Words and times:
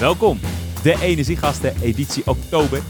Welkom, 0.00 0.38
de 0.82 0.98
Energiegasten 1.02 1.80
editie 1.82 2.26
oktober. 2.26 2.82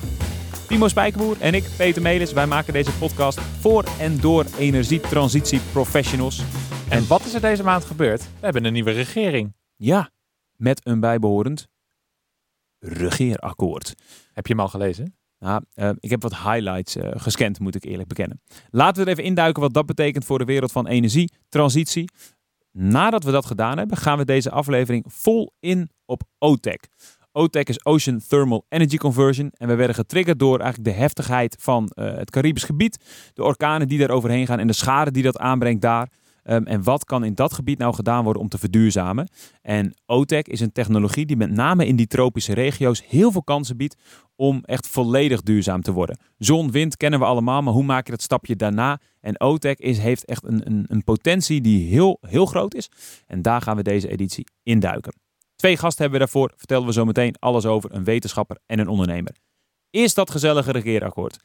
Timo 0.68 0.88
Spijkerboer 0.88 1.40
en 1.40 1.54
ik, 1.54 1.64
Peter 1.76 2.02
Melis, 2.02 2.32
wij 2.32 2.46
maken 2.46 2.72
deze 2.72 2.98
podcast 2.98 3.40
voor 3.40 3.84
en 3.98 4.20
door 4.20 4.44
energietransitie 4.58 5.60
professionals. 5.72 6.42
En 6.90 7.06
wat 7.08 7.24
is 7.24 7.34
er 7.34 7.40
deze 7.40 7.62
maand 7.62 7.84
gebeurd? 7.84 8.22
We 8.22 8.28
hebben 8.40 8.64
een 8.64 8.72
nieuwe 8.72 8.90
regering. 8.90 9.54
Ja, 9.76 10.10
met 10.56 10.86
een 10.86 11.00
bijbehorend 11.00 11.68
regeerakkoord. 12.78 13.94
Heb 14.32 14.46
je 14.46 14.52
hem 14.52 14.62
al 14.62 14.68
gelezen? 14.68 15.16
Nou, 15.38 15.62
uh, 15.74 15.90
ik 15.98 16.10
heb 16.10 16.22
wat 16.22 16.36
highlights 16.36 16.96
uh, 16.96 17.10
gescand, 17.14 17.58
moet 17.58 17.74
ik 17.74 17.84
eerlijk 17.84 18.08
bekennen. 18.08 18.40
Laten 18.70 19.04
we 19.04 19.10
er 19.10 19.16
even 19.16 19.28
induiken 19.28 19.62
wat 19.62 19.74
dat 19.74 19.86
betekent 19.86 20.24
voor 20.24 20.38
de 20.38 20.44
wereld 20.44 20.72
van 20.72 20.86
energietransitie. 20.86 22.08
Nadat 22.78 23.24
we 23.24 23.30
dat 23.30 23.46
gedaan 23.46 23.78
hebben, 23.78 23.96
gaan 23.96 24.18
we 24.18 24.24
deze 24.24 24.50
aflevering 24.50 25.04
vol 25.08 25.52
in 25.60 25.90
op 26.06 26.22
OTEC. 26.38 26.88
OTEC 27.32 27.68
is 27.68 27.84
Ocean 27.84 28.20
Thermal 28.28 28.66
Energy 28.68 28.96
Conversion. 28.96 29.52
En 29.56 29.68
we 29.68 29.74
werden 29.74 29.96
getriggerd 29.96 30.38
door 30.38 30.60
eigenlijk 30.60 30.90
de 30.90 31.00
heftigheid 31.00 31.56
van 31.60 31.92
uh, 31.94 32.04
het 32.04 32.30
Caribisch 32.30 32.64
gebied. 32.64 33.04
De 33.32 33.42
orkanen 33.42 33.88
die 33.88 33.98
daar 33.98 34.10
overheen 34.10 34.46
gaan 34.46 34.58
en 34.58 34.66
de 34.66 34.72
schade 34.72 35.10
die 35.10 35.22
dat 35.22 35.38
aanbrengt 35.38 35.82
daar. 35.82 36.08
Um, 36.46 36.66
en 36.66 36.82
wat 36.82 37.04
kan 37.04 37.24
in 37.24 37.34
dat 37.34 37.52
gebied 37.52 37.78
nou 37.78 37.94
gedaan 37.94 38.24
worden 38.24 38.42
om 38.42 38.48
te 38.48 38.58
verduurzamen? 38.58 39.28
En 39.62 39.94
OTEC 40.06 40.48
is 40.48 40.60
een 40.60 40.72
technologie 40.72 41.26
die 41.26 41.36
met 41.36 41.50
name 41.50 41.86
in 41.86 41.96
die 41.96 42.06
tropische 42.06 42.52
regio's 42.52 43.02
heel 43.06 43.32
veel 43.32 43.42
kansen 43.42 43.76
biedt 43.76 43.96
om 44.36 44.60
echt 44.64 44.88
volledig 44.88 45.42
duurzaam 45.42 45.82
te 45.82 45.92
worden. 45.92 46.18
Zon, 46.38 46.70
wind 46.70 46.96
kennen 46.96 47.20
we 47.20 47.26
allemaal, 47.26 47.62
maar 47.62 47.72
hoe 47.72 47.84
maak 47.84 48.04
je 48.04 48.12
dat 48.12 48.22
stapje 48.22 48.56
daarna? 48.56 49.00
En 49.20 49.40
OTEC 49.40 49.78
is, 49.78 49.98
heeft 49.98 50.24
echt 50.24 50.44
een, 50.44 50.66
een, 50.66 50.84
een 50.88 51.04
potentie 51.04 51.60
die 51.60 51.88
heel, 51.88 52.18
heel 52.20 52.46
groot 52.46 52.74
is. 52.74 52.88
En 53.26 53.42
daar 53.42 53.62
gaan 53.62 53.76
we 53.76 53.82
deze 53.82 54.08
editie 54.08 54.46
induiken. 54.62 55.14
Twee 55.56 55.76
gasten 55.76 56.02
hebben 56.02 56.20
we 56.20 56.24
daarvoor, 56.24 56.52
vertellen 56.56 56.86
we 56.86 56.92
zo 56.92 57.04
meteen 57.04 57.34
alles 57.38 57.66
over, 57.66 57.94
een 57.94 58.04
wetenschapper 58.04 58.58
en 58.66 58.78
een 58.78 58.88
ondernemer. 58.88 59.34
Eerst 59.90 60.14
dat 60.14 60.30
gezellige 60.30 60.72
regeerakkoord. 60.72 61.38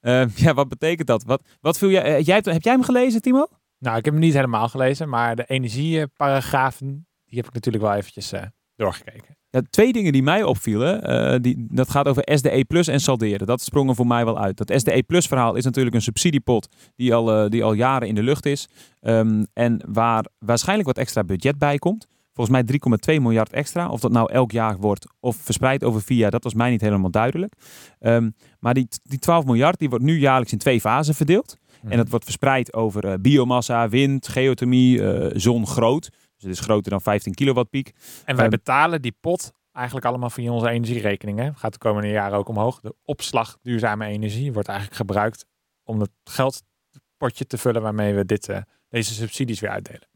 Uh, 0.00 0.28
ja, 0.44 0.54
wat 0.54 0.68
betekent 0.68 1.06
dat? 1.06 1.24
Wat, 1.24 1.42
wat 1.60 1.78
viel 1.78 1.90
jij, 1.90 2.18
uh, 2.18 2.24
jij, 2.24 2.40
heb 2.42 2.62
jij 2.62 2.72
hem 2.72 2.82
gelezen, 2.82 3.22
Timo? 3.22 3.46
Nou, 3.78 3.96
ik 3.98 4.04
heb 4.04 4.14
hem 4.14 4.22
niet 4.22 4.34
helemaal 4.34 4.68
gelezen, 4.68 5.08
maar 5.08 5.36
de 5.36 5.44
energieparagrafen, 5.46 7.06
die 7.24 7.38
heb 7.38 7.46
ik 7.46 7.54
natuurlijk 7.54 7.84
wel 7.84 7.94
eventjes 7.94 8.32
uh, 8.32 8.42
doorgekeken. 8.76 9.36
Ja, 9.50 9.62
twee 9.70 9.92
dingen 9.92 10.12
die 10.12 10.22
mij 10.22 10.42
opvielen, 10.42 11.10
uh, 11.10 11.40
die, 11.40 11.66
dat 11.70 11.90
gaat 11.90 12.08
over 12.08 12.22
SDE 12.34 12.64
Plus 12.64 12.86
en 12.86 13.00
salderen. 13.00 13.46
Dat 13.46 13.60
sprongen 13.60 13.94
voor 13.94 14.06
mij 14.06 14.24
wel 14.24 14.38
uit. 14.38 14.56
Dat 14.56 14.80
SDE 14.80 15.02
Plus 15.02 15.26
verhaal 15.26 15.54
is 15.54 15.64
natuurlijk 15.64 15.94
een 15.94 16.02
subsidiepot 16.02 16.68
die 16.96 17.14
al, 17.14 17.44
uh, 17.44 17.50
die 17.50 17.64
al 17.64 17.72
jaren 17.72 18.08
in 18.08 18.14
de 18.14 18.22
lucht 18.22 18.46
is. 18.46 18.68
Um, 19.00 19.46
en 19.52 19.80
waar 19.88 20.24
waarschijnlijk 20.38 20.88
wat 20.88 20.98
extra 20.98 21.24
budget 21.24 21.58
bij 21.58 21.78
komt. 21.78 22.06
Volgens 22.32 22.56
mij 22.56 22.78
3,2 23.16 23.22
miljard 23.22 23.52
extra. 23.52 23.88
Of 23.88 24.00
dat 24.00 24.12
nou 24.12 24.32
elk 24.32 24.52
jaar 24.52 24.76
wordt 24.76 25.06
of 25.20 25.36
verspreid 25.36 25.84
over 25.84 26.02
vier 26.02 26.18
jaar, 26.18 26.30
dat 26.30 26.44
was 26.44 26.54
mij 26.54 26.70
niet 26.70 26.80
helemaal 26.80 27.10
duidelijk. 27.10 27.54
Um, 28.00 28.34
maar 28.60 28.74
die, 28.74 28.88
die 29.02 29.18
12 29.18 29.44
miljard 29.44 29.78
die 29.78 29.88
wordt 29.88 30.04
nu 30.04 30.18
jaarlijks 30.18 30.52
in 30.52 30.58
twee 30.58 30.80
fasen 30.80 31.14
verdeeld. 31.14 31.56
Mm. 31.82 31.90
En 31.90 31.96
dat 31.96 32.08
wordt 32.08 32.24
verspreid 32.24 32.74
over 32.74 33.04
uh, 33.04 33.14
biomassa, 33.20 33.88
wind, 33.88 34.28
geothermie, 34.28 34.98
uh, 34.98 35.30
zon 35.34 35.66
groot. 35.66 36.02
Dus 36.10 36.44
het 36.44 36.52
is 36.52 36.60
groter 36.60 36.90
dan 36.90 37.00
15 37.00 37.34
kilowatt 37.34 37.70
piek. 37.70 37.92
En 38.24 38.36
wij 38.36 38.44
um, 38.44 38.50
betalen 38.50 39.02
die 39.02 39.16
pot 39.20 39.52
eigenlijk 39.72 40.06
allemaal 40.06 40.30
via 40.30 40.52
onze 40.52 40.68
energierekening. 40.68 41.38
Hè? 41.38 41.54
Gaat 41.54 41.72
de 41.72 41.78
komende 41.78 42.08
jaren 42.08 42.38
ook 42.38 42.48
omhoog. 42.48 42.80
De 42.80 42.94
opslag 43.04 43.58
duurzame 43.62 44.06
energie 44.06 44.52
wordt 44.52 44.68
eigenlijk 44.68 44.98
gebruikt 44.98 45.46
om 45.84 46.00
het 46.00 46.10
geldpotje 46.24 47.46
te 47.46 47.58
vullen 47.58 47.82
waarmee 47.82 48.14
we 48.14 48.24
dit, 48.24 48.48
uh, 48.48 48.58
deze 48.88 49.14
subsidies 49.14 49.60
weer 49.60 49.70
uitdelen. 49.70 50.08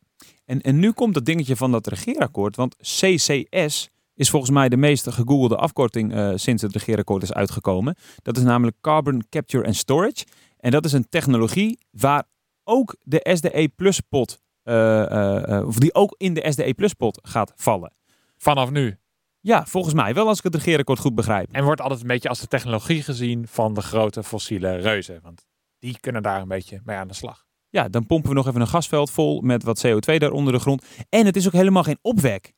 En, 0.44 0.60
en 0.60 0.78
nu 0.78 0.92
komt 0.92 1.14
dat 1.14 1.24
dingetje 1.24 1.56
van 1.56 1.72
dat 1.72 1.86
regeerakkoord. 1.86 2.56
Want 2.56 2.76
CCS 2.76 3.88
is 4.14 4.30
volgens 4.30 4.50
mij 4.50 4.68
de 4.68 4.76
meest 4.76 5.10
gegoogelde 5.10 5.56
afkorting 5.56 6.14
uh, 6.14 6.32
sinds 6.34 6.62
het 6.62 6.72
regeerakkoord 6.72 7.22
is 7.22 7.32
uitgekomen. 7.32 7.96
Dat 8.22 8.36
is 8.36 8.42
namelijk 8.42 8.76
Carbon 8.80 9.24
Capture 9.28 9.66
and 9.66 9.76
Storage. 9.76 10.24
En 10.60 10.70
dat 10.70 10.84
is 10.84 10.92
een 10.92 11.08
technologie 11.08 11.78
waar 11.90 12.24
ook 12.64 12.96
de 13.02 13.30
SDE 13.32 13.70
Plus 13.76 14.00
pot, 14.00 14.40
uh, 14.64 14.74
uh, 14.74 15.66
of 15.66 15.78
die 15.78 15.94
ook 15.94 16.14
in 16.18 16.34
de 16.34 16.52
SDE 16.52 16.74
Plus 16.74 16.94
pot 16.94 17.18
gaat 17.22 17.52
vallen. 17.56 17.94
Vanaf 18.36 18.70
nu? 18.70 18.98
Ja, 19.40 19.66
volgens 19.66 19.94
mij 19.94 20.14
wel 20.14 20.28
als 20.28 20.38
ik 20.38 20.44
het 20.44 20.54
regeerakkoord 20.54 20.98
goed 20.98 21.14
begrijp. 21.14 21.48
En 21.52 21.64
wordt 21.64 21.80
altijd 21.80 22.00
een 22.00 22.06
beetje 22.06 22.28
als 22.28 22.40
de 22.40 22.46
technologie 22.46 23.02
gezien 23.02 23.48
van 23.48 23.74
de 23.74 23.82
grote 23.82 24.22
fossiele 24.22 24.76
reuzen. 24.76 25.20
Want 25.22 25.46
die 25.78 25.98
kunnen 26.00 26.22
daar 26.22 26.40
een 26.40 26.48
beetje 26.48 26.80
mee 26.84 26.96
aan 26.96 27.08
de 27.08 27.14
slag. 27.14 27.44
Ja, 27.68 27.88
dan 27.88 28.06
pompen 28.06 28.28
we 28.28 28.36
nog 28.36 28.46
even 28.46 28.60
een 28.60 28.66
gasveld 28.66 29.10
vol 29.10 29.40
met 29.40 29.62
wat 29.62 29.86
CO2 29.86 30.16
daar 30.16 30.30
onder 30.30 30.52
de 30.52 30.58
grond. 30.58 30.84
En 31.08 31.26
het 31.26 31.36
is 31.36 31.46
ook 31.46 31.52
helemaal 31.52 31.82
geen 31.82 31.98
opwek. 32.02 32.52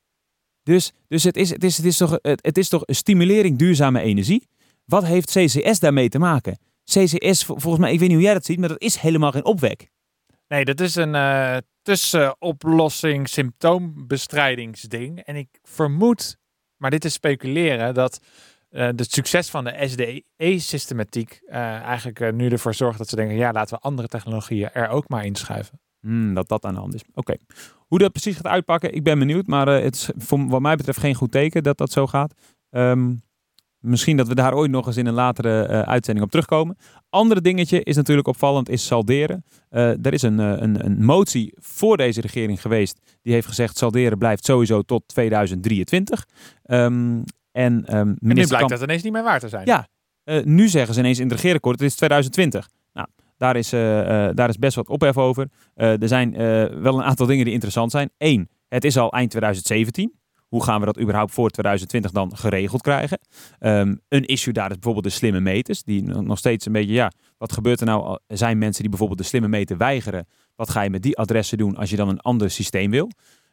Dus, 0.63 0.93
dus 1.09 1.25
het, 1.25 1.37
is, 1.37 1.51
het, 1.51 1.65
is, 1.65 1.77
het, 1.77 1.87
is 1.87 1.97
toch, 1.97 2.19
het, 2.23 2.45
het 2.45 2.59
is 2.59 2.69
toch 2.69 2.83
een 2.85 2.95
stimulering 2.95 3.59
duurzame 3.59 4.01
energie? 4.01 4.49
Wat 4.85 5.05
heeft 5.05 5.31
CCS 5.31 5.79
daarmee 5.79 6.09
te 6.09 6.19
maken? 6.19 6.59
CCS, 6.85 7.45
volgens 7.45 7.79
mij, 7.79 7.93
ik 7.93 7.99
weet 7.99 8.09
niet 8.09 8.17
hoe 8.17 8.27
jij 8.27 8.35
dat 8.35 8.45
ziet, 8.45 8.59
maar 8.59 8.69
dat 8.69 8.81
is 8.81 8.97
helemaal 8.97 9.31
geen 9.31 9.45
opwek. 9.45 9.91
Nee, 10.49 10.65
dat 10.65 10.81
is 10.81 10.95
een 10.95 11.15
uh, 11.15 11.57
tussenoplossing, 11.83 13.29
symptoombestrijdingsding. 13.29 15.21
En 15.21 15.37
ik 15.37 15.49
vermoed, 15.63 16.37
maar 16.77 16.91
dit 16.91 17.05
is 17.05 17.13
speculeren, 17.13 17.95
dat 17.95 18.21
uh, 18.71 18.87
het 18.87 19.13
succes 19.13 19.51
van 19.51 19.65
de 19.65 19.87
SDE-systematiek 19.87 21.41
uh, 21.47 21.55
eigenlijk 21.81 22.33
nu 22.33 22.49
ervoor 22.49 22.75
zorgt 22.75 22.99
dat 22.99 23.09
ze 23.09 23.17
denken, 23.17 23.37
ja, 23.37 23.53
laten 23.53 23.77
we 23.77 23.83
andere 23.83 24.09
technologieën 24.09 24.71
er 24.73 24.89
ook 24.89 25.09
maar 25.09 25.25
inschuiven. 25.25 25.81
Hmm, 26.01 26.35
dat 26.35 26.49
dat 26.49 26.65
aan 26.65 26.75
de 26.75 26.81
hand 26.81 26.95
is. 26.95 27.03
Oké. 27.03 27.19
Okay. 27.19 27.39
Hoe 27.87 27.99
dat 27.99 28.13
precies 28.13 28.37
gaat 28.37 28.47
uitpakken, 28.47 28.95
ik 28.95 29.03
ben 29.03 29.19
benieuwd. 29.19 29.47
Maar 29.47 29.67
het 29.67 29.95
is 29.95 30.11
voor, 30.17 30.49
wat 30.49 30.61
mij 30.61 30.77
betreft 30.77 30.99
geen 30.99 31.15
goed 31.15 31.33
teken 31.33 31.63
dat 31.63 31.79
dat 31.79 31.93
zo 31.93 32.07
gaat. 32.07 32.35
Um, 32.71 33.23
Misschien 33.83 34.17
dat 34.17 34.29
we 34.29 34.35
daar 34.35 34.55
ooit 34.55 34.71
nog 34.71 34.87
eens 34.87 34.97
in 34.97 35.07
een 35.07 35.15
latere 35.15 35.69
uh, 35.69 35.81
uitzending 35.81 36.27
op 36.27 36.31
terugkomen. 36.31 36.77
Andere 37.11 37.41
dingetje 37.41 37.83
is 37.83 37.97
natuurlijk 37.97 38.29
opvallend, 38.29 38.69
is 38.69 38.87
salderen. 38.87 39.45
Uh, 39.71 40.07
er 40.07 40.13
is 40.13 40.23
een, 40.23 40.39
uh, 40.41 40.51
een, 40.57 40.85
een, 40.85 41.05
motie 41.05 41.55
voor 41.57 41.97
deze 41.97 42.21
regering 42.21 42.61
geweest. 42.61 43.01
Die 43.23 43.33
heeft 43.33 43.47
gezegd 43.47 43.77
salderen 43.77 44.19
blijft 44.19 44.45
sowieso 44.45 44.83
tot 44.83 45.03
2023. 45.09 46.27
Um, 46.67 47.25
en, 47.53 47.73
um, 47.73 47.85
en 47.89 48.17
nu 48.19 48.35
blijkt 48.35 48.55
Kamp... 48.55 48.71
dat 48.71 48.83
ineens 48.83 49.03
niet 49.03 49.13
meer 49.13 49.23
waar 49.23 49.41
te 49.41 49.49
zijn. 49.49 49.67
Ja, 49.67 49.89
nu 50.45 50.69
zeggen 50.69 50.95
ze 50.95 51.01
ineens 51.01 51.19
in 51.19 51.29
het 51.29 51.35
regeerakkoord, 51.35 51.81
het 51.81 51.89
is 51.89 51.97
2020. 51.97 52.69
Nou, 52.93 53.09
daar 53.37 53.57
is, 53.57 53.71
daar 54.35 54.49
is 54.49 54.59
best 54.59 54.77
wat 54.77 54.89
ophef 54.89 55.17
over. 55.17 55.49
er 55.75 56.09
zijn 56.09 56.33
wel 56.83 56.99
een 56.99 57.05
aantal 57.05 57.27
dingen 57.27 57.45
die 57.45 57.55
interessant 57.55 57.91
zijn. 57.91 58.11
Eén, 58.19 58.49
het 58.69 58.85
is 58.85 58.97
al 58.97 59.13
eind 59.13 59.31
2017. 59.31 60.21
Hoe 60.53 60.63
gaan 60.63 60.81
we 60.81 60.87
dat 60.87 61.01
überhaupt 61.01 61.33
voor 61.33 61.51
2020 61.51 62.11
dan 62.11 62.37
geregeld 62.37 62.83
krijgen? 62.83 63.19
Um, 63.61 64.01
een 64.09 64.25
issue 64.25 64.53
daar 64.53 64.71
is 64.71 64.75
bijvoorbeeld 64.75 65.05
de 65.05 65.11
slimme 65.11 65.41
meters. 65.41 65.83
Die 65.83 66.03
nog 66.03 66.39
steeds 66.39 66.67
een 66.67 66.73
beetje, 66.73 66.93
ja, 66.93 67.13
wat 67.39 67.53
gebeurt 67.53 67.81
er 67.81 67.87
nou? 67.87 68.19
Er 68.27 68.37
zijn 68.37 68.59
mensen 68.59 68.81
die 68.81 68.91
bijvoorbeeld 68.91 69.21
de 69.21 69.27
slimme 69.27 69.49
meter 69.49 69.77
weigeren. 69.77 70.27
Wat 70.57 70.71
ga 70.71 70.83
je 70.83 70.91
met 70.91 71.03
die 71.03 71.17
adressen 71.17 71.59
doen 71.59 71.77
als 71.77 71.91
je 71.91 71.97
dan 71.97 72.09
een 72.09 72.21
ander 72.21 72.51
systeem 72.51 72.91
wil? 72.91 73.11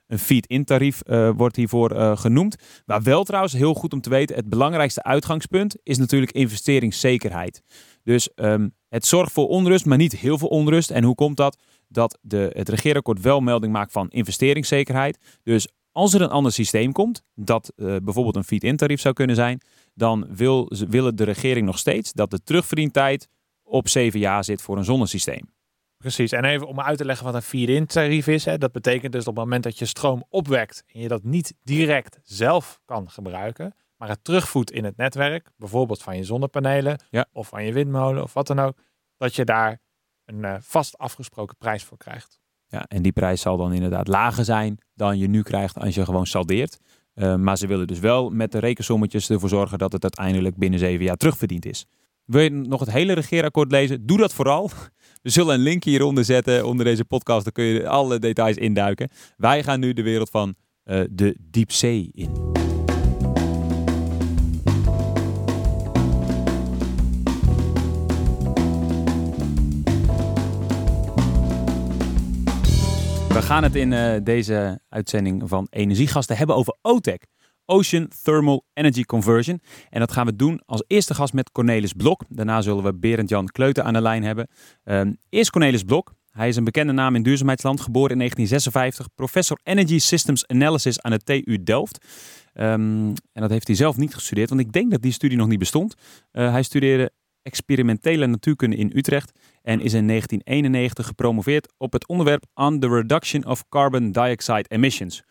Een 0.08 0.20
feed-in 0.20 0.64
tarief 0.64 1.02
uh, 1.06 1.30
wordt 1.36 1.56
hiervoor 1.56 1.96
uh, 1.96 2.18
genoemd. 2.18 2.56
Maar 2.86 3.02
wel 3.02 3.24
trouwens 3.24 3.54
heel 3.54 3.74
goed 3.74 3.94
om 3.94 4.02
te 4.02 4.10
weten, 4.10 4.36
het 4.36 4.50
belangrijkste 4.50 5.04
uitgangspunt 5.04 5.78
is 5.84 5.98
natuurlijk 5.98 6.32
investeringszekerheid. 6.32 7.62
Dus 8.04 8.30
um, 8.36 8.76
het 8.90 9.06
zorgt 9.06 9.32
voor 9.32 9.48
onrust, 9.48 9.86
maar 9.86 9.98
niet 9.98 10.16
heel 10.16 10.38
veel 10.38 10.48
onrust. 10.48 10.92
En 10.92 11.04
hoe 11.04 11.16
komt 11.16 11.38
dat? 11.38 11.62
Dat 11.88 12.18
de, 12.22 12.50
het 12.54 12.70
regeerakkoord 12.70 13.22
wel 13.22 13.40
melding 13.40 13.74
maakt 13.74 13.92
van 13.92 14.10
investeringszekerheid. 14.10 15.18
Dus 15.44 15.68
als 15.92 16.14
er 16.14 16.22
een 16.22 16.30
ander 16.30 16.52
systeem 16.52 16.92
komt, 16.92 17.24
dat 17.36 17.74
uh, 17.76 17.96
bijvoorbeeld 18.04 18.36
een 18.36 18.44
feed-in 18.44 18.78
tarief 18.78 19.02
zou 19.02 19.14
kunnen 19.14 19.36
zijn, 19.36 19.62
dan 19.94 20.28
wil, 20.30 20.72
willen 20.88 21.16
de 21.16 21.24
regering 21.24 21.66
nog 21.66 21.78
steeds 21.78 22.14
dat 22.14 22.32
de 22.32 22.44
terugverdientijd 22.44 23.28
op 23.64 23.88
zeven 23.88 24.20
jaar 24.20 24.44
zit 24.44 24.62
voor 24.62 24.78
een 24.78 24.84
zonnesysteem. 24.84 25.58
Precies, 25.98 26.32
en 26.32 26.46
even 26.46 26.68
om 26.68 26.82
uit 26.82 26.98
te 26.98 27.06
leggen 27.06 27.26
wat 27.26 27.34
een 27.36 27.42
feed-in 27.42 27.86
tarief 27.86 28.28
is. 28.28 28.46
Hè, 28.46 28.58
dat 28.58 28.72
betekent 28.72 29.12
dus 29.12 29.28
op 29.28 29.36
het 29.36 29.44
moment 29.44 29.64
dat 29.64 29.80
je 29.80 29.86
stroom 29.86 30.24
opwekt 30.30 30.84
en 30.88 31.00
je 31.00 31.08
dat 31.08 31.24
niet 31.24 31.54
direct 31.64 32.20
zelf 32.24 32.80
kan 32.86 33.10
gebruiken, 33.10 33.76
maar 33.96 34.10
het 34.10 34.24
terugvoert 34.24 34.72
in 34.72 34.84
het 34.84 34.98
netwerk, 34.98 35.52
bijvoorbeeld 35.58 36.02
van 36.02 36.18
je 36.18 36.24
zonnepanelen 36.24 37.04
ja. 37.10 37.26
of 37.32 37.48
van 37.48 37.66
je 37.66 37.74
windmolen 37.74 38.24
of 38.24 38.34
wat 38.34 38.48
dan 38.48 38.60
ook, 38.60 38.78
dat 39.18 39.36
je 39.36 39.46
daar 39.46 39.82
een 40.26 40.44
uh, 40.44 40.56
vast 40.60 40.98
afgesproken 40.98 41.58
prijs 41.58 41.84
voor 41.84 41.98
krijgt. 41.98 42.40
Ja, 42.70 42.86
en 42.88 43.02
die 43.02 43.12
prijs 43.12 43.42
zal 43.42 43.58
dan 43.58 43.74
inderdaad 43.74 44.08
lager 44.08 44.46
zijn 44.46 44.78
dan 44.96 45.18
je 45.18 45.28
nu 45.28 45.42
krijgt 45.42 45.80
als 45.80 45.96
je 45.96 46.06
gewoon 46.06 46.26
saldeert. 46.26 46.80
Uh, 47.16 47.36
maar 47.36 47.58
ze 47.58 47.68
willen 47.68 47.88
dus 47.88 48.00
wel 48.00 48.30
met 48.30 48.52
de 48.52 48.60
rekensommetjes 48.60 49.30
ervoor 49.30 49.50
zorgen 49.50 49.78
dat 49.78 49.92
het 49.92 50.04
uiteindelijk 50.04 50.58
binnen 50.58 50.80
zeven 50.80 51.06
jaar 51.06 51.18
terugverdiend 51.18 51.66
is. 51.66 51.86
Wil 52.26 52.42
je 52.42 52.50
nog 52.50 52.80
het 52.80 52.92
hele 52.92 53.14
regeerakkoord 53.14 53.72
lezen? 53.72 54.06
Doe 54.06 54.18
dat 54.18 54.34
vooral. 54.34 54.70
We 55.22 55.30
zullen 55.30 55.54
een 55.54 55.62
link 55.62 55.84
hieronder 55.84 56.26
zetten 56.26 56.66
onder 56.66 56.86
deze 56.86 57.06
podcast. 57.06 57.44
Dan 57.44 57.54
kun 57.54 57.64
je 57.64 57.88
alle 57.88 58.20
details 58.20 58.56
induiken. 58.56 59.10
Wij 59.38 59.64
gaan 59.64 59.80
nu 59.80 59.94
de 59.94 60.04
wereld 60.04 60.30
van 60.30 60.56
uh, 60.86 61.04
de 61.10 61.36
diepzee 61.40 62.10
in. 62.14 62.69
We 73.40 73.46
gaan 73.46 73.64
het 73.64 73.76
in 73.76 73.92
uh, 73.92 74.16
deze 74.24 74.82
uitzending 74.90 75.44
van 75.46 75.68
Energiegasten 75.70 76.38
hebben 76.38 76.56
over 76.56 76.78
OTEC. 76.82 77.26
Ocean 77.66 78.08
Thermal 78.24 78.66
Energy 78.74 79.04
Conversion. 79.04 79.62
En 79.90 80.00
dat 80.00 80.12
gaan 80.12 80.26
we 80.26 80.36
doen 80.36 80.62
als 80.66 80.84
eerste 80.88 81.14
gast 81.14 81.34
met 81.34 81.52
Cornelis 81.52 81.94
Blok. 81.94 82.24
Daarna 82.30 82.62
zullen 82.62 82.84
we 82.84 82.94
Berend-Jan 82.94 83.48
Kleuten 83.48 83.84
aan 83.84 83.94
de 83.94 84.02
lijn 84.02 84.24
hebben. 84.24 84.48
Um, 84.84 85.18
eerst 85.30 85.50
Cornelis 85.50 85.84
Blok. 85.84 86.14
Hij 86.32 86.48
is 86.48 86.56
een 86.56 86.64
bekende 86.64 86.94
naam 86.94 87.16
in 87.16 87.24
duurzaamheidsland, 87.24 87.82
geboren 87.82 88.12
in 88.12 88.18
1956, 88.18 89.16
professor 89.16 89.60
Energy 89.64 90.00
Systems 90.00 90.48
Analysis 90.48 91.02
aan 91.02 91.12
de 91.12 91.20
TU 91.20 91.64
Delft. 91.64 92.06
Um, 92.54 93.08
en 93.08 93.42
dat 93.42 93.50
heeft 93.50 93.68
hij 93.68 93.76
zelf 93.76 93.98
niet 93.98 94.14
gestudeerd, 94.14 94.50
want 94.50 94.62
ik 94.62 94.72
denk 94.72 94.92
dat 94.92 95.02
die 95.02 95.12
studie 95.12 95.38
nog 95.38 95.48
niet 95.48 95.60
bestond. 95.60 95.96
Uh, 96.32 96.52
hij 96.52 96.64
studeerde 96.64 97.12
experimentele 97.42 98.26
natuurkunde 98.26 98.76
in 98.76 98.92
Utrecht 98.96 99.32
en 99.62 99.80
is 99.80 99.94
in 99.94 100.08
1991 100.08 101.06
gepromoveerd 101.06 101.74
op 101.78 101.94
het 101.94 102.08
onderwerp 102.08 102.46
on 102.54 102.80
the 102.80 102.88
reduction 102.88 103.46
of 103.46 103.70
carbon 103.70 104.12
dioxide 104.12 104.66
emissions. 104.68 105.24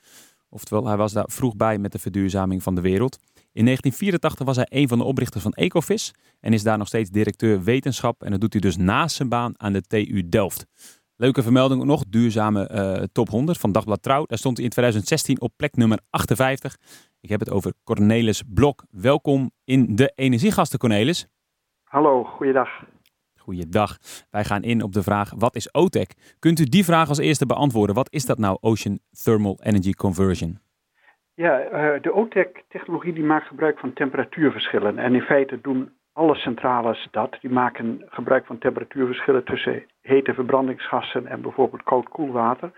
Oftewel, 0.49 0.87
hij 0.87 0.96
was 0.96 1.12
daar 1.12 1.28
vroeg 1.28 1.56
bij 1.56 1.78
met 1.78 1.93
de 1.93 1.99
verduurzaming 1.99 2.62
van 2.62 2.75
de 2.75 2.81
wereld. 2.81 3.19
In 3.52 3.64
1984 3.64 4.46
was 4.46 4.56
hij 4.56 4.66
een 4.69 4.88
van 4.88 4.99
de 4.99 5.05
oprichters 5.05 5.43
van 5.43 5.52
Ecovis 5.52 6.14
en 6.40 6.52
is 6.52 6.62
daar 6.62 6.78
nog 6.78 6.87
steeds 6.87 7.10
directeur 7.10 7.62
wetenschap. 7.62 8.22
En 8.22 8.31
dat 8.31 8.40
doet 8.40 8.52
hij 8.52 8.62
dus 8.62 8.76
naast 8.76 9.16
zijn 9.16 9.28
baan 9.28 9.52
aan 9.56 9.72
de 9.72 9.82
TU 9.82 10.28
Delft. 10.28 10.66
Leuke 11.16 11.43
vermelding 11.43 11.84
nog, 11.84 12.04
duurzame 12.08 12.70
uh, 12.72 13.04
top 13.12 13.28
100 13.28 13.58
van 13.58 13.72
Dagblad 13.72 14.02
Trouw. 14.02 14.25
Daar 14.26 14.38
stond 14.38 14.56
hij 14.56 14.64
in 14.64 14.70
2016 14.70 15.40
op 15.40 15.52
plek 15.56 15.76
nummer 15.76 16.00
58. 16.11 16.76
Ik 17.20 17.28
heb 17.28 17.40
het 17.40 17.50
over 17.50 17.72
Cornelis 17.84 18.43
Blok. 18.46 18.84
Welkom 18.90 19.50
in 19.64 19.96
de 19.96 20.12
Energiegasten, 20.14 20.78
Cornelis. 20.78 21.26
Hallo, 21.88 22.25
goeiedag. 22.25 22.85
Goeiedag. 23.37 23.99
Wij 24.31 24.44
gaan 24.44 24.62
in 24.62 24.82
op 24.82 24.93
de 24.93 25.02
vraag, 25.02 25.31
wat 25.38 25.55
is 25.55 25.75
OTEC? 25.75 26.11
Kunt 26.38 26.58
u 26.58 26.64
die 26.64 26.85
vraag 26.85 27.08
als 27.08 27.19
eerste 27.19 27.46
beantwoorden? 27.46 27.94
Wat 27.94 28.12
is 28.12 28.26
dat 28.26 28.38
nou, 28.38 28.58
Ocean 28.61 28.99
Thermal 29.25 29.58
Energy 29.62 29.93
Conversion? 29.93 30.58
Ja, 31.35 31.64
uh, 31.64 32.02
de 32.02 32.12
OTEC-technologie 32.12 33.12
die 33.12 33.25
maakt 33.25 33.46
gebruik 33.46 33.79
van 33.79 33.93
temperatuurverschillen. 33.93 34.99
En 34.99 35.14
in 35.14 35.23
feite 35.23 35.61
doen 35.61 35.90
alle 36.12 36.35
centrales 36.35 37.08
dat. 37.11 37.37
Die 37.40 37.50
maken 37.50 38.02
gebruik 38.06 38.46
van 38.46 38.58
temperatuurverschillen 38.58 39.44
tussen 39.44 39.85
hete 40.00 40.35
verbrandingsgassen 40.35 41.26
en 41.26 41.40
bijvoorbeeld 41.40 41.82
koud 41.82 42.08
koelwater. 42.08 42.73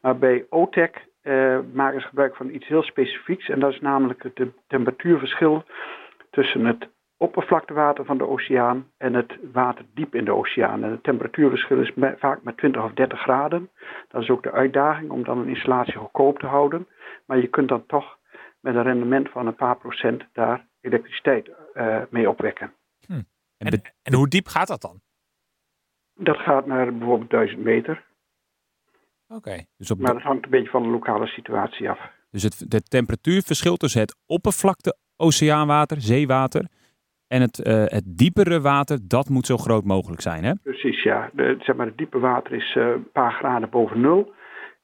Maar 0.00 0.18
bij 0.18 0.46
OTEC 0.48 1.06
uh, 1.22 1.58
maken 1.72 2.00
ze 2.00 2.06
gebruik 2.06 2.36
van 2.36 2.50
iets 2.50 2.66
heel 2.66 2.82
specifieks. 2.82 3.48
En 3.48 3.60
dat 3.60 3.72
is 3.72 3.80
namelijk 3.80 4.22
het 4.22 4.40
temperatuurverschil 4.66 5.64
tussen 6.30 6.64
het 6.64 6.88
oppervlaktewater 7.22 8.04
van 8.04 8.18
de 8.18 8.28
oceaan 8.28 8.90
en 8.96 9.14
het 9.14 9.38
water 9.52 9.84
diep 9.94 10.14
in 10.14 10.24
de 10.24 10.34
oceaan. 10.34 10.84
En 10.84 10.90
het 10.90 11.02
temperatuurverschil 11.02 11.80
is 11.80 11.92
vaak 12.18 12.42
met 12.42 12.56
20 12.56 12.84
of 12.84 12.92
30 12.92 13.20
graden. 13.20 13.70
Dat 14.08 14.22
is 14.22 14.30
ook 14.30 14.42
de 14.42 14.52
uitdaging 14.52 15.10
om 15.10 15.24
dan 15.24 15.38
een 15.38 15.48
installatie 15.48 15.94
goedkoop 15.94 16.38
te 16.38 16.46
houden. 16.46 16.88
Maar 17.26 17.38
je 17.38 17.48
kunt 17.48 17.68
dan 17.68 17.86
toch 17.86 18.18
met 18.60 18.74
een 18.74 18.82
rendement 18.82 19.30
van 19.30 19.46
een 19.46 19.54
paar 19.54 19.76
procent 19.76 20.24
daar 20.32 20.66
elektriciteit 20.80 21.50
uh, 21.74 22.02
mee 22.10 22.28
opwekken. 22.28 22.72
Hm. 23.06 23.22
En, 23.58 23.82
en, 24.02 24.14
hoe 24.14 24.28
diep 24.28 24.46
gaat 24.46 24.68
dat 24.68 24.80
dan? 24.80 25.00
Dat 26.14 26.36
gaat 26.36 26.66
naar 26.66 26.96
bijvoorbeeld 26.96 27.30
1000 27.30 27.62
meter. 27.62 28.04
Oké. 29.28 29.64
Dus 29.76 29.90
op 29.90 29.98
maar 29.98 30.12
dat 30.12 30.22
hangt 30.22 30.44
een 30.44 30.50
beetje 30.50 30.70
van 30.70 30.82
de 30.82 30.88
lokale 30.88 31.26
situatie 31.26 31.90
af. 31.90 31.98
Dus 32.30 32.42
het, 32.42 32.64
het 32.68 32.90
temperatuurverschil 32.90 33.76
tussen 33.76 34.00
het 34.00 34.16
oppervlakte 34.26 34.96
oceaanwater, 35.16 36.00
zeewater 36.00 36.66
en 37.32 37.40
het, 37.40 37.66
uh, 37.66 37.84
het 37.86 38.04
diepere 38.06 38.60
water, 38.60 38.98
dat 39.08 39.28
moet 39.28 39.46
zo 39.46 39.56
groot 39.56 39.84
mogelijk 39.84 40.20
zijn, 40.20 40.44
hè? 40.44 40.54
Precies, 40.54 41.02
ja. 41.02 41.30
De, 41.32 41.56
zeg 41.60 41.76
maar, 41.76 41.86
het 41.86 41.98
diepe 41.98 42.18
water 42.18 42.52
is 42.52 42.74
uh, 42.74 42.86
een 42.86 43.10
paar 43.12 43.32
graden 43.32 43.70
boven 43.70 44.00
nul. 44.00 44.32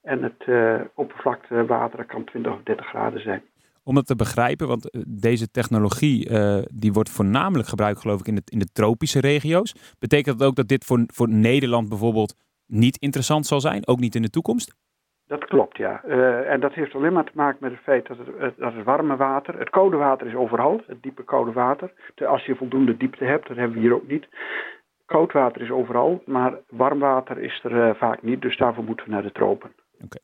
En 0.03 0.23
het 0.23 0.45
uh, 0.47 0.81
oppervlaktewater 0.95 2.05
kan 2.05 2.25
20 2.25 2.53
of 2.53 2.59
30 2.65 2.87
graden 2.87 3.21
zijn. 3.21 3.43
Om 3.83 3.95
dat 3.95 4.07
te 4.07 4.17
begrijpen, 4.17 4.69
want 4.69 4.91
deze 5.09 5.51
technologie 5.51 6.31
die 6.73 6.93
wordt 6.93 7.11
voornamelijk 7.11 7.69
gebruikt, 7.69 8.01
geloof 8.01 8.21
ik, 8.21 8.27
in, 8.27 8.35
het, 8.35 8.51
in 8.51 8.59
de 8.59 8.73
tropische 8.73 9.21
regio's. 9.21 9.75
Betekent 9.99 10.39
dat 10.39 10.49
ook 10.49 10.57
dat 10.57 10.69
dit 10.69 10.85
voor, 10.85 11.03
voor 11.07 11.29
Nederland 11.29 11.89
bijvoorbeeld 11.89 12.35
niet 12.67 12.97
interessant 12.97 13.47
zal 13.47 13.61
zijn, 13.61 13.87
ook 13.87 14.01
niet 14.01 14.15
in 14.15 14.23
de 14.23 14.31
toekomst? 14.31 14.75
Dat 15.29 15.45
klopt, 15.45 15.77
ja. 15.77 16.03
Uh, 16.07 16.51
en 16.51 16.61
dat 16.61 16.73
heeft 16.73 16.95
alleen 16.95 17.13
maar 17.13 17.25
te 17.25 17.33
maken 17.35 17.59
met 17.61 17.71
het 17.71 17.81
feit 17.81 18.07
dat 18.07 18.17
het, 18.19 18.57
dat 18.57 18.75
het 18.75 18.85
warme 18.85 19.17
water, 19.17 19.59
het 19.59 19.71
koude 19.71 19.97
water 19.97 20.27
is 20.27 20.35
overal, 20.35 20.83
het 20.87 21.03
diepe 21.03 21.25
koude 21.25 21.53
water. 21.53 21.93
Als 22.27 22.45
je 22.45 22.55
voldoende 22.55 22.97
diepte 22.97 23.25
hebt, 23.25 23.49
dat 23.49 23.57
hebben 23.57 23.77
we 23.77 23.83
hier 23.83 23.95
ook 23.95 24.09
niet. 24.09 24.29
Koud 25.07 25.33
water 25.33 25.63
is 25.63 25.71
overal, 25.71 26.23
maar 26.27 26.59
warm 26.69 26.99
water 26.99 27.39
is 27.39 27.61
er 27.65 27.73
uh, 27.73 27.95
vaak 27.95 28.23
niet, 28.23 28.43
dus 28.43 28.57
daarvoor 28.57 28.85
moeten 28.85 29.07
we 29.07 29.13
naar 29.13 29.23
de 29.23 29.33
tropen. 29.33 29.73
Oké. 30.05 30.19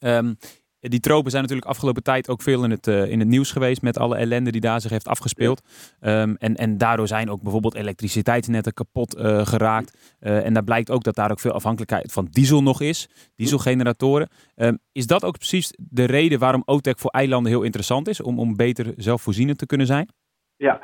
Um, 0.00 0.36
die 0.80 1.00
tropen 1.00 1.30
zijn 1.30 1.42
natuurlijk 1.42 1.70
afgelopen 1.70 2.02
tijd 2.02 2.28
ook 2.28 2.42
veel 2.42 2.64
in 2.64 2.70
het, 2.70 2.86
uh, 2.86 3.10
in 3.10 3.18
het 3.18 3.28
nieuws 3.28 3.52
geweest 3.52 3.82
met 3.82 3.98
alle 3.98 4.16
ellende 4.16 4.50
die 4.50 4.60
daar 4.60 4.80
zich 4.80 4.90
heeft 4.90 5.08
afgespeeld. 5.08 5.62
Ja. 6.00 6.22
Um, 6.22 6.36
en, 6.38 6.54
en 6.54 6.78
daardoor 6.78 7.06
zijn 7.06 7.30
ook 7.30 7.42
bijvoorbeeld 7.42 7.74
elektriciteitsnetten 7.74 8.72
kapot 8.72 9.16
uh, 9.16 9.46
geraakt. 9.46 10.16
Uh, 10.20 10.46
en 10.46 10.52
daar 10.52 10.64
blijkt 10.64 10.90
ook 10.90 11.02
dat 11.02 11.14
daar 11.14 11.30
ook 11.30 11.40
veel 11.40 11.52
afhankelijkheid 11.52 12.12
van 12.12 12.28
diesel 12.30 12.62
nog 12.62 12.80
is, 12.80 13.08
dieselgeneratoren. 13.36 14.28
Um, 14.56 14.78
is 14.92 15.06
dat 15.06 15.24
ook 15.24 15.36
precies 15.36 15.74
de 15.78 16.04
reden 16.04 16.38
waarom 16.38 16.62
OTEC 16.64 16.98
voor 16.98 17.10
eilanden 17.10 17.52
heel 17.52 17.62
interessant 17.62 18.08
is, 18.08 18.22
om, 18.22 18.38
om 18.38 18.56
beter 18.56 18.92
zelfvoorzienend 18.96 19.58
te 19.58 19.66
kunnen 19.66 19.86
zijn? 19.86 20.08
Ja, 20.56 20.80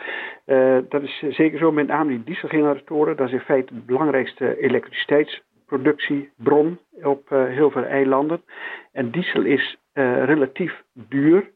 dat 0.89 1.03
is 1.03 1.25
zeker 1.31 1.59
zo. 1.59 1.73
Met 1.73 1.87
name 1.87 2.11
die 2.11 2.25
dieselgeneratoren, 2.25 3.17
dat 3.17 3.27
is 3.27 3.33
in 3.33 3.41
feite 3.41 3.75
de 3.75 3.81
belangrijkste 3.81 4.61
elektriciteitsproductiebron 4.61 6.79
op 7.03 7.29
heel 7.29 7.71
veel 7.71 7.85
eilanden. 7.85 8.43
En 8.95 9.11
diesel 9.11 9.43
is 9.43 9.77
uh, 9.95 10.25
relatief 10.25 10.83
duur, 10.93 11.51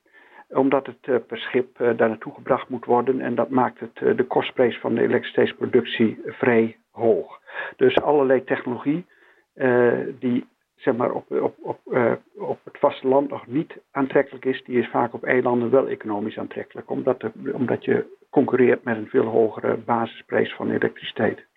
omdat 0.49 0.87
het 0.87 1.07
uh, 1.07 1.17
per 1.27 1.39
schip 1.39 1.81
uh, 1.81 1.97
daar 1.97 2.09
naartoe 2.09 2.35
gebracht 2.35 2.69
moet 2.69 2.85
worden. 2.85 3.21
En 3.21 3.35
dat 3.35 3.49
maakt 3.49 3.81
het, 3.81 4.17
de 4.17 4.25
kostprijs 4.25 4.79
van 4.79 4.95
de 4.95 5.03
elektriciteitsproductie 5.03 6.21
vrij 6.25 6.77
hoog. 6.91 7.41
Dus 7.77 8.01
allerlei 8.01 8.45
technologie 8.45 9.07
die 10.19 10.47
zeg 10.77 10.97
maar, 10.97 11.13
op, 11.13 11.31
op, 11.31 11.55
op, 11.63 11.81
op 12.37 12.59
het 12.65 12.79
vasteland 12.79 13.31
nog 13.31 13.47
niet 13.47 13.79
aantrekkelijk 13.91 14.45
is, 14.45 14.65
die 14.65 14.79
is 14.79 14.89
vaak 14.89 15.15
op 15.15 15.25
eilanden 15.25 15.71
wel 15.71 15.89
economisch 15.89 16.39
aantrekkelijk. 16.39 16.91
Omdat, 16.91 17.25
omdat 17.53 17.85
je 17.85 18.17
concurreert 18.31 18.85
met 18.85 18.97
een 18.97 19.09
veel 19.09 19.25
hogere 19.25 19.77
basisprijs 19.77 20.55
van 20.55 20.71
elektriciteit. 20.71 21.48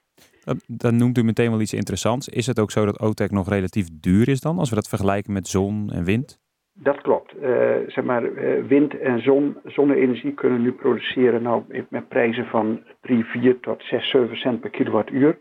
Dan 0.67 0.95
noemt 0.95 1.17
u 1.17 1.23
meteen 1.23 1.49
wel 1.49 1.61
iets 1.61 1.73
interessants. 1.73 2.29
Is 2.29 2.47
het 2.47 2.59
ook 2.59 2.71
zo 2.71 2.85
dat 2.85 2.99
OTEC 2.99 3.31
nog 3.31 3.49
relatief 3.49 3.87
duur 3.99 4.27
is 4.27 4.41
dan, 4.41 4.57
als 4.57 4.69
we 4.69 4.75
dat 4.75 4.87
vergelijken 4.87 5.33
met 5.33 5.47
zon 5.47 5.89
en 5.91 6.03
wind? 6.03 6.39
Dat 6.73 7.01
klopt. 7.01 7.35
Uh, 7.35 7.75
zeg 7.87 8.03
maar, 8.03 8.23
uh, 8.23 8.63
wind 8.67 8.99
en 8.99 9.21
zon, 9.21 9.57
zonne-energie 9.65 10.33
kunnen 10.33 10.61
nu 10.61 10.71
produceren 10.71 11.41
nou, 11.41 11.63
met 11.89 12.07
prijzen 12.07 12.45
van 12.45 12.83
3, 13.01 13.23
4 13.25 13.59
tot 13.59 13.83
6, 13.83 14.09
7 14.09 14.37
cent 14.37 14.59
per 14.59 14.69
kilowattuur. 14.69 15.37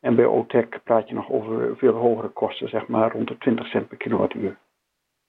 En 0.00 0.14
bij 0.14 0.24
OTEC 0.24 0.80
praat 0.84 1.08
je 1.08 1.14
nog 1.14 1.30
over 1.30 1.76
veel 1.76 1.94
hogere 1.94 2.28
kosten, 2.28 2.68
zeg 2.68 2.86
maar 2.86 3.12
rond 3.12 3.28
de 3.28 3.38
20 3.38 3.66
cent 3.66 3.88
per 3.88 3.96
kilowattuur. 3.96 4.56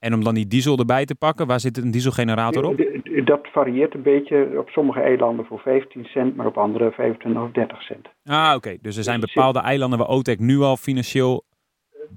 En 0.05 0.13
om 0.13 0.23
dan 0.23 0.33
die 0.33 0.47
diesel 0.47 0.77
erbij 0.77 1.05
te 1.05 1.15
pakken, 1.15 1.47
waar 1.47 1.59
zit 1.59 1.77
een 1.77 1.91
dieselgenerator 1.91 2.63
op? 2.63 2.77
Dat 3.25 3.47
varieert 3.51 3.93
een 3.93 4.01
beetje 4.01 4.59
op 4.59 4.69
sommige 4.69 4.99
eilanden 4.99 5.45
voor 5.45 5.59
15 5.59 6.05
cent, 6.05 6.35
maar 6.35 6.45
op 6.45 6.57
andere 6.57 6.91
25 6.91 7.41
of 7.43 7.51
30 7.51 7.81
cent. 7.81 8.07
Ah, 8.23 8.53
oké. 8.55 8.77
Dus 8.81 8.97
er 8.97 9.03
zijn 9.03 9.19
dus 9.19 9.33
bepaalde 9.33 9.59
eilanden 9.59 9.99
waar 9.99 10.07
OTEC 10.07 10.39
nu 10.39 10.59
al 10.59 10.77
financieel 10.77 11.43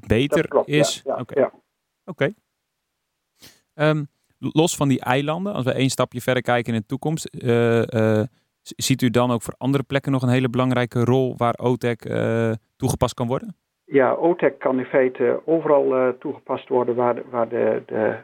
beter 0.07 0.49
klopt, 0.49 0.69
is? 0.69 1.03
Ja, 1.05 1.25
ja, 1.27 1.53
Oké. 2.05 2.33
Okay. 3.75 3.89
Um, 3.91 4.09
los 4.39 4.77
van 4.77 4.89
die 4.89 5.01
eilanden, 5.01 5.53
als 5.53 5.65
we 5.65 5.73
één 5.73 5.91
stapje 5.91 6.21
verder 6.21 6.43
kijken 6.43 6.75
in 6.75 6.81
de 6.81 6.87
toekomst, 6.87 7.29
uh, 7.33 7.83
uh, 7.83 8.23
ziet 8.63 9.03
u 9.03 9.11
dan 9.11 9.31
ook 9.31 9.43
voor 9.43 9.55
andere 9.59 9.83
plekken 9.83 10.13
nog 10.13 10.23
een 10.23 10.29
hele 10.29 10.49
belangrijke 10.49 11.05
rol 11.05 11.35
waar 11.37 11.59
OTEC 11.59 12.05
uh, 12.05 12.53
toegepast 12.77 13.15
kan 13.15 13.27
worden? 13.27 13.57
Ja, 13.91 14.13
OTEC 14.13 14.59
kan 14.59 14.79
in 14.79 14.85
feite 14.85 15.41
overal 15.45 16.17
toegepast 16.19 16.69
worden 16.69 16.95
waar 16.95 17.15
de, 17.15 17.23
waar 17.31 17.49
de, 17.49 17.83
de, 17.87 18.17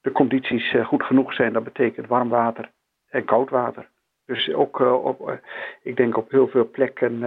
de 0.00 0.12
condities 0.12 0.74
goed 0.84 1.02
genoeg 1.02 1.34
zijn. 1.34 1.52
Dat 1.52 1.64
betekent 1.64 2.06
warm 2.06 2.28
water 2.28 2.70
en 3.08 3.24
koud 3.24 3.50
water. 3.50 3.88
Dus 4.24 4.54
ook 4.54 4.80
op, 4.80 5.40
ik 5.82 5.96
denk 5.96 6.16
op 6.16 6.30
heel 6.30 6.48
veel 6.48 6.70
plekken 6.70 7.18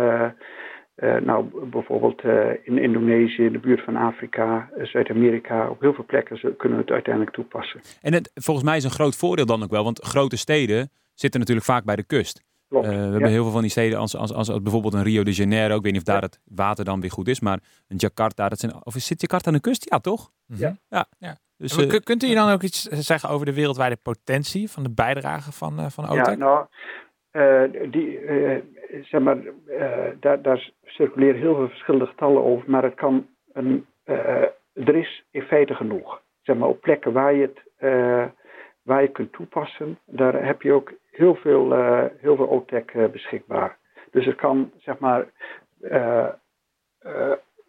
nou, 1.22 1.66
bijvoorbeeld 1.70 2.24
in 2.64 2.78
Indonesië, 2.78 3.44
in 3.44 3.52
de 3.52 3.60
buurt 3.60 3.84
van 3.84 3.96
Afrika, 3.96 4.70
Zuid-Amerika, 4.82 5.70
op 5.70 5.82
heel 5.82 5.94
veel 5.94 6.06
plekken 6.06 6.56
kunnen 6.58 6.78
we 6.78 6.84
het 6.84 6.94
uiteindelijk 6.94 7.36
toepassen. 7.36 7.80
En 8.02 8.14
het, 8.14 8.32
volgens 8.34 8.66
mij 8.66 8.78
is 8.78 8.84
een 8.84 8.90
groot 8.90 9.16
voordeel 9.16 9.46
dan 9.46 9.64
ook 9.64 9.72
wel, 9.72 9.84
want 9.84 10.06
grote 10.06 10.38
steden 10.38 10.92
zitten 11.14 11.40
natuurlijk 11.40 11.68
vaak 11.68 11.84
bij 11.84 11.96
de 11.96 12.06
kust. 12.06 12.48
Klopt, 12.70 12.88
we 12.88 12.94
hebben 12.94 13.30
heel 13.30 13.44
veel 13.44 13.52
van 13.52 13.62
die 13.62 13.70
steden, 13.70 14.00
als, 14.00 14.16
als, 14.16 14.34
als, 14.34 14.50
als, 14.50 14.62
bijvoorbeeld 14.62 14.94
een 14.94 15.04
Rio 15.04 15.24
de 15.24 15.32
Janeiro, 15.32 15.76
ik 15.76 15.82
weet 15.82 15.92
niet 15.92 16.02
of 16.02 16.14
daar 16.14 16.22
het 16.22 16.40
water 16.46 16.86
dan 16.86 17.02
weer 17.02 17.12
goed 17.12 17.28
is, 17.28 17.40
maar 17.40 17.60
een 17.88 17.98
Jakarta, 17.98 18.50
dat 18.50 18.60
zijn, 18.60 18.86
of 18.86 18.94
zit 18.94 19.22
Jakarta 19.22 19.48
aan 19.48 19.54
de 19.54 19.62
kust? 19.62 19.90
Ja, 19.90 20.00
toch? 20.00 20.32
Ja. 20.46 20.76
ja. 20.90 21.06
ja. 21.18 21.38
Dus, 21.58 22.04
kunt 22.04 22.24
u 22.24 22.28
je 22.28 22.36
dan 22.36 22.52
ook 22.52 22.62
iets 22.62 22.84
zeggen 22.84 23.30
over 23.30 23.46
de 23.46 23.54
wereldwijde 23.54 23.96
potentie 23.96 24.72
van 24.72 24.84
de 24.84 24.94
bijdrage 24.94 25.52
van, 25.52 25.92
van 25.92 26.10
OTEC? 26.10 26.26
Ja, 26.26 26.36
nou, 26.36 26.66
uh, 27.32 27.92
die, 27.92 28.22
uh, 28.22 28.58
zeg 29.04 29.22
maar, 29.22 29.38
uh, 29.38 30.08
daar, 30.20 30.42
daar, 30.42 30.72
circuleren 30.84 31.40
heel 31.40 31.56
veel 31.56 31.68
verschillende 31.68 32.06
getallen 32.06 32.44
over, 32.44 32.70
maar 32.70 32.84
het 32.84 32.96
kan 32.96 33.28
een, 33.54 33.86
er 34.74 34.96
is 34.96 35.24
in 35.32 35.42
feite 35.42 35.76
genoeg. 35.76 36.22
Zeg 36.42 36.56
maar, 36.56 36.70
op 36.70 36.82
plekken 36.82 37.14
waar 37.14 37.34
je 37.34 37.42
het, 37.42 37.60
waar 38.82 39.02
je 39.02 39.12
kunt 39.12 39.34
toepassen, 39.34 40.00
daar 40.06 40.46
heb 40.46 40.62
je 40.62 40.74
ook 40.74 40.92
heel 41.20 41.36
veel, 41.36 41.78
uh, 41.78 42.04
heel 42.18 42.36
veel 42.36 42.50
OTEC 42.50 43.12
beschikbaar. 43.12 43.78
Dus 44.12 44.26
het 44.26 44.36
kan 44.36 44.72
zeg 44.78 44.98
maar 44.98 45.28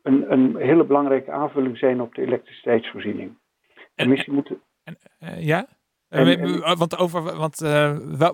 een, 0.02 0.32
een 0.32 0.56
hele 0.56 0.84
belangrijke 0.84 1.30
aanvulling 1.30 1.78
zijn 1.78 2.00
op 2.00 2.14
de 2.14 2.22
elektriciteitsvoorziening. 2.22 3.38
En, 3.94 4.08
misschien 4.08 4.34
moeten. 4.34 4.60
En, 4.84 4.96
ja? 5.44 5.66
En, 6.08 6.78
want 6.78 6.98
over, 6.98 7.22
want 7.22 7.58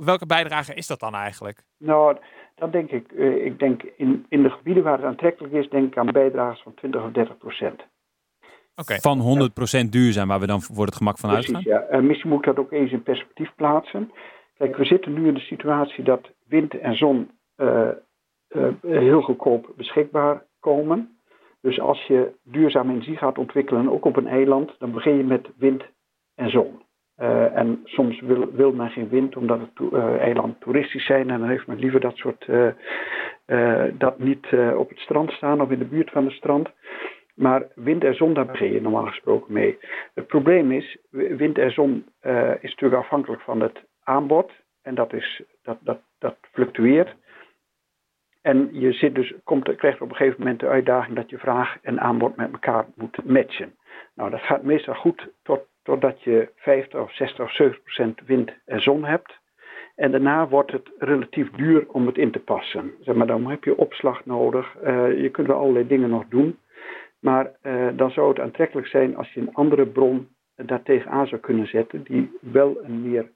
welke 0.04 0.26
bijdrage 0.26 0.74
is 0.74 0.86
dat 0.86 1.00
dan 1.00 1.14
eigenlijk? 1.14 1.64
Nou, 1.78 2.16
dat 2.54 2.72
denk 2.72 2.90
ik. 2.90 3.12
ik 3.44 3.58
denk 3.58 3.82
in, 3.82 4.26
in 4.28 4.42
de 4.42 4.50
gebieden 4.50 4.82
waar 4.82 4.96
het 4.96 5.06
aantrekkelijk 5.06 5.54
is, 5.54 5.68
denk 5.68 5.86
ik 5.86 5.98
aan 5.98 6.06
bijdrages 6.12 6.62
van 6.62 6.74
20 6.74 7.04
of 7.04 7.10
30 7.10 7.38
procent. 7.38 7.86
Van 8.84 9.50
100% 9.86 9.88
duurzaam, 9.88 10.28
waar 10.28 10.40
we 10.40 10.46
dan 10.46 10.62
voor 10.62 10.84
het 10.84 10.96
gemak 10.96 11.18
van 11.18 11.30
Precies, 11.30 11.54
uitgaan? 11.54 11.72
Ja, 11.72 11.98
uh, 11.98 12.06
misschien 12.06 12.30
moet 12.30 12.38
ik 12.38 12.44
dat 12.44 12.58
ook 12.58 12.72
eens 12.72 12.92
in 12.92 13.02
perspectief 13.02 13.54
plaatsen. 13.54 14.12
Kijk, 14.56 14.76
we 14.76 14.84
zitten 14.84 15.12
nu 15.12 15.26
in 15.26 15.34
de 15.34 15.40
situatie 15.40 16.04
dat 16.04 16.30
wind 16.48 16.78
en 16.78 16.96
zon 16.96 17.30
uh, 17.56 17.88
uh, 18.48 18.68
heel 18.80 19.20
goedkoop 19.20 19.72
beschikbaar 19.76 20.42
komen. 20.60 21.18
Dus 21.60 21.80
als 21.80 22.06
je 22.06 22.32
duurzame 22.44 22.92
energie 22.92 23.16
gaat 23.16 23.38
ontwikkelen, 23.38 23.88
ook 23.88 24.04
op 24.04 24.16
een 24.16 24.26
eiland, 24.26 24.74
dan 24.78 24.92
begin 24.92 25.16
je 25.16 25.24
met 25.24 25.48
wind 25.58 25.84
en 26.34 26.50
zon. 26.50 26.84
Uh, 27.18 27.56
en 27.56 27.80
soms 27.84 28.20
wil, 28.20 28.52
wil, 28.52 28.72
men 28.72 28.90
geen 28.90 29.08
wind 29.08 29.36
omdat 29.36 29.60
het 29.60 29.74
to, 29.74 29.90
eiland 30.18 30.60
toeristisch 30.60 31.06
zijn 31.06 31.30
en 31.30 31.40
dan 31.40 31.48
heeft 31.48 31.66
men 31.66 31.78
liever 31.78 32.00
dat 32.00 32.16
soort 32.16 32.46
dat 33.98 34.18
niet 34.18 34.46
op 34.76 34.88
het 34.88 34.98
strand 34.98 35.30
staan 35.30 35.60
of 35.60 35.70
in 35.70 35.78
de 35.78 35.84
buurt 35.84 36.10
van 36.10 36.24
het 36.24 36.34
strand. 36.34 36.70
Maar 37.34 37.66
wind 37.74 38.04
en 38.04 38.14
zon, 38.14 38.34
daar 38.34 38.46
begin 38.46 38.72
je 38.72 38.80
normaal 38.80 39.06
gesproken 39.06 39.52
mee. 39.52 39.78
Het 40.14 40.26
probleem 40.26 40.72
is, 40.72 40.98
wind 41.10 41.58
en 41.58 41.70
zon 41.70 42.06
is 42.60 42.70
natuurlijk 42.70 43.02
afhankelijk 43.02 43.42
van 43.42 43.60
het 43.60 43.84
aanbod. 44.06 44.52
En 44.82 44.94
dat, 44.94 45.12
is, 45.12 45.42
dat, 45.62 45.78
dat, 45.80 46.00
dat 46.18 46.36
fluctueert. 46.52 47.14
En 48.42 48.68
je 48.72 48.92
zit 48.92 49.14
dus, 49.14 49.34
komt, 49.44 49.76
krijgt 49.76 50.00
op 50.00 50.10
een 50.10 50.16
gegeven 50.16 50.38
moment 50.38 50.60
de 50.60 50.68
uitdaging 50.68 51.16
dat 51.16 51.30
je 51.30 51.38
vraag 51.38 51.76
en 51.82 52.00
aanbod 52.00 52.36
met 52.36 52.52
elkaar 52.52 52.86
moet 52.94 53.24
matchen. 53.24 53.74
Nou, 54.14 54.30
dat 54.30 54.40
gaat 54.40 54.62
meestal 54.62 54.94
goed 54.94 55.28
tot, 55.42 55.60
totdat 55.82 56.22
je 56.22 56.48
50 56.56 57.00
of 57.00 57.14
60 57.14 57.44
of 57.44 57.52
70 57.52 57.82
procent 57.82 58.20
wind 58.26 58.52
en 58.64 58.80
zon 58.80 59.04
hebt. 59.04 59.38
En 59.94 60.10
daarna 60.10 60.48
wordt 60.48 60.72
het 60.72 60.90
relatief 60.98 61.50
duur 61.50 61.88
om 61.88 62.06
het 62.06 62.18
in 62.18 62.30
te 62.30 62.38
passen. 62.38 62.92
Zeg 63.00 63.14
maar, 63.14 63.26
dan 63.26 63.50
heb 63.50 63.64
je 63.64 63.76
opslag 63.76 64.24
nodig. 64.24 64.76
Uh, 64.84 65.20
je 65.20 65.30
kunt 65.30 65.46
wel 65.46 65.58
allerlei 65.58 65.86
dingen 65.86 66.10
nog 66.10 66.24
doen. 66.28 66.58
Maar 67.18 67.52
uh, 67.62 67.88
dan 67.94 68.10
zou 68.10 68.28
het 68.28 68.40
aantrekkelijk 68.40 68.86
zijn 68.86 69.16
als 69.16 69.32
je 69.32 69.40
een 69.40 69.54
andere 69.54 69.86
bron 69.86 70.28
daartegen 70.56 71.10
aan 71.10 71.26
zou 71.26 71.40
kunnen 71.40 71.66
zetten, 71.66 72.02
die 72.02 72.30
wel 72.40 72.78
een 72.82 73.10
meer 73.10 73.30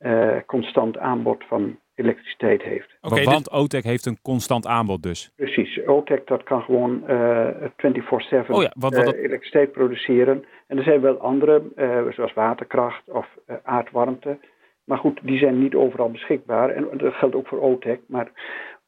uh, 0.00 0.36
constant 0.46 0.98
aanbod 0.98 1.44
van 1.48 1.78
elektriciteit 1.94 2.62
heeft. 2.62 2.96
Okay, 3.00 3.24
want 3.24 3.44
dit... 3.44 3.52
OTEC 3.52 3.84
heeft 3.84 4.06
een 4.06 4.18
constant 4.22 4.66
aanbod 4.66 5.02
dus? 5.02 5.32
Precies. 5.36 5.86
OTEC 5.86 6.26
dat 6.26 6.42
kan 6.42 6.62
gewoon 6.62 7.02
uh, 7.08 7.48
24-7 7.48 7.50
oh 7.50 8.62
ja, 8.62 8.72
wat, 8.78 8.94
wat 8.94 9.04
dat... 9.04 9.14
elektriciteit 9.14 9.72
produceren. 9.72 10.44
En 10.66 10.76
er 10.76 10.82
zijn 10.82 11.00
wel 11.00 11.18
andere, 11.18 11.62
zoals 12.10 12.32
waterkracht 12.32 13.10
of 13.10 13.26
aardwarmte. 13.62 14.38
Maar 14.84 14.98
goed, 14.98 15.20
die 15.22 15.38
zijn 15.38 15.58
niet 15.58 15.74
overal 15.74 16.10
beschikbaar. 16.10 16.70
En 16.70 16.88
dat 16.98 17.14
geldt 17.14 17.34
ook 17.34 17.48
voor 17.48 17.60
OTEC. 17.60 18.00
Maar 18.06 18.30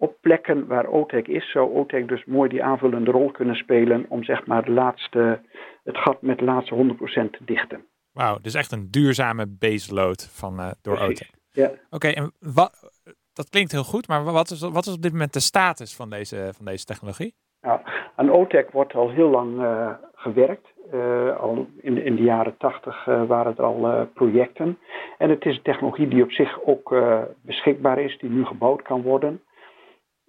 op 0.01 0.17
plekken 0.21 0.67
waar 0.67 0.87
OTEC 0.87 1.29
is, 1.29 1.51
zou 1.51 1.75
OTEC 1.75 2.09
dus 2.09 2.25
mooi 2.25 2.49
die 2.49 2.63
aanvullende 2.63 3.11
rol 3.11 3.31
kunnen 3.31 3.55
spelen 3.55 4.07
om 4.09 4.25
zeg 4.25 4.47
maar 4.47 4.65
de 4.65 4.71
laatste, 4.71 5.41
het 5.85 5.97
gat 5.99 6.23
met 6.23 6.39
de 6.39 6.45
laatste 6.45 6.75
100% 6.75 7.31
te 7.31 7.45
dichten. 7.45 7.85
Wauw, 8.13 8.39
dus 8.43 8.55
echt 8.55 8.73
een 8.73 8.91
duurzame 8.91 9.47
baseload 9.47 10.29
van, 10.33 10.61
uh, 10.61 10.71
door 10.83 10.97
Precies, 10.97 11.21
OTEC. 11.21 11.31
Ja. 11.51 11.67
Oké, 11.67 11.79
okay, 11.91 12.13
en 12.13 12.33
wat, 12.39 12.91
dat 13.33 13.49
klinkt 13.49 13.73
heel 13.73 13.85
goed, 13.85 14.09
maar 14.09 14.25
wat 14.25 14.51
is, 14.51 14.61
wat 14.61 14.87
is 14.87 14.95
op 14.95 15.03
dit 15.03 15.13
moment 15.13 15.33
de 15.33 15.41
status 15.41 15.97
van 15.97 16.11
deze, 16.11 16.51
van 16.57 16.65
deze 16.65 16.85
technologie? 16.85 17.35
Nou, 17.61 17.81
aan 18.17 18.31
OTEC 18.31 18.71
wordt 18.71 18.95
al 18.95 19.11
heel 19.11 19.31
lang 19.31 19.59
uh, 19.59 19.93
gewerkt. 20.15 20.69
Uh, 20.95 21.37
al 21.37 21.67
in, 21.81 22.05
in 22.05 22.17
de 22.17 22.23
jaren 22.23 22.57
tachtig 22.57 23.07
uh, 23.07 23.25
waren 23.27 23.57
er 23.57 23.65
al 23.65 24.07
projecten. 24.15 24.79
En 25.19 25.31
het 25.31 25.45
is 25.45 25.57
een 25.57 25.63
technologie 25.63 26.09
die 26.09 26.23
op 26.23 26.31
zich 26.31 26.63
ook 26.65 26.95
beschikbaar 27.41 27.99
is, 27.99 28.19
die 28.19 28.31
nu 28.31 28.45
gebouwd 28.45 28.83
kan 28.83 29.03
worden. 29.03 29.43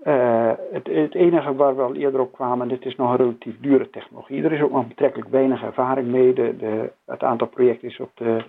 Het, 0.04 0.88
het, 0.88 1.16
enige 1.16 1.56
waar 1.56 1.76
we 1.76 1.82
al 1.82 1.96
eerder 1.96 2.20
op 2.20 2.34
kwamen, 2.34 2.68
dit 2.68 2.86
is 2.86 2.96
nog 2.96 3.12
een 3.12 3.18
relatief 3.18 3.56
dure 3.60 3.90
technologie. 3.90 4.44
Er 4.44 4.52
is 4.52 4.62
ook 4.62 4.72
nog 4.72 4.88
betrekkelijk 4.88 5.30
weinig 5.30 5.64
ervaring 5.64 6.08
mee. 6.08 6.34
De, 6.34 6.58
de, 6.58 6.92
het 7.06 7.24
aantal 7.24 7.48
projecten 7.48 7.88
is 7.88 8.00
op 8.00 8.12
de, 8.16 8.44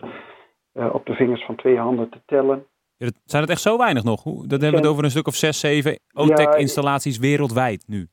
op 0.93 1.07
de 1.07 1.15
vingers 1.15 1.45
van 1.45 1.57
twee 1.57 1.79
handen 1.79 2.09
te 2.09 2.21
tellen. 2.27 2.67
Ja, 2.97 3.07
dat, 3.07 3.15
zijn 3.25 3.43
het 3.43 3.51
echt 3.51 3.61
zo 3.61 3.77
weinig 3.79 4.05
nog? 4.05 4.23
Dat 4.23 4.51
hebben 4.51 4.71
we 4.71 4.77
het 4.77 4.87
over 4.87 5.05
een 5.05 5.11
stuk 5.11 5.27
of 5.27 5.35
zes, 5.35 5.61
zeven 5.61 5.99
OTEC-installaties 6.13 7.17
ja, 7.17 7.23
wereldwijd 7.23 7.85
nu 7.87 8.09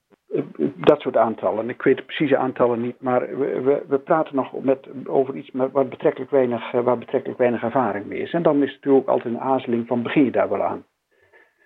dat 0.90 1.02
soort 1.02 1.18
aantallen. 1.18 1.70
Ik 1.70 1.82
weet 1.82 1.98
de 1.98 2.04
precieze 2.04 2.38
aantallen 2.38 2.82
niet, 2.82 3.02
maar 3.02 3.38
we, 3.38 3.62
we, 3.62 3.84
we 3.88 3.98
praten 3.98 4.36
nog 4.36 4.62
met, 4.62 4.88
over 5.06 5.36
iets 5.36 5.52
met, 5.52 5.72
waar, 5.72 5.88
betrekkelijk 5.88 6.32
weinig, 6.32 6.72
waar 6.72 6.98
betrekkelijk 6.98 7.40
weinig 7.40 7.64
ervaring 7.64 8.06
mee 8.06 8.20
is. 8.20 8.34
En 8.34 8.44
dan 8.44 8.56
is 8.56 8.72
het 8.72 8.74
natuurlijk 8.74 9.10
ook 9.10 9.16
altijd 9.16 9.34
een 9.34 9.40
aarzeling 9.40 9.88
van 9.88 10.04
begin 10.04 10.24
je 10.24 10.32
daar 10.32 10.50
wel 10.50 10.64
aan. 10.64 10.86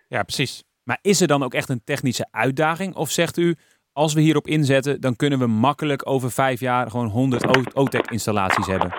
Ja, 0.08 0.24
precies. 0.24 0.64
Maar 0.84 1.00
is 1.02 1.22
er 1.22 1.28
dan 1.28 1.44
ook 1.44 1.54
echt 1.54 1.70
een 1.70 1.84
technische 1.84 2.28
uitdaging? 2.32 2.96
Of 2.96 3.10
zegt 3.10 3.38
u, 3.38 3.56
als 3.94 4.14
we 4.14 4.22
hierop 4.22 4.48
inzetten, 4.48 5.02
dan 5.02 5.16
kunnen 5.16 5.40
we 5.40 5.48
makkelijk 5.48 6.10
over 6.10 6.32
vijf 6.32 6.60
jaar 6.60 6.90
gewoon 6.90 7.08
100 7.08 7.76
OTEC-installaties 7.76 8.68
hebben? 8.68 8.94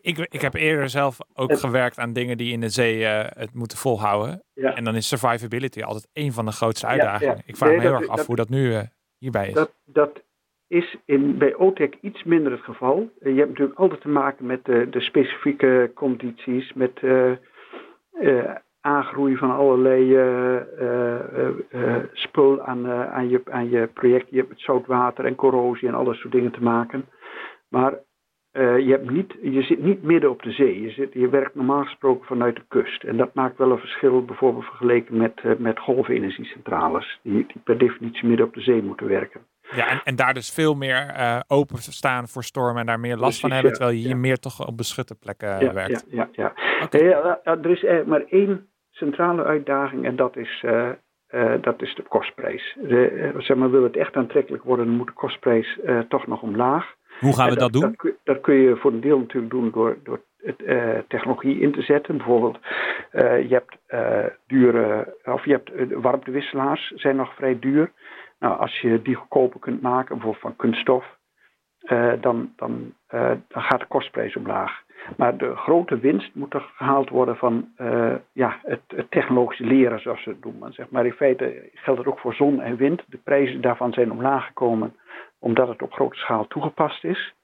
Ik, 0.00 0.18
ik 0.18 0.40
heb 0.40 0.54
eerder 0.54 0.88
zelf 0.88 1.18
ook 1.34 1.58
gewerkt 1.58 1.98
aan 1.98 2.12
dingen 2.12 2.36
die 2.36 2.52
in 2.52 2.60
de 2.60 2.68
zee 2.68 3.00
uh, 3.00 3.24
het 3.28 3.54
moeten 3.54 3.78
volhouden. 3.78 4.42
Ja. 4.54 4.74
En 4.74 4.84
dan 4.84 4.94
is 4.94 5.08
survivability 5.08 5.82
altijd 5.82 6.08
een 6.12 6.32
van 6.32 6.44
de 6.44 6.52
grootste 6.52 6.86
uitdagingen. 6.86 7.34
Ja, 7.34 7.40
ja. 7.40 7.46
Ik 7.46 7.56
vraag 7.56 7.68
nee, 7.68 7.78
me 7.78 7.84
heel 7.84 7.92
dat, 7.92 8.00
erg 8.00 8.10
af 8.10 8.16
dat, 8.16 8.26
hoe 8.26 8.36
dat 8.36 8.48
nu 8.48 8.70
uh, 8.70 8.80
hierbij 9.18 9.48
is. 9.48 9.54
Dat, 9.54 9.72
dat 9.84 10.22
is 10.66 10.96
in, 11.04 11.38
bij 11.38 11.54
OTEC 11.54 11.98
iets 12.00 12.24
minder 12.24 12.52
het 12.52 12.60
geval. 12.60 13.10
Je 13.20 13.34
hebt 13.34 13.48
natuurlijk 13.48 13.78
altijd 13.78 14.00
te 14.00 14.08
maken 14.08 14.46
met 14.46 14.64
de, 14.64 14.88
de 14.90 15.00
specifieke 15.00 15.90
condities, 15.94 16.72
met 16.72 17.00
uh, 17.02 17.32
aangroei 18.86 19.36
van 19.36 19.50
allerlei 19.50 20.02
spul 22.12 22.62
aan, 22.62 22.86
aan, 22.90 23.28
je, 23.28 23.40
aan 23.44 23.70
je 23.70 23.86
project. 23.86 24.30
Je 24.30 24.36
hebt 24.36 24.48
met 24.48 24.60
zoutwater 24.60 25.24
en 25.24 25.34
corrosie 25.34 25.88
en 25.88 25.94
alle 25.94 26.14
soort 26.14 26.32
dingen 26.32 26.52
te 26.52 26.62
maken. 26.62 27.04
Maar 27.68 27.98
je, 28.52 28.86
hebt 28.88 29.10
niet, 29.10 29.34
je 29.42 29.62
zit 29.62 29.82
niet 29.82 30.02
midden 30.02 30.30
op 30.30 30.42
de 30.42 30.52
zee. 30.52 30.82
Je, 30.82 30.90
zit, 30.90 31.12
je 31.12 31.28
werkt 31.28 31.54
normaal 31.54 31.84
gesproken 31.84 32.26
vanuit 32.26 32.56
de 32.56 32.64
kust. 32.68 33.04
En 33.04 33.16
dat 33.16 33.34
maakt 33.34 33.58
wel 33.58 33.70
een 33.70 33.78
verschil, 33.78 34.24
bijvoorbeeld 34.24 34.64
vergeleken 34.64 35.16
met, 35.16 35.58
met 35.58 35.78
golfenergiecentrales, 35.78 37.20
die, 37.22 37.32
die 37.32 37.60
per 37.64 37.78
definitie 37.78 38.28
midden 38.28 38.46
op 38.46 38.54
de 38.54 38.60
zee 38.60 38.82
moeten 38.82 39.08
werken. 39.08 39.40
Ja, 39.70 39.88
en, 39.88 40.00
en 40.04 40.16
daar 40.16 40.34
dus 40.34 40.50
veel 40.50 40.74
meer 40.74 41.14
uh, 41.16 41.40
open 41.46 41.78
staan 41.78 42.28
voor 42.28 42.44
stormen 42.44 42.80
en 42.80 42.86
daar 42.86 43.00
meer 43.00 43.16
last 43.16 43.22
Precies, 43.22 43.40
van 43.40 43.50
hebben, 43.50 43.70
ja, 43.70 43.76
terwijl 43.76 43.96
je 43.96 44.02
hier 44.02 44.14
ja. 44.14 44.20
meer 44.20 44.38
toch 44.38 44.66
op 44.66 44.76
beschutte 44.76 45.14
plekken 45.14 45.60
ja, 45.60 45.72
werkt. 45.72 46.06
Ja, 46.08 46.28
ja, 46.32 46.52
ja. 46.54 46.82
Okay. 46.84 47.08
ja, 47.08 47.40
er 47.44 47.70
is 47.70 47.84
eigenlijk 47.84 48.06
maar 48.06 48.24
één 48.40 48.66
centrale 48.96 49.44
uitdaging 49.44 50.04
en 50.04 50.16
dat 50.16 50.36
is, 50.36 50.64
dat 51.60 51.82
is 51.82 51.94
de 51.94 52.02
kostprijs. 52.02 52.76
De, 52.80 53.32
zeg 53.38 53.56
maar, 53.56 53.70
wil 53.70 53.82
het 53.82 53.96
echt 53.96 54.14
aantrekkelijk 54.14 54.64
worden, 54.64 54.86
dan 54.86 54.94
moet 54.94 55.06
de 55.06 55.12
kostprijs 55.12 55.78
toch 56.08 56.26
nog 56.26 56.42
omlaag. 56.42 56.94
Hoe 57.20 57.34
gaan 57.34 57.48
we 57.48 57.56
dat, 57.56 57.72
dat 57.72 57.82
doen? 57.82 57.94
Dat, 57.96 58.14
dat, 58.24 58.40
kun 58.40 58.54
je 58.54 58.76
voor 58.76 58.92
een 58.92 59.00
deel 59.00 59.18
natuurlijk 59.18 59.52
doen 59.52 59.70
door, 59.70 59.96
door 60.02 60.20
het, 60.36 60.60
uh, 60.60 60.98
technologie 61.08 61.60
in 61.60 61.72
te 61.72 61.82
zetten. 61.82 62.16
Bijvoorbeeld, 62.16 62.58
uh, 63.12 63.48
je 63.48 63.54
hebt 63.54 63.76
uh, 63.88 64.24
dure, 64.46 65.16
of 65.24 65.44
je 65.44 65.52
hebt 65.52 65.92
warmtewisselaars, 65.92 66.92
zijn 66.94 67.16
nog 67.16 67.34
vrij 67.34 67.58
duur. 67.58 67.92
Nou, 68.38 68.58
als 68.58 68.80
je 68.80 69.02
die 69.02 69.14
goedkoper 69.14 69.60
kunt 69.60 69.82
maken, 69.82 70.14
bijvoorbeeld 70.14 70.42
van 70.42 70.56
kunststof, 70.56 71.04
dan, 72.20 72.52
dan, 72.56 72.94
dan 73.48 73.62
gaat 73.62 73.80
de 73.80 73.86
kostprijs 73.86 74.36
omlaag. 74.36 74.84
Maar 75.16 75.36
de 75.36 75.56
grote 75.56 75.98
winst 75.98 76.34
moet 76.34 76.50
toch 76.50 76.70
gehaald 76.76 77.08
worden 77.08 77.36
van 77.36 77.68
ja, 78.32 78.58
het, 78.62 78.80
het 78.86 79.10
technologische 79.10 79.64
leren, 79.64 80.00
zoals 80.00 80.22
ze 80.22 80.28
het 80.28 80.44
noemen. 80.44 80.72
Zeg 80.72 80.90
maar 80.90 81.06
in 81.06 81.12
feite 81.12 81.70
geldt 81.74 82.00
het 82.00 82.08
ook 82.08 82.18
voor 82.18 82.34
zon 82.34 82.60
en 82.60 82.76
wind. 82.76 83.02
De 83.06 83.18
prijzen 83.24 83.60
daarvan 83.60 83.92
zijn 83.92 84.12
omlaag 84.12 84.46
gekomen 84.46 84.96
omdat 85.38 85.68
het 85.68 85.82
op 85.82 85.92
grote 85.92 86.16
schaal 86.16 86.46
toegepast 86.46 87.04
is. 87.04 87.34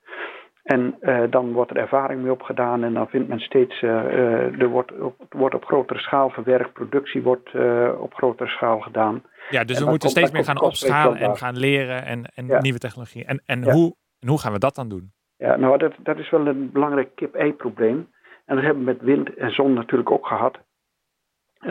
En 0.62 0.96
uh, 1.00 1.22
dan 1.30 1.52
wordt 1.52 1.70
er 1.70 1.76
ervaring 1.76 2.22
mee 2.22 2.32
opgedaan 2.32 2.84
en 2.84 2.94
dan 2.94 3.08
vindt 3.08 3.28
men 3.28 3.40
steeds, 3.40 3.82
uh, 3.82 4.60
er 4.60 4.68
wordt 4.68 5.00
op, 5.00 5.14
wordt 5.28 5.54
op 5.54 5.64
grotere 5.64 5.98
schaal 5.98 6.30
verwerkt, 6.30 6.72
productie 6.72 7.22
wordt 7.22 7.50
op 7.98 8.14
grotere 8.14 8.48
schaal 8.48 8.80
gedaan. 8.80 9.22
Ja, 9.50 9.64
dus 9.64 9.76
en 9.76 9.84
we 9.84 9.90
moeten 9.90 10.10
steeds 10.10 10.30
meer 10.30 10.44
gaan 10.44 10.60
opschalen 10.60 11.18
en 11.18 11.36
gaan 11.36 11.56
leren 11.56 12.04
en, 12.04 12.24
en 12.34 12.46
ja. 12.46 12.60
nieuwe 12.60 12.78
technologie. 12.78 13.24
En, 13.24 13.42
en, 13.46 13.62
ja. 13.62 13.72
hoe, 13.72 13.94
en 14.20 14.28
hoe 14.28 14.40
gaan 14.40 14.52
we 14.52 14.58
dat 14.58 14.74
dan 14.74 14.88
doen? 14.88 15.12
Ja, 15.42 15.56
nou 15.56 15.78
dat, 15.78 15.94
dat 15.98 16.18
is 16.18 16.30
wel 16.30 16.46
een 16.46 16.70
belangrijk 16.72 17.14
kip-ei-probleem. 17.14 18.08
En 18.44 18.54
dat 18.54 18.64
hebben 18.64 18.84
we 18.84 18.90
met 18.90 19.02
wind 19.02 19.34
en 19.34 19.50
zon 19.50 19.72
natuurlijk 19.72 20.10
ook 20.10 20.26
gehad. 20.26 20.58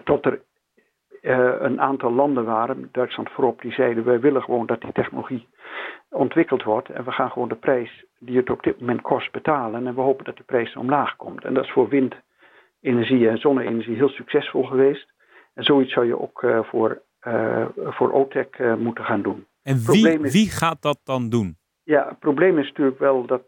Tot 0.04 0.26
er 0.26 0.42
een 1.62 1.82
aantal 1.82 2.12
landen 2.12 2.46
waren, 2.46 2.90
Duitsland 2.92 3.30
voorop, 3.30 3.62
die 3.62 3.72
zeiden 3.72 4.04
wij 4.04 4.20
willen 4.20 4.42
gewoon 4.44 4.66
dat 4.66 4.82
die 4.82 4.92
technologie 4.92 5.48
ontwikkeld 6.10 6.64
wordt. 6.64 6.90
En 6.90 7.04
we 7.04 7.12
gaan 7.12 7.32
gewoon 7.32 7.48
de 7.48 7.56
prijs 7.56 8.06
die 8.20 8.38
het 8.38 8.50
op 8.50 8.64
dit 8.64 8.80
moment 8.80 9.02
kost 9.02 9.32
betalen. 9.32 9.88
En 9.88 9.96
we 9.96 10.02
hopen 10.02 10.26
dat 10.26 10.38
de 10.38 10.44
prijs 10.44 10.76
omlaag 10.76 11.16
komt. 11.16 11.44
En 11.44 11.54
dat 11.54 11.64
is 11.64 11.72
voor 11.72 11.90
windenergie 11.90 13.30
en 13.30 13.38
zonne-energie 13.38 13.96
heel 13.96 14.10
succesvol 14.10 14.64
geweest. 14.64 15.14
En 15.54 15.64
zoiets 15.64 15.94
zou 15.94 16.06
je 16.06 16.20
ook 16.20 16.46
voor, 16.62 17.02
voor 17.76 18.12
OTEC 18.12 18.76
moeten 18.78 19.06
gaan 19.06 19.22
doen. 19.22 19.46
En 19.64 19.78
wie, 19.86 20.20
wie 20.20 20.50
gaat 20.50 20.82
dat 20.82 21.00
dan 21.04 21.30
doen? 21.30 21.58
Ja, 21.84 22.08
het 22.08 22.20
probleem 22.20 22.58
is 22.58 22.68
natuurlijk 22.68 23.00
wel 23.00 23.26
dat, 23.26 23.44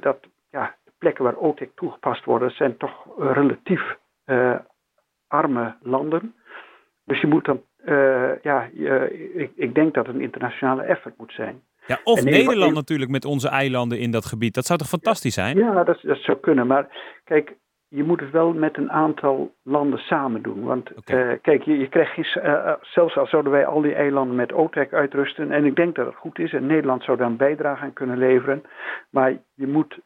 dat 0.00 0.18
ja, 0.50 0.74
de 0.84 0.92
plekken 0.98 1.24
waar 1.24 1.36
OTEC 1.36 1.70
toegepast 1.74 2.24
worden, 2.24 2.50
zijn 2.50 2.76
toch 2.76 3.06
relatief 3.18 3.96
arme 5.26 5.76
landen. 5.82 6.34
Dus 7.04 7.20
je 7.20 7.26
moet 7.26 7.44
dan, 7.44 7.62
ja, 8.42 8.70
ik, 9.34 9.50
ik, 9.54 9.74
denk 9.74 9.94
dat 9.94 10.06
het 10.06 10.14
een 10.14 10.20
internationale 10.20 10.82
effort 10.82 11.18
moet 11.18 11.32
zijn. 11.32 11.62
Ja, 11.86 12.00
of 12.04 12.24
Nederland 12.24 12.74
natuurlijk 12.74 13.10
met 13.10 13.24
onze 13.24 13.48
eilanden 13.48 13.98
in 13.98 14.10
dat 14.10 14.24
gebied. 14.24 14.54
Dat 14.54 14.66
zou 14.66 14.78
toch 14.78 14.88
fantastisch 14.88 15.34
zijn? 15.34 15.56
Ja, 15.56 15.84
dat, 15.84 15.98
dat 16.02 16.18
zou 16.18 16.38
kunnen. 16.38 16.66
Maar 16.66 16.86
kijk, 17.24 17.56
je 17.92 18.04
moet 18.04 18.20
het 18.20 18.30
wel 18.30 18.52
met 18.52 18.76
een 18.76 18.90
aantal 18.90 19.54
landen 19.62 19.98
samen 19.98 20.42
doen. 20.42 20.64
Want 20.64 20.96
okay. 20.96 21.32
uh, 21.32 21.38
kijk, 21.42 21.62
je, 21.62 21.78
je 21.78 21.88
krijgt 21.88 22.12
geen, 22.12 22.44
uh, 22.44 22.72
zelfs 22.80 23.16
al 23.16 23.26
zouden 23.26 23.52
wij 23.52 23.66
al 23.66 23.80
die 23.80 23.94
eilanden 23.94 24.36
met 24.36 24.52
OTEC 24.52 24.92
uitrusten. 24.92 25.52
En 25.52 25.64
ik 25.64 25.76
denk 25.76 25.94
dat 25.94 26.06
het 26.06 26.14
goed 26.14 26.38
is. 26.38 26.52
En 26.52 26.66
Nederland 26.66 27.04
zou 27.04 27.16
daar 27.16 27.26
een 27.26 27.36
bijdrage 27.36 27.84
aan 27.84 27.92
kunnen 27.92 28.18
leveren. 28.18 28.62
Maar 29.10 29.36
je 29.54 29.66
moet, 29.66 29.98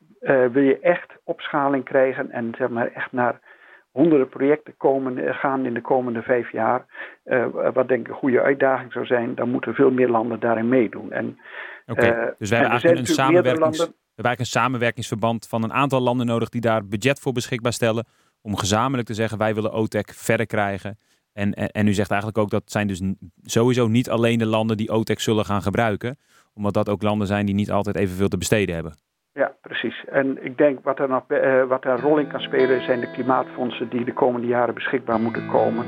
wil 0.53 0.63
je 0.63 0.79
echt 0.81 1.13
opschaling 1.25 1.85
krijgen 1.85 2.31
en 2.31 2.55
zeg 2.57 2.69
maar 2.69 2.93
echt 2.93 3.13
naar 3.13 3.41
honderden 3.95 4.29
projecten 4.29 4.77
komen, 4.77 5.19
eh, 5.19 5.35
gaan 5.35 5.67
in 5.67 5.75
de 5.75 5.81
komende 5.81 6.23
vijf 6.23 6.53
jaar. 6.53 6.85
Wat 7.53 7.89
denk 7.89 8.01
ik 8.01 8.09
een 8.09 8.15
goede 8.15 8.41
uitdaging 8.41 8.93
zou 8.93 9.07
zijn, 9.07 9.35
dan 9.35 9.51
moeten 9.51 9.75
veel 9.75 9.91
meer 9.91 10.09
landen 10.09 10.41
daarin 10.41 10.69
meedoen. 10.69 11.13
En, 11.13 11.39
okay, 11.87 12.35
dus 12.39 12.51
we 12.51 12.57
hebben 12.57 12.73
eigenlijk 12.73 13.09
een, 13.09 13.15
samenwerkings, 13.15 13.93
we 14.15 14.23
hebben 14.23 14.37
eigenlijk 14.37 14.41
een 14.41 14.71
samenwerkingsverband 14.71 15.47
van 15.49 15.63
een 15.63 15.73
aantal 15.73 16.01
landen 16.01 16.27
nodig 16.27 16.49
die 16.49 16.61
daar 16.61 16.87
budget 16.87 17.21
voor 17.21 17.33
beschikbaar 17.33 17.73
stellen. 17.73 18.05
Om 18.43 18.57
gezamenlijk 18.57 19.09
te 19.09 19.15
zeggen, 19.15 19.39
wij 19.39 19.55
willen 19.55 19.73
OTEC 19.73 20.13
verder 20.15 20.47
krijgen. 20.47 20.99
En, 21.33 21.55
en, 21.55 21.69
en, 21.69 21.87
u 21.87 21.93
zegt 21.93 22.11
eigenlijk 22.11 22.41
ook 22.41 22.51
dat 22.51 22.63
zijn 22.67 22.87
dus 22.87 23.03
sowieso 23.43 23.89
niet 23.89 24.11
alleen 24.11 24.39
de 24.39 24.47
landen 24.47 24.77
die 24.77 24.91
OTEC 24.91 25.21
zullen 25.21 25.45
gaan 25.45 25.63
gebruiken. 25.63 26.19
Omdat 26.55 26.75
dat 26.75 26.89
ook 26.89 27.03
landen 27.03 27.27
zijn 27.27 27.47
die 27.47 27.55
niet 27.55 27.71
altijd 27.71 27.97
evenveel 27.97 28.29
te 28.29 28.39
besteden 28.39 28.75
hebben. 28.75 28.95
Ja, 29.33 29.53
precies. 29.61 30.05
En 30.05 30.45
ik 30.45 30.59
denk 30.59 30.85
wat 30.85 30.99
er 30.99 31.09
nog 31.09 31.25
uh, 31.29 31.65
wat 31.65 31.85
er 31.85 31.91
een 31.91 32.01
rol 32.01 32.19
in 32.19 32.29
kan 32.29 32.41
spelen 32.41 32.83
zijn 32.83 33.01
de 33.01 33.11
klimaatfondsen 33.11 33.89
die 33.89 34.05
de 34.05 34.13
komende 34.13 34.47
jaren 34.47 34.75
beschikbaar 34.75 35.21
moeten 35.21 35.47
komen. 35.47 35.87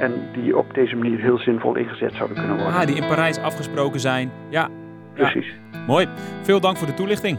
En 0.00 0.12
die 0.32 0.56
op 0.56 0.74
deze 0.74 0.96
manier 0.96 1.20
heel 1.20 1.38
zinvol 1.38 1.76
ingezet 1.76 2.12
zouden 2.12 2.36
kunnen 2.36 2.56
worden. 2.56 2.74
Ah, 2.74 2.86
die 2.86 2.96
in 2.96 3.08
Parijs 3.08 3.38
afgesproken 3.38 4.00
zijn. 4.00 4.30
Ja, 4.50 4.68
precies. 5.14 5.54
Mooi. 5.86 6.08
Veel 6.42 6.60
dank 6.60 6.76
voor 6.76 6.86
de 6.86 6.94
toelichting. 6.94 7.38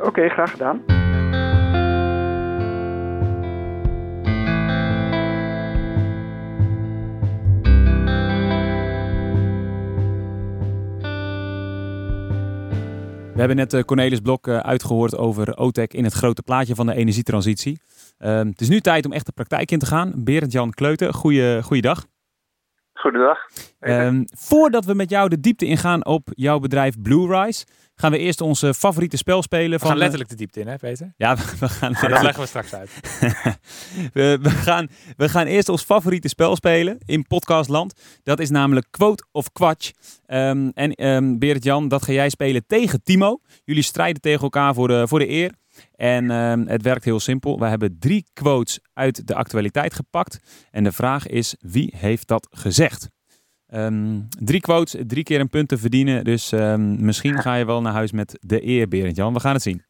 Oké, 0.00 0.28
graag 0.28 0.50
gedaan. 0.50 0.82
We 13.36 13.42
hebben 13.42 13.56
net 13.56 13.72
eh, 13.72 13.82
Cornelis 13.82 14.20
Blok 14.20 14.46
eh, 14.46 14.58
uitgehoord 14.58 15.16
over 15.16 15.56
OTEC 15.56 15.94
in 15.94 16.04
het 16.04 16.12
grote 16.12 16.42
plaatje 16.42 16.74
van 16.74 16.86
de 16.86 16.94
energietransitie. 16.94 17.80
Ehm, 18.18 18.46
het 18.46 18.60
is 18.60 18.68
nu 18.68 18.80
tijd 18.80 19.06
om 19.06 19.12
echt 19.12 19.26
de 19.26 19.32
praktijk 19.32 19.70
in 19.70 19.78
te 19.78 19.86
gaan. 19.86 20.12
Berend-Jan 20.16 20.70
Kleuten, 20.70 21.14
goeie, 21.14 21.62
goeiedag. 21.62 22.06
Goedendag. 22.92 23.38
Um, 23.80 24.24
voordat 24.36 24.84
we 24.84 24.94
met 24.94 25.10
jou 25.10 25.28
de 25.28 25.40
diepte 25.40 25.66
ingaan 25.66 26.06
op 26.06 26.28
jouw 26.34 26.58
bedrijf 26.58 27.00
Blue 27.02 27.42
Rise, 27.42 27.66
gaan 27.96 28.10
we 28.10 28.18
eerst 28.18 28.40
onze 28.40 28.74
favoriete 28.74 29.16
spel 29.16 29.42
spelen. 29.42 29.70
We 29.70 29.78
gaan 29.78 29.88
van, 29.88 29.98
letterlijk 29.98 30.30
de 30.30 30.36
diepte 30.36 30.60
in, 30.60 30.66
hè 30.66 30.76
Peter? 30.76 31.12
Ja, 31.16 31.36
we 31.60 31.68
gaan... 31.68 31.92
dat 31.92 32.22
leggen 32.22 32.40
we 32.40 32.46
straks 32.46 32.74
uit. 32.74 32.90
we, 34.12 34.38
we, 34.42 34.50
gaan, 34.50 34.88
we 35.16 35.28
gaan 35.28 35.46
eerst 35.46 35.68
ons 35.68 35.82
favoriete 35.82 36.28
spel 36.28 36.56
spelen 36.56 36.98
in 37.04 37.26
podcastland. 37.26 38.00
Dat 38.22 38.40
is 38.40 38.50
namelijk 38.50 38.86
Quote 38.90 39.26
of 39.32 39.52
Quatsch. 39.52 39.90
Um, 40.26 40.70
en 40.74 41.06
um, 41.06 41.38
Berend-Jan, 41.38 41.88
dat 41.88 42.04
ga 42.04 42.12
jij 42.12 42.28
spelen 42.28 42.66
tegen 42.66 43.02
Timo. 43.02 43.40
Jullie 43.64 43.82
strijden 43.82 44.22
tegen 44.22 44.42
elkaar 44.42 44.74
voor 44.74 44.88
de, 44.88 45.08
voor 45.08 45.18
de 45.18 45.28
eer. 45.28 45.52
En 45.94 46.30
um, 46.30 46.68
het 46.68 46.82
werkt 46.82 47.04
heel 47.04 47.20
simpel. 47.20 47.58
We 47.58 47.66
hebben 47.66 47.96
drie 47.98 48.26
quotes 48.32 48.80
uit 48.92 49.26
de 49.26 49.34
actualiteit 49.34 49.94
gepakt. 49.94 50.38
En 50.70 50.84
de 50.84 50.92
vraag 50.92 51.26
is, 51.26 51.56
wie 51.60 51.94
heeft 51.96 52.28
dat 52.28 52.48
gezegd? 52.50 53.08
Um, 53.74 54.26
drie 54.28 54.60
quotes, 54.60 55.02
drie 55.06 55.24
keer 55.24 55.40
een 55.40 55.48
punt 55.48 55.68
te 55.68 55.78
verdienen. 55.78 56.24
Dus 56.24 56.52
um, 56.52 57.04
misschien 57.04 57.40
ga 57.40 57.54
je 57.54 57.64
wel 57.64 57.80
naar 57.80 57.92
huis 57.92 58.12
met 58.12 58.38
de 58.40 58.66
eer, 58.66 58.88
Berend 58.88 59.16
Jan. 59.16 59.32
We 59.32 59.40
gaan 59.40 59.52
het 59.52 59.62
zien. 59.62 59.84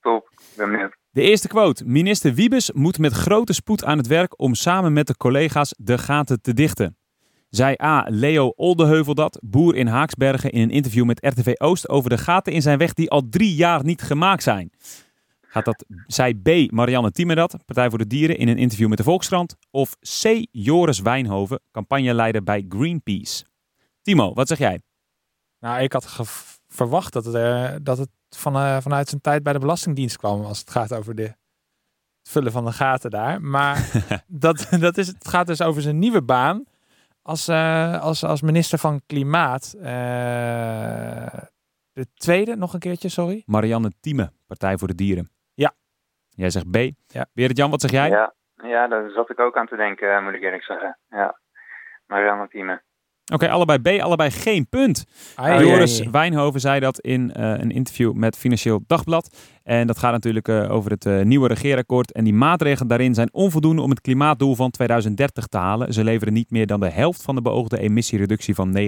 Top, 0.00 0.30
ben 0.56 0.70
benieuwd. 0.70 0.96
De 1.10 1.22
eerste 1.22 1.48
quote. 1.48 1.84
Minister 1.86 2.34
Wiebes 2.34 2.72
moet 2.72 2.98
met 2.98 3.12
grote 3.12 3.52
spoed 3.52 3.84
aan 3.84 3.98
het 3.98 4.06
werk 4.06 4.40
om 4.40 4.54
samen 4.54 4.92
met 4.92 5.06
de 5.06 5.16
collega's 5.16 5.74
de 5.78 5.98
gaten 5.98 6.40
te 6.40 6.54
dichten. 6.54 6.96
Zij 7.48 7.80
A. 7.82 8.06
Leo 8.08 8.52
Oldeheuvel 8.56 9.14
dat, 9.14 9.40
boer 9.42 9.74
in 9.74 9.86
Haaksbergen, 9.86 10.50
in 10.50 10.60
een 10.60 10.70
interview 10.70 11.04
met 11.04 11.26
RTV 11.26 11.52
Oost 11.54 11.88
over 11.88 12.10
de 12.10 12.18
gaten 12.18 12.52
in 12.52 12.62
zijn 12.62 12.78
weg 12.78 12.92
die 12.92 13.10
al 13.10 13.28
drie 13.28 13.54
jaar 13.54 13.84
niet 13.84 14.02
gemaakt 14.02 14.42
zijn. 14.42 14.70
Gaat 15.56 15.64
dat, 15.64 15.84
zij 16.06 16.34
B. 16.34 16.70
Marianne 16.70 17.10
Tiemerat, 17.10 17.56
Partij 17.64 17.88
voor 17.88 17.98
de 17.98 18.06
Dieren, 18.06 18.38
in 18.38 18.48
een 18.48 18.58
interview 18.58 18.88
met 18.88 18.98
de 18.98 19.04
Volkskrant. 19.04 19.56
Of 19.70 19.96
C. 20.22 20.46
Joris 20.50 21.00
Wijnhoven, 21.00 21.60
campagneleider 21.72 22.42
bij 22.42 22.64
Greenpeace. 22.68 23.44
Timo, 24.02 24.34
wat 24.34 24.48
zeg 24.48 24.58
jij? 24.58 24.80
Nou, 25.60 25.82
ik 25.82 25.92
had 25.92 26.16
verwacht 26.68 27.12
dat 27.12 27.24
het, 27.24 27.34
uh, 27.34 27.70
dat 27.82 27.98
het 27.98 28.08
van, 28.30 28.56
uh, 28.56 28.76
vanuit 28.80 29.08
zijn 29.08 29.20
tijd 29.20 29.42
bij 29.42 29.52
de 29.52 29.58
Belastingdienst 29.58 30.16
kwam. 30.16 30.44
Als 30.44 30.58
het 30.58 30.70
gaat 30.70 30.94
over 30.94 31.14
de, 31.14 31.22
het 31.22 32.28
vullen 32.28 32.52
van 32.52 32.64
de 32.64 32.72
gaten 32.72 33.10
daar. 33.10 33.42
Maar 33.42 34.04
dat, 34.26 34.66
dat 34.70 34.98
is, 34.98 35.06
het 35.06 35.28
gaat 35.28 35.46
dus 35.46 35.62
over 35.62 35.82
zijn 35.82 35.98
nieuwe 35.98 36.22
baan. 36.22 36.64
Als, 37.22 37.48
uh, 37.48 38.00
als, 38.00 38.24
als 38.24 38.40
minister 38.40 38.78
van 38.78 39.00
Klimaat. 39.06 39.74
de 41.92 42.06
tweede, 42.14 42.56
nog 42.56 42.74
een 42.74 42.80
keertje, 42.80 43.08
sorry. 43.08 43.42
Marianne 43.46 43.92
Thieme, 44.00 44.32
Partij 44.46 44.78
voor 44.78 44.88
de 44.88 44.94
Dieren. 44.94 45.30
Jij 46.36 46.50
zegt 46.50 46.70
B. 46.70 46.76
Ja. 47.06 47.26
Berend 47.32 47.56
Jan, 47.56 47.70
wat 47.70 47.80
zeg 47.80 47.90
jij? 47.90 48.08
Ja, 48.08 48.34
ja, 48.54 48.86
daar 48.88 49.10
zat 49.10 49.30
ik 49.30 49.40
ook 49.40 49.56
aan 49.56 49.66
te 49.66 49.76
denken, 49.76 50.24
moet 50.24 50.34
ik 50.34 50.42
eerlijk 50.42 50.62
zeggen. 50.64 50.98
Ja, 51.08 51.38
Marianne 52.06 52.48
Thieme. 52.48 52.82
Oké, 53.32 53.50
allebei 53.50 53.78
B, 53.78 54.02
allebei 54.02 54.30
geen 54.30 54.68
punt. 54.68 55.04
Ai, 55.34 55.66
Joris 55.66 56.00
ai. 56.00 56.10
Wijnhoven 56.10 56.60
zei 56.60 56.80
dat 56.80 57.00
in 57.00 57.32
uh, 57.36 57.58
een 57.58 57.70
interview 57.70 58.12
met 58.12 58.36
Financieel 58.36 58.82
Dagblad. 58.86 59.36
En 59.62 59.86
dat 59.86 59.98
gaat 59.98 60.12
natuurlijk 60.12 60.48
uh, 60.48 60.70
over 60.70 60.90
het 60.90 61.04
uh, 61.04 61.22
nieuwe 61.22 61.48
regeerakkoord. 61.48 62.12
En 62.12 62.24
die 62.24 62.34
maatregelen 62.34 62.88
daarin 62.88 63.14
zijn 63.14 63.32
onvoldoende 63.32 63.82
om 63.82 63.90
het 63.90 64.00
klimaatdoel 64.00 64.54
van 64.54 64.70
2030 64.70 65.46
te 65.46 65.56
halen. 65.56 65.92
Ze 65.92 66.04
leveren 66.04 66.34
niet 66.34 66.50
meer 66.50 66.66
dan 66.66 66.80
de 66.80 66.90
helft 66.90 67.22
van 67.22 67.34
de 67.34 67.42
beoogde 67.42 67.78
emissiereductie 67.78 68.54
van 68.54 68.78
49% 68.78 68.80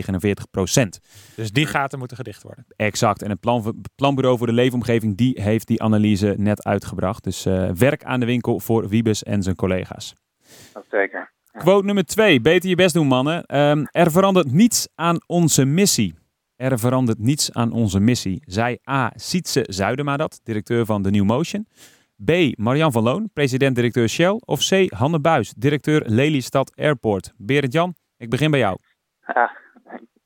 Dus 1.37 1.53
die 1.53 1.66
gaten 1.66 1.98
moeten 1.98 2.16
gedicht 2.16 2.42
worden. 2.42 2.64
Exact. 2.77 3.22
En 3.22 3.31
het 3.31 3.40
plan, 3.40 3.83
Planbureau 3.94 4.38
voor 4.38 4.46
de 4.46 4.53
Leefomgeving 4.53 5.16
die 5.16 5.42
heeft 5.42 5.66
die 5.66 5.83
analyse 5.83 6.35
net 6.37 6.64
uitgebracht. 6.64 7.24
Dus 7.24 7.44
werk 7.74 8.05
aan 8.05 8.20
de 8.20 8.27
winkel 8.27 8.61
voor 8.61 8.88
Wiebes 8.88 9.22
en 9.22 9.42
zijn 9.42 9.57
collega's. 9.57 10.14
Dat 10.72 10.85
zeker. 10.90 11.37
Quote 11.59 11.85
nummer 11.85 12.05
twee. 12.05 12.40
Beter 12.40 12.68
je 12.68 12.75
best 12.75 12.94
doen, 12.94 13.07
mannen. 13.07 13.57
Um, 13.57 13.88
er 13.90 14.11
verandert 14.11 14.53
niets 14.53 14.88
aan 14.94 15.18
onze 15.27 15.64
missie. 15.64 16.14
Er 16.57 16.79
verandert 16.79 17.18
niets 17.18 17.53
aan 17.55 17.73
onze 17.73 18.01
missie. 18.01 18.42
Zij 18.44 18.79
A. 18.90 19.12
Sietse 19.14 19.64
Zuidema 19.66 20.16
dat, 20.16 20.40
directeur 20.42 20.85
van 20.85 21.03
The 21.03 21.11
New 21.11 21.25
Motion. 21.25 21.66
B. 22.25 22.31
Marian 22.59 22.92
van 22.92 23.03
Loon, 23.03 23.31
president-directeur 23.33 24.09
Shell. 24.09 24.40
Of 24.44 24.68
C. 24.68 24.92
Hanne 24.92 25.21
Buis, 25.21 25.55
directeur 25.57 26.03
Lelystad 26.07 26.73
Airport. 26.77 27.33
Berend 27.37 27.73
Jan, 27.73 27.94
ik 28.16 28.31
begin 28.31 28.51
bij 28.51 28.61
jou. 28.61 28.79
Ja, 29.27 29.57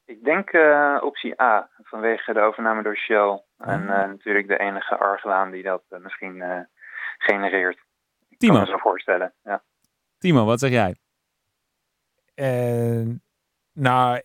ik 0.04 0.24
denk 0.24 0.52
uh, 0.52 0.98
optie 1.02 1.42
A, 1.42 1.68
vanwege 1.82 2.32
de 2.32 2.40
overname 2.40 2.82
door 2.82 2.96
Shell. 2.96 3.42
En 3.58 3.82
uh, 3.82 3.88
natuurlijk 3.88 4.48
de 4.48 4.58
enige 4.58 4.96
argwaan 4.98 5.50
die 5.50 5.62
dat 5.62 5.82
uh, 5.90 5.98
misschien 5.98 6.42
genereert. 7.18 7.78
Ik 8.28 8.38
Timo. 8.38 8.52
kan 8.52 8.62
me 8.62 8.68
zo 8.68 8.78
voorstellen, 8.78 9.32
ja. 9.42 9.62
Timo, 10.18 10.44
wat 10.44 10.60
zeg 10.60 10.70
jij? 10.70 10.96
Uh, 12.34 13.14
nou, 13.72 14.20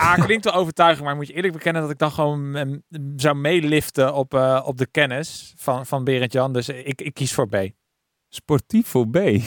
A 0.00 0.14
klinkt 0.14 0.44
wel 0.44 0.54
overtuigend, 0.54 1.04
maar 1.04 1.16
moet 1.16 1.26
je 1.26 1.32
eerlijk 1.32 1.52
bekennen 1.52 1.82
dat 1.82 1.90
ik 1.90 1.98
dan 1.98 2.10
gewoon 2.10 2.56
um, 2.56 2.82
zou 3.16 3.36
meeliften 3.36 4.14
op, 4.14 4.34
uh, 4.34 4.62
op 4.64 4.78
de 4.78 4.86
kennis 4.86 5.54
van, 5.56 5.86
van 5.86 6.04
Berend 6.04 6.32
Jan. 6.32 6.52
Dus 6.52 6.68
ik, 6.68 7.00
ik 7.00 7.14
kies 7.14 7.32
voor 7.34 7.48
B. 7.48 7.56
Sportief 8.28 8.86
voor 8.86 9.08
B. 9.08 9.16
Ja. 9.16 9.40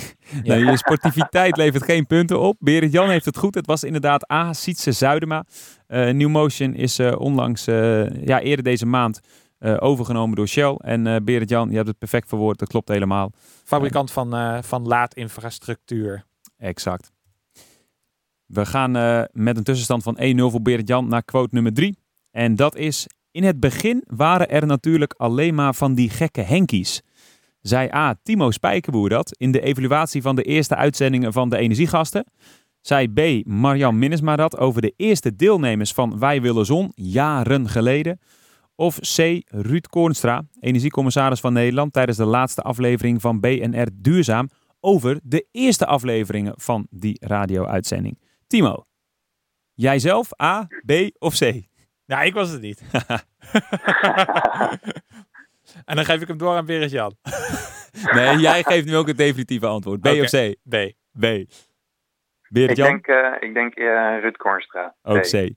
Nou, 0.44 0.66
je 0.66 0.78
sportiviteit 0.78 1.58
levert 1.64 1.84
geen 1.84 2.06
punten 2.06 2.40
op. 2.40 2.56
Berend 2.60 2.92
Jan 2.92 3.10
heeft 3.10 3.26
het 3.26 3.38
goed. 3.38 3.56
Het 3.56 3.66
was 3.66 3.84
inderdaad 3.84 4.32
A. 4.32 4.54
Sietse 4.54 4.92
Zuidema. 4.92 5.46
Uh, 5.88 6.10
New 6.10 6.30
Motion 6.30 6.74
is 6.74 7.00
uh, 7.00 7.20
onlangs, 7.20 7.66
ja, 7.66 8.40
eerder 8.40 8.64
deze 8.64 8.86
maand 8.86 9.20
overgenomen 9.80 10.36
door 10.36 10.48
Shell. 10.48 10.76
En 10.76 11.24
Berend 11.24 11.50
Jan, 11.50 11.70
je 11.70 11.76
hebt 11.76 11.88
het 11.88 11.98
perfect 11.98 12.28
verwoord. 12.28 12.60
Dat 12.60 12.68
klopt 12.68 12.90
helemaal. 12.90 13.32
Fabrikant 13.64 14.12
van, 14.12 14.64
van 14.64 14.88
laadinfrastructuur. 14.88 16.24
Exact. 16.58 17.15
We 18.46 18.66
gaan 18.66 18.98
uh, 18.98 19.22
met 19.32 19.58
een 19.58 19.64
tussenstand 19.64 20.04
van 20.04 20.18
1-0 20.20 20.22
voor 20.38 20.62
Berend 20.62 20.88
Jan 20.88 21.08
naar 21.08 21.24
quote 21.24 21.54
nummer 21.54 21.74
3. 21.74 21.98
En 22.32 22.56
dat 22.56 22.76
is, 22.76 23.08
in 23.32 23.44
het 23.44 23.60
begin 23.60 24.04
waren 24.08 24.50
er 24.50 24.66
natuurlijk 24.66 25.14
alleen 25.18 25.56
maar 25.56 25.76
van 25.76 25.94
die 25.94 26.10
gekke 26.10 26.42
Henkies. 26.42 27.02
Zij 27.62 27.94
A. 27.94 28.16
Timo 28.24 28.52
Spijkerboer 28.52 29.10
dat 29.10 29.36
in 29.38 29.52
de 29.52 29.62
evaluatie 29.62 30.22
van 30.22 30.36
de 30.36 30.44
eerste 30.44 30.76
uitzendingen 30.76 31.34
van 31.34 31.50
de 31.50 31.58
Energiegasten. 31.58 32.26
Zij 32.82 33.08
B. 33.08 33.46
Marjan 33.46 34.00
Minnesma 34.00 34.36
dat 34.36 34.58
over 34.58 34.82
de 34.82 34.94
eerste 34.98 35.36
deelnemers 35.36 35.92
van 35.92 36.20
Wij 36.20 36.42
Willen 36.42 36.66
Zon 36.66 36.92
jaren 36.96 37.70
geleden. 37.70 38.20
Of 38.76 39.00
C. 39.00 39.42
Ruud 39.46 39.88
Koornstra, 39.88 40.44
energiecommissaris 40.60 41.40
van 41.40 41.54
Nederland 41.54 41.94
tijdens 41.94 42.18
de 42.18 42.26
laatste 42.26 42.62
aflevering 42.62 43.22
van 43.22 43.40
BNR 43.40 43.88
Duurzaam 43.94 44.50
over 44.80 45.20
de 45.24 45.48
eerste 45.52 45.86
afleveringen 45.86 46.54
van 46.56 46.88
die 46.90 47.18
radio-uitzending. 47.20 48.18
Timo, 48.56 48.86
jijzelf 49.74 50.42
A, 50.42 50.68
B 50.86 50.92
of 51.18 51.38
C? 51.38 51.52
Ja, 52.06 52.22
ik 52.22 52.34
was 52.34 52.50
het 52.50 52.62
niet. 52.62 52.84
en 55.86 55.96
dan 55.96 56.06
geef 56.06 56.22
ik 56.22 56.28
hem 56.28 56.38
door 56.38 56.56
aan 56.56 56.66
Beres 56.66 56.92
Jan. 56.92 57.16
nee, 58.16 58.38
jij 58.38 58.64
geeft 58.64 58.86
nu 58.86 58.96
ook 58.96 59.08
het 59.08 59.18
definitieve 59.18 59.66
antwoord. 59.66 60.02
B 60.02 60.06
of 60.06 60.30
C? 60.30 60.56
B. 60.70 60.76
B. 61.20 61.24
ik 61.24 62.76
denk, 62.76 63.08
uh, 63.08 63.34
ik 63.40 63.54
denk 63.54 63.78
uh, 63.78 63.86
Ruud 64.22 64.38
Kornstra. 64.38 64.96
Ook 65.04 65.22
C. 65.22 65.34
Uh, 65.34 65.50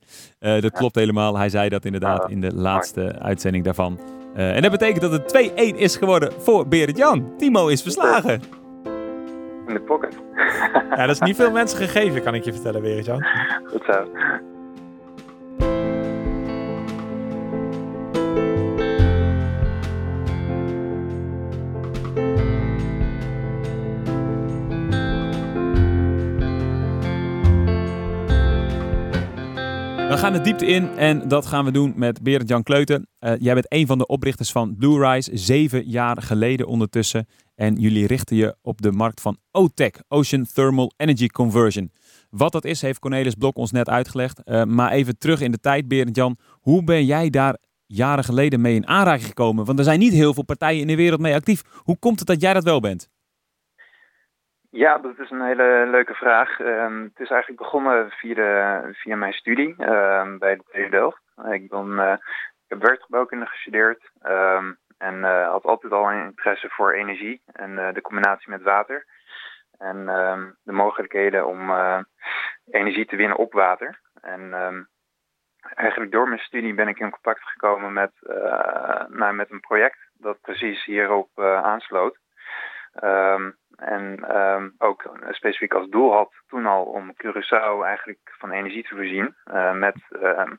dat 0.61 0.71
klopt 0.73 0.95
helemaal. 0.95 1.37
Hij 1.37 1.49
zei 1.49 1.69
dat 1.69 1.85
inderdaad 1.85 2.25
ah, 2.25 2.31
in 2.31 2.41
de 2.41 2.55
laatste 2.55 3.19
uitzending 3.19 3.65
daarvan. 3.65 4.01
en 4.35 4.63
dat 4.63 4.71
betekent 4.71 5.01
dat 5.01 5.13
het 5.13 5.51
2-1 5.51 5.77
is 5.77 5.97
geworden 5.97 6.33
voor 6.33 6.69
Berend 6.69 6.97
Jan. 6.97 7.37
Timo 7.37 7.69
is 7.69 7.83
verslagen. 7.83 8.58
In 9.69 9.75
de 9.75 9.81
pocket. 9.81 10.15
ja, 10.91 11.07
dat 11.07 11.15
is 11.15 11.21
niet 11.21 11.37
veel 11.37 11.51
mensen 11.51 11.79
gegeven, 11.79 12.23
kan 12.23 12.35
ik 12.35 12.45
je 12.45 12.53
vertellen, 12.53 12.83
Berend 12.83 13.05
Jan. 13.05 13.25
Goed 13.65 13.85
zo. 13.85 14.05
Gaan 30.19 30.33
de 30.33 30.41
diepte 30.41 30.67
in 30.67 30.89
en 30.97 31.29
dat 31.29 31.47
gaan 31.47 31.65
we 31.65 31.71
doen 31.71 31.93
met 31.97 32.23
Berend 32.23 32.49
Jan 32.49 32.63
Kleuten. 32.63 33.09
Uh, 33.21 33.33
jij 33.39 33.55
bent 33.55 33.67
een 33.69 33.87
van 33.87 33.99
de 33.99 34.07
oprichters 34.07 34.53
van 34.53 34.77
Blue 34.77 35.09
Rise, 35.09 35.31
zeven 35.35 35.89
jaar 35.89 36.23
geleden 36.23 36.67
ondertussen. 36.67 37.27
En 37.55 37.75
jullie 37.75 38.07
richten 38.07 38.37
je 38.37 38.57
op 38.63 38.83
de 38.83 38.93
markt 38.93 39.21
van 39.21 39.39
OTEC, 39.51 40.03
Ocean 40.09 40.47
Thermal 40.55 40.93
Energy 40.97 41.27
Conversion. 41.27 41.93
Wat 42.31 42.53
dat 42.53 42.65
is, 42.65 42.81
heeft 42.81 42.99
Cornelis 42.99 43.35
Blok 43.35 43.57
ons 43.57 43.71
net 43.71 43.89
uitgelegd. 43.89 44.41
Uh, 44.45 44.65
maar 44.65 44.91
even 44.91 45.19
terug 45.19 45.41
in 45.41 45.51
de 45.51 45.61
tijd, 45.61 45.89
Berend 45.89 46.17
Jan. 46.17 46.37
Hoe 46.61 46.85
ben 46.85 47.05
jij 47.05 47.31
daar 47.31 47.59
jaren 47.87 48.25
geleden 48.25 48.61
mee 48.61 48.75
in 48.75 48.87
aanraking 48.87 49.27
gekomen? 49.27 49.65
Want 49.65 49.79
er 49.79 49.85
zijn 49.85 49.99
niet 49.99 50.13
heel 50.13 50.35
veel 50.35 50.45
partijen 50.45 50.81
in 50.81 50.87
de 50.87 50.97
wereld 50.97 51.21
mee 51.21 51.35
actief. 51.35 51.63
Hoe 51.77 51.99
komt 51.99 52.19
het 52.19 52.29
dat 52.29 52.41
jij 52.41 52.55
dat 52.55 52.65
wel 52.65 52.81
bent? 52.81 53.09
Ja, 54.71 54.99
dat 54.99 55.19
is 55.19 55.31
een 55.31 55.43
hele 55.43 55.87
leuke 55.87 56.15
vraag. 56.15 56.59
Um, 56.61 57.03
het 57.03 57.21
is 57.21 57.31
eigenlijk 57.31 57.61
begonnen 57.61 58.11
via, 58.11 58.83
via 58.93 59.17
mijn 59.17 59.33
studie 59.33 59.69
um, 59.69 60.39
bij 60.39 60.57
de 60.57 60.65
TU 60.71 60.89
Delft. 60.89 61.23
Ik, 61.51 61.69
ben, 61.69 61.99
ik 62.65 62.69
heb 62.69 62.83
werkgebouwkunde 62.83 63.47
gestudeerd 63.47 64.11
um, 64.27 64.79
en 64.99 65.15
uh, 65.15 65.51
had 65.51 65.65
altijd 65.65 65.93
al 65.93 66.11
een 66.11 66.25
interesse 66.25 66.69
voor 66.69 66.93
energie 66.93 67.43
en 67.53 67.71
uh, 67.71 67.93
de 67.93 68.01
combinatie 68.01 68.51
met 68.51 68.63
water. 68.63 69.07
En 69.79 70.07
de 70.63 70.73
mogelijkheden 70.73 71.47
om 71.47 71.71
energie 72.71 73.07
te 73.07 73.17
winnen 73.17 73.37
op 73.37 73.53
water. 73.53 74.01
En 74.21 74.53
eigenlijk 75.75 76.13
door 76.13 76.29
mijn 76.29 76.41
studie 76.41 76.75
ben 76.75 76.89
ik 76.89 76.99
in 76.99 77.11
contact 77.11 77.43
gekomen 77.43 77.93
met, 77.93 78.13
nou, 79.09 79.33
met 79.33 79.51
een 79.51 79.61
project 79.61 79.99
dat 80.13 80.41
precies 80.41 80.85
hierop 80.85 81.41
aansloot. 81.41 82.19
En 83.79 84.37
um, 84.37 84.75
ook 84.79 85.11
specifiek 85.31 85.75
als 85.75 85.89
doel 85.89 86.13
had 86.13 86.33
toen 86.47 86.67
al 86.67 86.85
om 86.85 87.15
Curaçao 87.15 87.83
eigenlijk 87.85 88.35
van 88.39 88.51
energie 88.51 88.83
te 88.83 88.95
voorzien 88.95 89.35
uh, 89.47 89.75
met, 89.75 89.97
uh, 90.23 90.51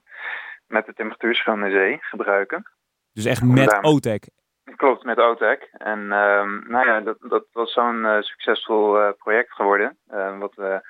met 0.68 0.86
de 0.86 0.94
temperatuurschone 0.94 1.70
zee 1.70 1.98
gebruiken. 2.02 2.72
Dus 3.14 3.26
echt 3.26 3.44
met 3.44 3.84
OTEC? 3.84 4.30
Klopt, 4.76 5.04
met 5.04 5.18
OTEC. 5.18 5.70
En 5.72 6.00
um, 6.00 6.64
nou 6.68 6.88
ja, 6.88 7.02
dat, 7.02 7.18
dat 7.20 7.46
was 7.52 7.74
zo'n 7.74 8.04
uh, 8.04 8.22
succesvol 8.22 9.14
project 9.14 9.52
geworden. 9.54 9.98
wat 10.40 10.56
we 10.56 10.82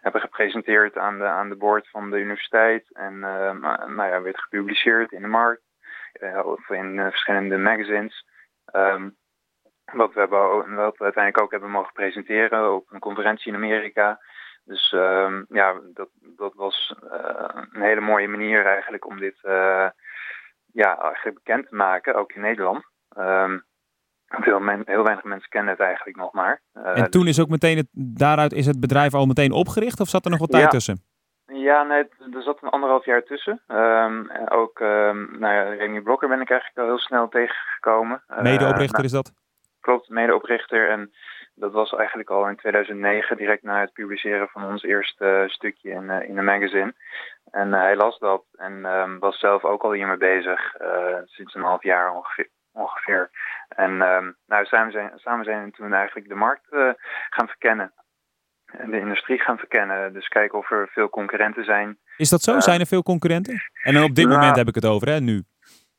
hebben 0.00 0.20
gepresenteerd 0.20 0.98
aan 0.98 1.18
de, 1.18 1.24
aan 1.24 1.48
de 1.48 1.56
board 1.56 1.88
van 1.90 2.10
de 2.10 2.18
universiteit. 2.18 2.92
En 2.92 3.18
nou 3.18 4.04
ja, 4.04 4.22
werd 4.22 4.40
gepubliceerd 4.40 5.12
in 5.12 5.22
de 5.22 5.28
markt. 5.28 5.62
of 6.44 6.70
in 6.70 6.96
verschillende 6.96 7.58
magazines. 7.58 8.24
Um, 8.72 9.18
wat 9.92 10.12
we, 10.12 10.20
hebben, 10.20 10.74
wat 10.74 10.96
we 10.96 11.04
uiteindelijk 11.04 11.42
ook 11.42 11.50
hebben 11.50 11.70
mogen 11.70 11.92
presenteren 11.92 12.74
op 12.74 12.86
een 12.90 13.00
conferentie 13.00 13.52
in 13.52 13.58
Amerika. 13.58 14.20
Dus 14.64 14.92
uh, 14.92 15.40
ja, 15.48 15.80
dat, 15.94 16.08
dat 16.20 16.54
was 16.54 16.94
uh, 17.04 17.64
een 17.72 17.82
hele 17.82 18.00
mooie 18.00 18.28
manier 18.28 18.66
eigenlijk 18.66 19.06
om 19.06 19.18
dit 19.18 19.38
uh, 19.42 19.88
ja, 20.72 20.98
eigenlijk 20.98 21.34
bekend 21.34 21.68
te 21.68 21.74
maken, 21.74 22.14
ook 22.14 22.32
in 22.32 22.40
Nederland. 22.40 22.84
Um, 23.18 23.64
veel 24.28 24.60
men, 24.60 24.82
heel 24.84 25.02
weinig 25.02 25.24
mensen 25.24 25.48
kennen 25.48 25.70
het 25.70 25.80
eigenlijk 25.80 26.16
nog 26.16 26.32
maar. 26.32 26.60
Uh, 26.74 26.98
en 26.98 27.10
toen 27.10 27.26
is 27.26 27.40
ook 27.40 27.48
meteen 27.48 27.76
het, 27.76 27.88
daaruit 27.92 28.52
is 28.52 28.66
het 28.66 28.80
bedrijf 28.80 29.14
al 29.14 29.26
meteen 29.26 29.52
opgericht 29.52 30.00
of 30.00 30.08
zat 30.08 30.24
er 30.24 30.30
nog 30.30 30.40
wat 30.40 30.50
tijd 30.50 30.62
ja. 30.62 30.68
tussen? 30.68 31.02
Ja, 31.46 31.82
nee, 31.82 32.08
er 32.32 32.42
zat 32.42 32.62
een 32.62 32.68
anderhalf 32.68 33.04
jaar 33.04 33.22
tussen. 33.22 33.62
Um, 33.68 34.30
ook 34.48 34.80
um, 34.80 35.38
nou 35.38 35.54
ja, 35.54 35.62
Remy 35.62 36.00
Blokker 36.00 36.28
ben 36.28 36.40
ik 36.40 36.50
eigenlijk 36.50 36.80
al 36.80 36.86
heel 36.86 36.98
snel 36.98 37.28
tegengekomen. 37.28 38.22
Medeoprichter 38.26 38.92
nou, 38.92 39.04
is 39.04 39.12
dat? 39.12 39.32
Klopt, 39.80 40.08
medeoprichter. 40.08 40.88
En 40.88 41.12
dat 41.54 41.72
was 41.72 41.92
eigenlijk 41.92 42.30
al 42.30 42.48
in 42.48 42.56
2009, 42.56 43.36
direct 43.36 43.62
na 43.62 43.80
het 43.80 43.92
publiceren 43.92 44.48
van 44.48 44.64
ons 44.64 44.82
eerste 44.82 45.44
stukje 45.46 45.90
in, 45.90 46.02
uh, 46.02 46.28
in 46.28 46.34
de 46.34 46.42
magazine. 46.42 46.94
En 47.50 47.68
uh, 47.68 47.74
hij 47.74 47.96
las 47.96 48.18
dat 48.18 48.44
en 48.52 48.84
um, 48.84 49.18
was 49.18 49.38
zelf 49.38 49.64
ook 49.64 49.82
al 49.82 49.92
hiermee 49.92 50.16
bezig, 50.16 50.74
sinds 51.24 51.54
een 51.54 51.62
half 51.62 51.82
jaar 51.82 52.14
ongeveer. 52.14 52.48
ongeveer. 52.72 53.30
En 53.68 53.90
um, 53.90 54.36
nou, 54.46 54.64
samen, 54.64 54.92
zijn, 54.92 55.12
samen 55.14 55.44
zijn 55.44 55.64
we 55.64 55.70
toen 55.70 55.92
eigenlijk 55.92 56.28
de 56.28 56.34
markt 56.34 56.66
gaan 57.30 57.48
verkennen. 57.48 57.92
En 58.66 58.90
de 58.90 58.98
industrie 58.98 59.38
gaan 59.38 59.58
verkennen. 59.58 60.12
Dus 60.12 60.28
kijken 60.28 60.58
of 60.58 60.70
er 60.70 60.88
veel 60.92 61.08
concurrenten 61.08 61.64
zijn. 61.64 61.98
Is 62.16 62.28
dat 62.28 62.42
zo? 62.42 62.60
zijn 62.60 62.80
er 62.80 62.86
veel 62.86 63.02
concurrenten? 63.02 63.62
En 63.82 64.02
op 64.02 64.14
dit 64.14 64.28
moment 64.28 64.56
heb 64.56 64.68
ik 64.68 64.74
het 64.74 64.86
over, 64.86 65.08
hè, 65.08 65.20
nu? 65.20 65.44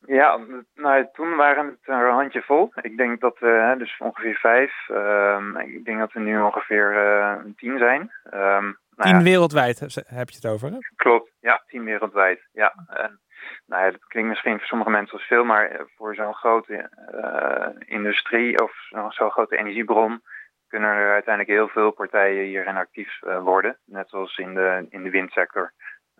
Ja, 0.06 0.38
nou, 0.74 1.06
toen 1.12 1.36
waren 1.36 1.66
het 1.66 1.78
een 1.82 2.10
handje 2.10 2.42
vol. 2.42 2.72
Ik 2.80 2.96
denk 2.96 3.20
dat 3.20 3.38
we, 3.38 3.74
dus 3.78 3.98
ongeveer 3.98 4.34
vijf. 4.34 4.88
Um, 4.88 5.56
ik 5.56 5.84
denk 5.84 5.98
dat 5.98 6.12
we 6.12 6.20
nu 6.20 6.40
ongeveer 6.40 6.92
uh, 6.92 7.52
tien 7.56 7.78
zijn. 7.78 8.00
Um, 8.24 8.78
nou 8.96 9.10
tien 9.10 9.16
ja. 9.16 9.22
wereldwijd 9.22 9.80
heb 10.06 10.28
je 10.28 10.36
het 10.36 10.46
over, 10.46 10.70
hè? 10.70 10.78
Klopt, 10.96 11.30
ja, 11.40 11.62
tien 11.66 11.84
wereldwijd. 11.84 12.48
Ja, 12.52 12.74
en, 12.86 13.20
nou 13.66 13.84
ja, 13.84 13.90
dat 13.90 14.06
klinkt 14.06 14.28
misschien 14.28 14.58
voor 14.58 14.66
sommige 14.66 14.90
mensen 14.90 15.18
als 15.18 15.26
veel, 15.26 15.44
maar 15.44 15.86
voor 15.96 16.14
zo'n 16.14 16.34
grote 16.34 16.90
uh, 17.14 17.66
industrie 17.78 18.62
of 18.62 18.72
zo'n 18.88 19.12
zo 19.12 19.30
grote 19.30 19.56
energiebron 19.56 20.22
kunnen 20.68 20.90
er 20.90 21.12
uiteindelijk 21.12 21.56
heel 21.56 21.68
veel 21.68 21.90
partijen 21.90 22.44
hierin 22.44 22.76
actief 22.76 23.22
uh, 23.22 23.38
worden. 23.42 23.78
Net 23.84 24.08
zoals 24.08 24.36
in 24.36 24.54
de, 24.54 24.86
in 24.88 25.02
de 25.02 25.10
windsector. 25.10 25.72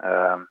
Um, 0.05 0.49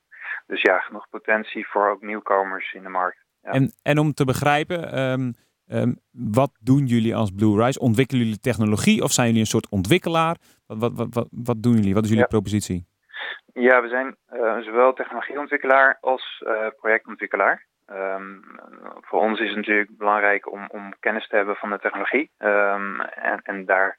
dus 0.47 0.61
ja, 0.61 0.79
genoeg 0.79 1.09
potentie 1.09 1.67
voor 1.67 1.89
ook 1.89 2.01
nieuwkomers 2.01 2.73
in 2.73 2.83
de 2.83 2.89
markt. 2.89 3.17
Ja. 3.41 3.51
En, 3.51 3.71
en 3.83 3.97
om 3.97 4.13
te 4.13 4.25
begrijpen, 4.25 4.99
um, 4.99 5.33
um, 5.67 5.99
wat 6.11 6.51
doen 6.59 6.85
jullie 6.85 7.15
als 7.15 7.31
Blue 7.31 7.63
Rise? 7.63 7.79
Ontwikkelen 7.79 8.23
jullie 8.23 8.39
technologie 8.39 9.03
of 9.03 9.11
zijn 9.11 9.27
jullie 9.27 9.41
een 9.41 9.47
soort 9.47 9.69
ontwikkelaar? 9.69 10.37
Wat, 10.65 10.77
wat, 10.77 10.93
wat, 10.95 11.13
wat, 11.13 11.27
wat 11.31 11.63
doen 11.63 11.73
jullie? 11.73 11.93
Wat 11.93 12.03
is 12.03 12.09
jullie 12.09 12.23
ja. 12.23 12.29
propositie? 12.29 12.85
Ja, 13.53 13.81
we 13.81 13.87
zijn 13.87 14.15
uh, 14.33 14.57
zowel 14.57 14.93
technologieontwikkelaar 14.93 15.97
als 16.01 16.43
uh, 16.47 16.67
projectontwikkelaar. 16.79 17.65
Um, 17.91 18.43
voor 19.01 19.19
ons 19.19 19.39
is 19.39 19.47
het 19.47 19.55
natuurlijk 19.55 19.97
belangrijk 19.97 20.51
om, 20.51 20.67
om 20.67 20.93
kennis 20.99 21.27
te 21.27 21.35
hebben 21.35 21.55
van 21.55 21.69
de 21.69 21.79
technologie 21.79 22.31
um, 22.39 23.01
en, 23.01 23.39
en 23.43 23.65
daar 23.65 23.97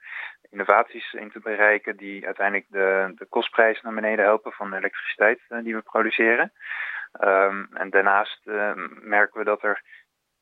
innovaties 0.52 1.12
in 1.12 1.30
te 1.30 1.40
bereiken 1.40 1.96
die 1.96 2.26
uiteindelijk 2.26 2.66
de, 2.70 3.12
de 3.14 3.26
kostprijs 3.26 3.80
naar 3.82 3.94
beneden 3.94 4.24
helpen 4.24 4.52
van 4.52 4.70
de 4.70 4.76
elektriciteit 4.76 5.40
uh, 5.48 5.64
die 5.64 5.74
we 5.74 5.82
produceren. 5.82 6.52
Um, 7.20 7.68
en 7.72 7.90
daarnaast 7.90 8.40
uh, 8.44 8.72
merken 9.00 9.38
we 9.38 9.44
dat 9.44 9.62
er 9.62 9.82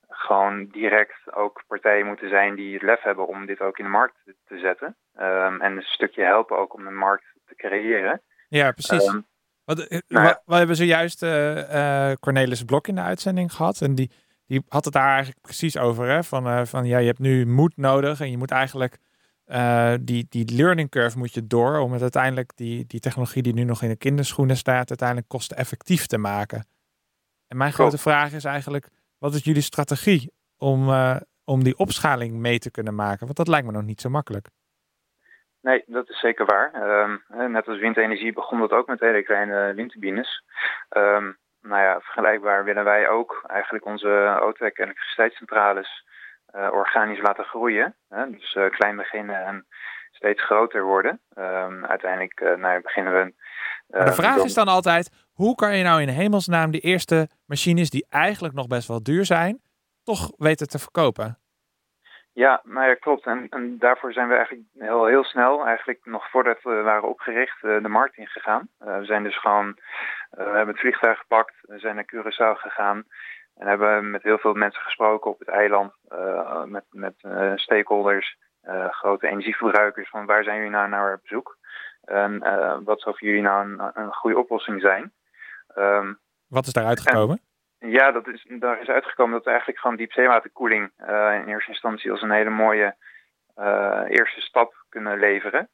gewoon 0.09 0.67
direct 0.67 1.33
ook 1.33 1.63
partijen 1.67 2.07
moeten 2.07 2.29
zijn 2.29 2.55
die 2.55 2.73
het 2.73 2.83
lef 2.83 3.03
hebben 3.03 3.27
om 3.27 3.47
dit 3.47 3.61
ook 3.61 3.79
in 3.79 3.85
de 3.85 3.91
markt 3.91 4.15
te 4.47 4.59
zetten. 4.59 4.97
Um, 5.19 5.61
en 5.61 5.77
een 5.77 5.83
stukje 5.83 6.25
helpen 6.25 6.59
ook 6.59 6.75
om 6.75 6.87
een 6.87 6.97
markt 6.97 7.25
te 7.47 7.55
creëren. 7.55 8.23
Ja, 8.49 8.73
precies. 8.73 9.07
Um, 9.07 9.27
wat, 9.65 9.77
nou 10.09 10.27
ja. 10.27 10.43
we 10.45 10.55
hebben 10.55 10.77
zojuist 10.77 11.23
uh, 11.23 11.57
uh, 11.57 12.13
Cornelis 12.21 12.65
Blok 12.65 12.89
in 12.89 12.95
de 12.95 13.01
uitzending 13.01 13.53
gehad. 13.53 13.81
En 13.81 13.95
die, 13.95 14.11
die 14.47 14.65
had 14.69 14.85
het 14.85 14.95
daar 14.95 15.13
eigenlijk 15.15 15.41
precies 15.41 15.79
over. 15.79 16.09
Hè? 16.09 16.23
Van, 16.23 16.47
uh, 16.47 16.65
van 16.65 16.85
ja, 16.85 16.99
je 16.99 17.07
hebt 17.07 17.19
nu 17.19 17.47
moed 17.47 17.77
nodig 17.77 18.21
en 18.21 18.31
je 18.31 18.39
moet 18.39 18.51
eigenlijk 18.51 18.99
uh, 19.53 19.95
die, 20.01 20.27
die 20.29 20.57
learning 20.57 20.91
curve 20.91 21.19
moet 21.19 21.35
je 21.35 21.47
door 21.47 21.79
om 21.79 21.93
het 21.93 22.03
uiteindelijk, 22.03 22.57
die, 22.57 22.87
die 22.87 23.01
technologie 23.01 23.43
die 23.43 23.55
nu 23.55 23.65
nog 23.65 23.83
in 23.83 23.89
de 23.89 23.97
kinderschoenen 23.97 24.57
staat, 24.57 24.89
uiteindelijk 24.89 25.29
kosteneffectief 25.29 26.07
te 26.07 26.19
maken. 26.19 26.67
En 27.49 27.57
mijn 27.57 27.73
grote 27.73 27.99
vraag 27.99 28.33
is 28.33 28.45
eigenlijk, 28.45 28.89
wat 29.19 29.35
is 29.35 29.45
jullie 29.45 29.63
strategie 29.63 30.33
om, 30.57 30.89
uh, 30.89 31.17
om 31.45 31.65
die 31.65 31.79
opschaling 31.79 32.35
mee 32.35 32.59
te 32.59 32.71
kunnen 32.71 32.95
maken? 32.95 33.25
Want 33.25 33.37
dat 33.37 33.49
lijkt 33.49 33.67
me 33.67 33.73
nog 33.73 33.83
niet 33.83 34.01
zo 34.01 34.09
makkelijk. 34.09 34.49
Nee, 35.61 35.85
dat 35.87 36.09
is 36.09 36.21
zeker 36.21 36.47
waar. 36.47 37.01
Um, 37.03 37.53
net 37.53 37.69
als 37.69 37.79
windenergie 37.79 38.33
begon 38.33 38.59
dat 38.59 38.71
ook 38.71 38.87
met 38.87 39.01
hele 39.01 39.23
kleine 39.23 39.75
windturbines. 39.75 40.45
Um, 40.97 41.39
nou 41.61 41.83
ja, 41.83 42.01
vergelijkbaar 42.01 42.65
willen 42.65 42.85
wij 42.85 43.09
ook 43.09 43.45
eigenlijk 43.47 43.85
onze 43.85 44.41
OTEC 44.43 44.79
elektriciteitscentrales 44.79 46.05
uh, 46.05 46.10
organisch 46.53 47.21
laten 47.21 47.45
groeien. 47.45 47.95
Hè? 48.09 48.31
Dus 48.31 48.55
uh, 48.55 48.71
klein 48.71 48.97
beginnen 48.97 49.45
en 49.45 49.67
steeds 50.11 50.45
groter 50.45 50.83
worden. 50.83 51.21
Um, 51.39 51.87
uiteindelijk 51.87 52.41
uh, 52.41 52.57
nou, 52.57 52.81
beginnen 52.81 53.13
we. 53.13 53.35
maar 53.89 54.05
de 54.05 54.13
vraag 54.13 54.37
is 54.37 54.55
dan 54.55 54.69
altijd: 54.69 55.11
hoe 55.33 55.55
kan 55.55 55.77
je 55.77 55.85
nou 55.85 56.03
in 56.03 56.09
hemelsnaam 56.09 56.71
die 56.71 56.81
eerste 56.81 57.29
machines, 57.47 57.91
die 57.91 58.07
eigenlijk 58.09 58.55
nog 58.55 58.67
best 58.67 58.89
wel 58.89 59.03
duur 59.03 59.25
zijn, 59.25 59.61
toch 60.03 60.33
weten 60.37 60.69
te 60.69 60.79
verkopen? 60.79 61.39
Ja, 62.33 62.61
nou 62.65 62.87
ja, 62.87 62.95
klopt. 62.95 63.27
En, 63.27 63.47
en 63.49 63.79
daarvoor 63.79 64.13
zijn 64.13 64.29
we 64.29 64.35
eigenlijk 64.35 64.67
heel, 64.79 65.07
heel 65.07 65.25
snel, 65.25 65.67
eigenlijk 65.67 66.01
nog 66.05 66.31
voordat 66.31 66.63
we 66.63 66.83
waren 66.83 67.09
opgericht, 67.09 67.61
de 67.61 67.89
markt 67.89 68.17
ingegaan. 68.17 68.69
we 68.79 69.05
zijn 69.05 69.23
dus 69.23 69.41
gewoon, 69.41 69.79
we 70.31 70.43
hebben 70.43 70.69
het 70.69 70.81
vliegtuig 70.81 71.19
gepakt, 71.19 71.55
we 71.61 71.79
zijn 71.79 71.95
naar 71.95 72.13
Curaçao 72.15 72.61
gegaan. 72.61 73.05
En 73.61 73.67
hebben 73.67 74.11
met 74.11 74.23
heel 74.23 74.39
veel 74.39 74.55
mensen 74.55 74.83
gesproken 74.83 75.31
op 75.31 75.39
het 75.39 75.49
eiland, 75.49 75.93
uh, 76.13 76.65
met, 76.65 76.85
met 76.91 77.15
uh, 77.23 77.53
stakeholders, 77.57 78.37
uh, 78.65 78.89
grote 78.91 79.29
energieverbruikers, 79.29 80.09
van 80.09 80.27
waar 80.27 80.45
zijn 80.45 80.57
jullie 80.57 80.71
nou 80.71 80.89
naar 80.89 81.15
op 81.15 81.23
bezoek? 81.23 81.59
En 82.05 82.39
wat 82.85 83.01
zou 83.01 83.17
voor 83.19 83.29
jullie 83.29 83.43
nou 83.43 83.65
een, 83.65 83.91
een 83.95 84.15
goede 84.15 84.39
oplossing 84.39 84.81
zijn? 84.81 85.13
Um, 85.77 86.19
wat 86.49 86.67
is 86.67 86.73
daar 86.73 86.85
uitgekomen? 86.85 87.41
ja, 87.79 88.13
dat 88.13 88.29
is, 88.29 88.47
daar 88.49 88.81
is 88.81 88.89
uitgekomen 88.89 89.33
dat 89.33 89.45
we 89.45 89.51
eigenlijk 89.51 89.81
gewoon 89.81 89.97
diepzeewaterkoeling 89.97 90.91
in 91.07 91.47
eerste 91.47 91.71
instantie 91.71 92.11
als 92.11 92.23
een 92.23 92.31
hele 92.31 92.51
mooie 92.51 92.97
eerste 94.09 94.41
stap 94.41 94.75
kunnen 94.89 95.19
leveren. 95.19 95.69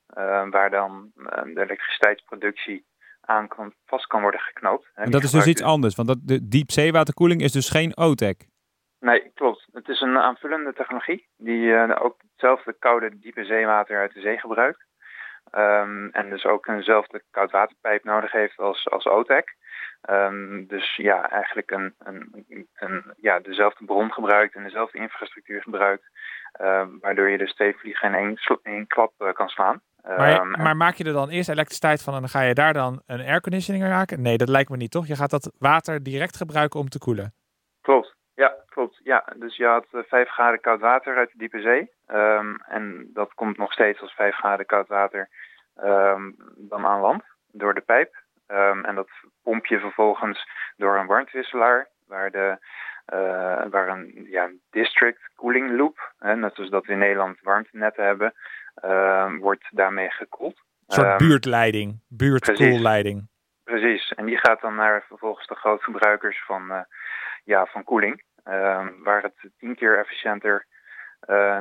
waar 0.51 0.71
dan 0.71 1.11
de 1.45 1.63
elektriciteitsproductie 1.63 2.85
aan 3.27 3.49
kan, 3.49 3.73
vast 3.87 4.07
kan 4.07 4.21
worden 4.21 4.41
geknoopt. 4.41 4.91
En 4.95 5.11
dat 5.11 5.23
is 5.23 5.31
dus 5.31 5.47
iets 5.47 5.63
anders, 5.63 5.95
want 5.95 6.09
dat, 6.09 6.19
de 6.23 6.49
diepzeewaterkoeling 6.49 7.41
is 7.41 7.53
dus 7.53 7.71
geen 7.71 7.97
OTEC? 7.97 8.47
Nee, 9.01 9.31
klopt. 9.35 9.67
Het 9.73 9.89
is 9.89 10.01
een 10.01 10.19
aanvullende 10.19 10.73
technologie 10.73 11.29
die 11.37 11.63
uh, 11.63 11.97
ook 12.03 12.21
hetzelfde 12.31 12.77
koude 12.79 13.19
diepe 13.19 13.45
zeewater 13.45 13.99
uit 13.99 14.15
de 14.15 14.21
zee 14.21 14.39
gebruikt. 14.39 14.85
Um, 15.53 16.11
en 16.11 16.31
dus 16.31 16.45
ook 16.45 16.67
eenzelfde 16.67 17.23
koudwaterpijp 17.31 18.05
nodig 18.05 18.33
heeft 18.33 18.59
als, 18.59 18.91
als 18.91 19.07
OTEC. 19.07 19.55
Um, 20.11 20.67
dus 20.67 20.97
ja, 20.97 21.31
eigenlijk 21.31 21.71
een, 21.71 21.95
een, 21.99 22.47
een, 22.75 23.15
ja, 23.17 23.41
dezelfde 23.41 23.85
bron 23.85 24.13
gebruikt 24.13 24.55
en 24.55 24.63
dezelfde 24.63 24.99
infrastructuur 24.99 25.63
gebruikt. 25.63 26.05
Uh, 26.61 26.87
waardoor 27.01 27.29
je 27.29 27.39
dus 27.39 27.55
twee 27.55 27.77
vliegen 27.77 28.09
in 28.09 28.15
één, 28.15 28.61
één 28.63 28.87
klap 28.87 29.13
uh, 29.19 29.33
kan 29.33 29.49
slaan. 29.49 29.81
Maar, 30.07 30.41
um, 30.41 30.51
maar, 30.51 30.77
maak 30.77 30.95
je 30.95 31.05
er 31.05 31.13
dan 31.13 31.29
eerst 31.29 31.49
elektriciteit 31.49 32.03
van 32.03 32.15
en 32.15 32.21
dan 32.21 32.29
ga 32.29 32.41
je 32.41 32.55
daar 32.55 32.73
dan 32.73 33.03
een 33.07 33.21
airconditioning 33.21 33.85
raken? 33.85 34.23
Nee, 34.23 34.37
dat 34.37 34.49
lijkt 34.49 34.71
me 34.71 34.77
niet, 34.77 34.91
toch? 34.91 35.07
Je 35.07 35.17
gaat 35.17 35.31
dat 35.31 35.53
water 35.59 36.03
direct 36.03 36.37
gebruiken 36.37 36.81
om 36.81 36.89
te 36.89 36.99
koelen. 36.99 37.35
Klopt, 37.81 38.15
ja, 38.35 38.55
klopt. 38.69 39.01
Ja, 39.03 39.25
dus 39.37 39.57
je 39.57 39.67
had 39.67 39.87
uh, 39.93 40.03
5 40.09 40.29
graden 40.29 40.61
koud 40.61 40.81
water 40.81 41.17
uit 41.17 41.31
de 41.33 41.39
diepe 41.39 41.61
zee. 41.61 41.91
Um, 42.17 42.57
en 42.67 43.11
dat 43.13 43.35
komt 43.35 43.57
nog 43.57 43.73
steeds 43.73 44.01
als 44.01 44.13
5 44.13 44.35
graden 44.35 44.67
koud 44.67 44.89
water 44.89 45.29
um, 45.85 46.37
dan 46.57 46.87
aan 46.87 47.01
land 47.01 47.23
door 47.53 47.75
de 47.75 47.81
pijp. 47.81 48.25
en 48.83 48.95
dat 48.95 49.09
pomp 49.43 49.67
je 49.67 49.79
vervolgens 49.79 50.49
door 50.77 50.97
een 50.97 51.07
warmtewisselaar, 51.07 51.89
waar, 52.07 52.31
de, 52.31 52.59
uh, 53.15 53.71
waar 53.71 53.89
een 53.89 54.27
ja, 54.31 54.51
district 54.71 55.31
cooling 55.37 55.77
loop, 55.77 56.13
hè, 56.19 56.37
net 56.37 56.55
zoals 56.55 56.71
dat 56.71 56.87
we 56.87 56.93
in 56.93 56.99
Nederland 56.99 57.41
warmtenetten 57.41 58.05
hebben, 58.05 58.35
wordt 59.41 59.69
daarmee 59.71 60.11
gekoeld. 60.11 60.57
Een 60.87 60.95
soort 60.95 61.21
um, 61.21 61.29
buurtleiding, 61.29 62.01
buurtkoelleiding. 62.09 63.29
Precies. 63.65 63.85
precies, 63.85 64.13
en 64.15 64.27
die 64.27 64.39
gaat 64.39 64.61
dan 64.61 64.75
naar 64.75 65.05
vervolgens 65.09 65.47
de 65.47 65.55
grootgebruikers 65.55 66.45
van, 66.45 66.71
uh, 66.71 66.81
ja, 67.45 67.67
van 67.67 67.85
koeling, 67.85 68.23
uh, 68.45 68.87
waar 69.03 69.23
het 69.23 69.51
tien 69.59 69.75
keer 69.75 69.99
efficiënter 69.99 70.67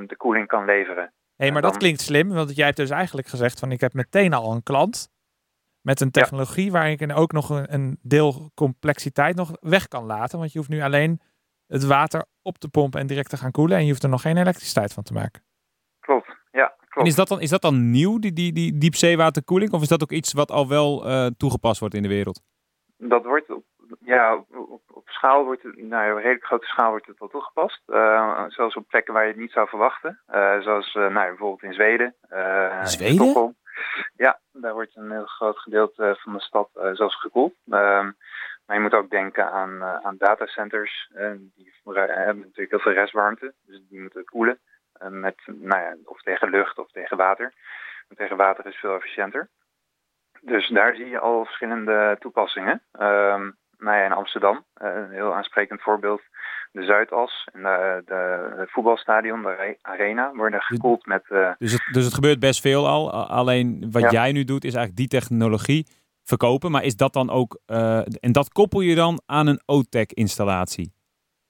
de 0.05 0.15
koeling 0.17 0.47
kan 0.47 0.65
leveren. 0.65 1.03
Hé, 1.03 1.11
hey, 1.35 1.51
maar 1.51 1.61
dan... 1.61 1.71
dat 1.71 1.79
klinkt 1.79 2.01
slim, 2.01 2.29
want 2.29 2.55
jij 2.55 2.65
hebt 2.65 2.77
dus 2.77 2.89
eigenlijk 2.89 3.27
gezegd 3.27 3.59
van 3.59 3.71
ik 3.71 3.81
heb 3.81 3.93
meteen 3.93 4.33
al 4.33 4.51
een 4.51 4.63
klant 4.63 5.09
met 5.85 6.01
een 6.01 6.11
technologie 6.11 6.65
ja. 6.65 6.71
waar 6.71 6.89
ik 6.89 7.11
ook 7.15 7.31
nog 7.31 7.49
een, 7.49 7.73
een 7.73 7.99
deel 8.01 8.51
complexiteit 8.55 9.35
nog 9.35 9.51
weg 9.59 9.87
kan 9.87 10.05
laten, 10.05 10.39
want 10.39 10.51
je 10.51 10.57
hoeft 10.57 10.69
nu 10.69 10.81
alleen 10.81 11.21
het 11.67 11.85
water 11.85 12.25
op 12.41 12.57
te 12.57 12.69
pompen 12.69 12.99
en 12.99 13.07
direct 13.07 13.29
te 13.29 13.37
gaan 13.37 13.51
koelen 13.51 13.77
en 13.77 13.83
je 13.83 13.89
hoeft 13.89 14.03
er 14.03 14.09
nog 14.09 14.21
geen 14.21 14.37
elektriciteit 14.37 14.93
van 14.93 15.03
te 15.03 15.13
maken. 15.13 15.43
Klopt, 15.99 16.35
ja. 16.51 16.75
En 16.95 17.05
is 17.05 17.15
dat 17.15 17.27
dan, 17.27 17.41
is 17.41 17.49
dat 17.49 17.61
dan 17.61 17.91
nieuw, 17.91 18.19
die, 18.19 18.33
die, 18.33 18.53
die 18.53 18.77
diepzeewaterkoeling? 18.77 19.71
Of 19.71 19.81
is 19.81 19.87
dat 19.87 20.01
ook 20.01 20.11
iets 20.11 20.33
wat 20.33 20.51
al 20.51 20.67
wel 20.67 21.07
uh, 21.07 21.27
toegepast 21.37 21.79
wordt 21.79 21.95
in 21.95 22.01
de 22.01 22.07
wereld? 22.07 22.41
Dat 22.97 23.23
wordt 23.23 23.49
op, 23.49 23.63
ja, 23.99 24.35
op, 24.35 24.81
op 24.87 25.09
schaal 25.09 25.43
wordt 25.43 25.63
het, 25.63 25.77
nou, 25.77 26.35
op 26.35 26.43
grote 26.43 26.65
schaal 26.65 26.89
wordt 26.89 27.07
het 27.07 27.19
wel 27.19 27.29
toegepast. 27.29 27.81
Uh, 27.87 28.43
zelfs 28.47 28.75
op 28.75 28.87
plekken 28.87 29.13
waar 29.13 29.23
je 29.23 29.31
het 29.31 29.39
niet 29.39 29.51
zou 29.51 29.67
verwachten. 29.67 30.19
Uh, 30.29 30.59
zoals 30.59 30.93
nou, 30.93 31.13
bijvoorbeeld 31.13 31.63
in 31.63 31.73
Zweden. 31.73 32.15
Zweden? 32.83 33.07
In 33.07 33.13
Stockholm. 33.15 33.55
Ja, 34.15 34.39
daar 34.51 34.73
wordt 34.73 34.95
een 34.95 35.11
heel 35.11 35.25
groot 35.25 35.57
gedeelte 35.57 36.15
van 36.19 36.33
de 36.33 36.41
stad 36.41 36.69
zelfs 36.93 37.19
gekoeld. 37.19 37.53
Ehm, 37.69 38.11
maar 38.65 38.75
je 38.75 38.79
moet 38.79 38.93
ook 38.93 39.09
denken 39.09 39.51
aan, 39.51 39.83
aan 39.83 40.15
datacenters. 40.17 41.09
die 41.55 41.73
hebben 41.83 42.37
natuurlijk 42.37 42.69
heel 42.69 42.79
veel 42.79 42.91
restwarmte, 42.91 43.53
dus 43.65 43.81
die 43.89 44.01
moeten 44.01 44.25
koelen. 44.25 44.59
Uh, 45.01 45.07
met, 45.09 45.35
nou 45.45 45.81
ja, 45.81 45.95
of 46.03 46.21
tegen 46.21 46.49
lucht 46.49 46.77
of 46.77 46.91
tegen 46.91 47.17
water. 47.17 47.53
Tegen 48.15 48.37
water 48.37 48.65
is 48.65 48.75
veel 48.75 48.95
efficiënter. 48.95 49.49
Dus 50.41 50.67
daar 50.67 50.95
zie 50.95 51.09
je 51.09 51.19
al 51.19 51.45
verschillende 51.45 52.15
toepassingen. 52.19 52.81
Um, 52.99 53.57
nou 53.77 53.97
ja, 53.97 54.05
in 54.05 54.11
Amsterdam, 54.11 54.65
uh, 54.81 54.95
een 54.95 55.11
heel 55.11 55.33
aansprekend 55.33 55.81
voorbeeld. 55.81 56.21
De 56.71 56.83
Zuidas 56.83 57.47
en 57.53 57.61
de, 57.61 58.01
de, 58.05 58.65
voetbalstadion, 58.67 59.41
de 59.41 59.77
Arena, 59.81 60.31
worden 60.33 60.61
gekoeld 60.61 61.05
met... 61.05 61.23
Uh, 61.29 61.51
dus, 61.57 61.71
het, 61.71 61.89
dus 61.91 62.05
het 62.05 62.13
gebeurt 62.13 62.39
best 62.39 62.61
veel 62.61 62.87
al. 62.87 63.11
Alleen 63.11 63.87
wat 63.91 64.01
ja. 64.01 64.09
jij 64.09 64.31
nu 64.31 64.43
doet 64.43 64.63
is 64.63 64.73
eigenlijk 64.73 64.97
die 64.97 65.19
technologie 65.19 65.87
verkopen. 66.23 66.71
Maar 66.71 66.83
is 66.83 66.95
dat 66.95 67.13
dan 67.13 67.29
ook... 67.29 67.59
Uh, 67.67 67.97
en 67.97 68.31
dat 68.31 68.49
koppel 68.49 68.81
je 68.81 68.95
dan 68.95 69.21
aan 69.25 69.47
een 69.47 69.61
OTEC 69.65 70.11
installatie? 70.11 70.93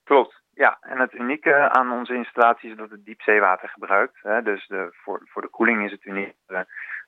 Klopt. 0.03 0.34
Ja, 0.55 0.77
en 0.81 0.99
het 0.99 1.13
unieke 1.13 1.69
aan 1.69 1.91
onze 1.91 2.15
installatie 2.15 2.69
is 2.69 2.77
dat 2.77 2.89
het 2.89 3.05
diepzeewater 3.05 3.69
gebruikt. 3.69 4.17
Hè? 4.21 4.41
Dus 4.41 4.67
de, 4.67 4.87
voor, 4.91 5.21
voor 5.25 5.41
de 5.41 5.47
koeling 5.47 5.85
is 5.85 5.91
het 5.91 6.05
uniek 6.05 6.33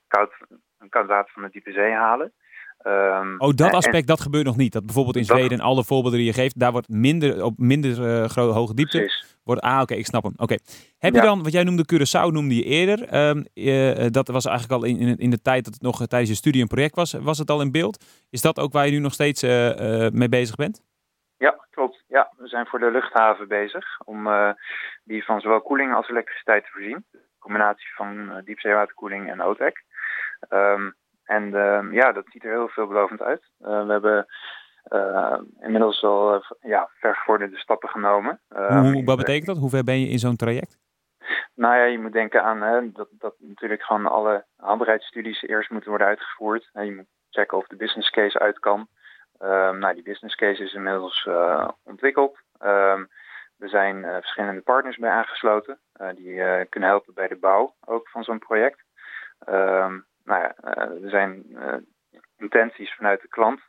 koud, 0.08 0.34
koud 0.90 1.08
water 1.08 1.34
van 1.34 1.44
de 1.44 1.50
diepe 1.50 1.72
zee 1.72 1.92
halen. 1.92 2.34
Um, 2.84 3.36
oh, 3.38 3.56
dat 3.56 3.74
aspect, 3.74 3.96
en, 3.96 4.06
dat 4.06 4.22
gebeurt 4.22 4.46
nog 4.46 4.58
niet. 4.58 4.74
Dat 4.74 4.86
bijvoorbeeld 4.86 5.16
in 5.16 5.26
Zweden, 5.26 5.60
alle 5.60 5.84
voorbeelden 5.84 6.20
die 6.20 6.28
je 6.28 6.34
geeft, 6.34 6.60
daar 6.60 6.72
wordt 6.72 6.90
minder, 6.90 7.44
op 7.44 7.58
minder 7.58 7.92
uh, 7.92 8.26
grote, 8.26 8.54
hoge 8.54 8.74
diepte. 8.74 8.98
Precies. 8.98 9.38
Wordt, 9.44 9.62
ah, 9.62 9.74
oké, 9.74 9.82
okay, 9.82 9.98
ik 9.98 10.06
snap 10.06 10.24
hem. 10.24 10.32
Oké. 10.32 10.44
Okay. 10.44 10.60
Heb 10.98 11.14
ja. 11.14 11.22
je 11.22 11.28
dan, 11.28 11.44
wat 11.44 11.52
jij 11.52 11.64
noemde 11.64 11.86
Curaçao, 11.94 12.32
noemde 12.32 12.56
je 12.56 12.64
eerder. 12.64 13.28
Um, 13.30 13.46
uh, 13.54 14.06
dat 14.10 14.28
was 14.28 14.46
eigenlijk 14.46 14.82
al 14.82 14.90
in, 14.90 15.18
in, 15.18 15.30
de 15.30 15.42
tijd 15.42 15.64
dat 15.64 15.74
het 15.74 15.84
nog 15.84 16.08
tijdens 16.08 16.30
je 16.32 16.36
studie 16.36 16.62
een 16.62 16.68
project 16.68 16.96
was, 16.96 17.14
was 17.14 17.38
het 17.38 17.50
al 17.50 17.62
in 17.62 17.72
beeld. 17.72 18.06
Is 18.30 18.42
dat 18.42 18.60
ook 18.60 18.74
waar 18.74 18.86
je 18.86 18.92
nu 18.92 19.00
nog 19.00 19.14
steeds 19.14 19.42
mee 20.12 20.30
bezig 20.30 20.56
bent? 20.56 20.82
Ja, 21.38 21.66
klopt. 21.72 21.97
Ja, 22.08 22.32
we 22.38 22.48
zijn 22.48 22.68
voor 22.68 22.80
de 22.80 22.92
luchthaven 22.92 23.48
bezig 23.48 24.00
om 24.06 24.28
uh, 24.28 24.52
die 25.04 25.26
van 25.26 25.42
zowel 25.42 25.62
koeling 25.62 25.94
als 25.94 26.10
elektriciteit 26.10 26.64
te 26.64 26.72
voorzien. 26.72 27.06
Een 27.12 27.22
combinatie 27.40 27.94
van 27.96 28.18
uh, 28.18 28.36
diepzeewaterkoeling 28.44 29.30
en 29.30 29.42
OTEC. 29.42 29.84
Um, 30.50 30.96
en 31.24 31.44
uh, 31.44 31.92
ja, 31.92 32.12
dat 32.12 32.26
ziet 32.30 32.44
er 32.44 32.52
heel 32.52 32.68
veelbelovend 32.68 33.22
uit. 33.22 33.50
Uh, 33.62 33.86
we 33.86 33.92
hebben 33.92 34.26
inmiddels 35.60 36.04
al 36.04 36.44
ja, 36.60 36.90
vergevorderde 36.94 37.58
stappen 37.58 37.90
genomen. 37.90 38.40
Hoe, 38.48 39.04
wat 39.04 39.18
betekent 39.18 39.46
dat? 39.46 39.58
Hoe 39.58 39.70
ver 39.70 39.84
ben 39.84 40.00
je 40.00 40.08
in 40.08 40.20
zo'n 40.20 40.36
traject? 40.36 40.78
Nou 41.56 41.76
ja, 41.76 41.84
je 41.84 42.00
moet 42.00 42.14
denken 42.14 42.44
aan 42.44 42.62
hè, 42.62 42.92
dat, 42.92 43.08
dat 43.12 43.36
natuurlijk 43.40 43.84
gewoon 43.84 44.06
alle 44.06 44.46
haalbaarheidsstudies 44.58 45.42
eerst 45.42 45.70
moeten 45.70 45.90
worden 45.90 46.08
uitgevoerd. 46.08 46.70
je 46.74 46.96
moet 46.96 47.08
checken 47.30 47.58
of 47.58 47.68
de 47.68 47.76
business 47.76 48.10
case 48.10 48.40
uit 48.40 48.60
kan. 48.60 48.88
Um, 49.42 49.80
nou, 49.80 49.94
die 49.94 50.04
business 50.04 50.36
case 50.36 50.64
is 50.64 50.74
inmiddels 50.74 51.26
uh, 51.26 51.70
ontwikkeld. 51.84 52.38
Um, 52.62 53.10
er 53.60 53.70
zijn 53.70 53.98
uh, 53.98 54.16
verschillende 54.16 54.62
partners 54.62 54.98
bij 54.98 55.10
aangesloten 55.10 55.80
uh, 56.02 56.10
die 56.16 56.66
kunnen 56.66 56.90
helpen 56.90 57.14
bij 57.14 57.28
de 57.28 57.36
bouw 57.36 57.76
ook 57.86 58.10
van 58.10 58.24
zo'n 58.24 58.40
project. 58.40 58.84
Um, 59.50 60.06
nou 60.24 60.42
ja, 60.42 60.56
er 61.04 61.10
zijn 61.10 61.58
intenties 62.38 62.94
vanuit 62.94 63.22
de 63.22 63.28
klant 63.28 63.62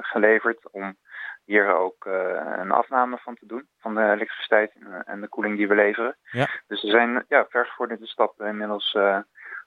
geleverd 0.00 0.70
om 0.70 0.96
hier 1.44 1.74
ook 1.74 2.04
een 2.04 2.70
afname 2.70 3.18
van 3.18 3.34
te 3.34 3.46
doen 3.46 3.68
van 3.78 3.94
de 3.94 4.02
elektriciteit 4.02 4.72
en 5.04 5.20
de 5.20 5.28
koeling 5.28 5.56
die 5.56 5.68
we 5.68 5.74
leveren. 5.74 6.16
Ja. 6.30 6.48
Dus 6.66 6.82
er 6.82 6.90
zijn 6.90 7.24
ja, 7.28 7.46
vergevorderde 7.48 8.06
stappen 8.06 8.46
inmiddels 8.46 8.98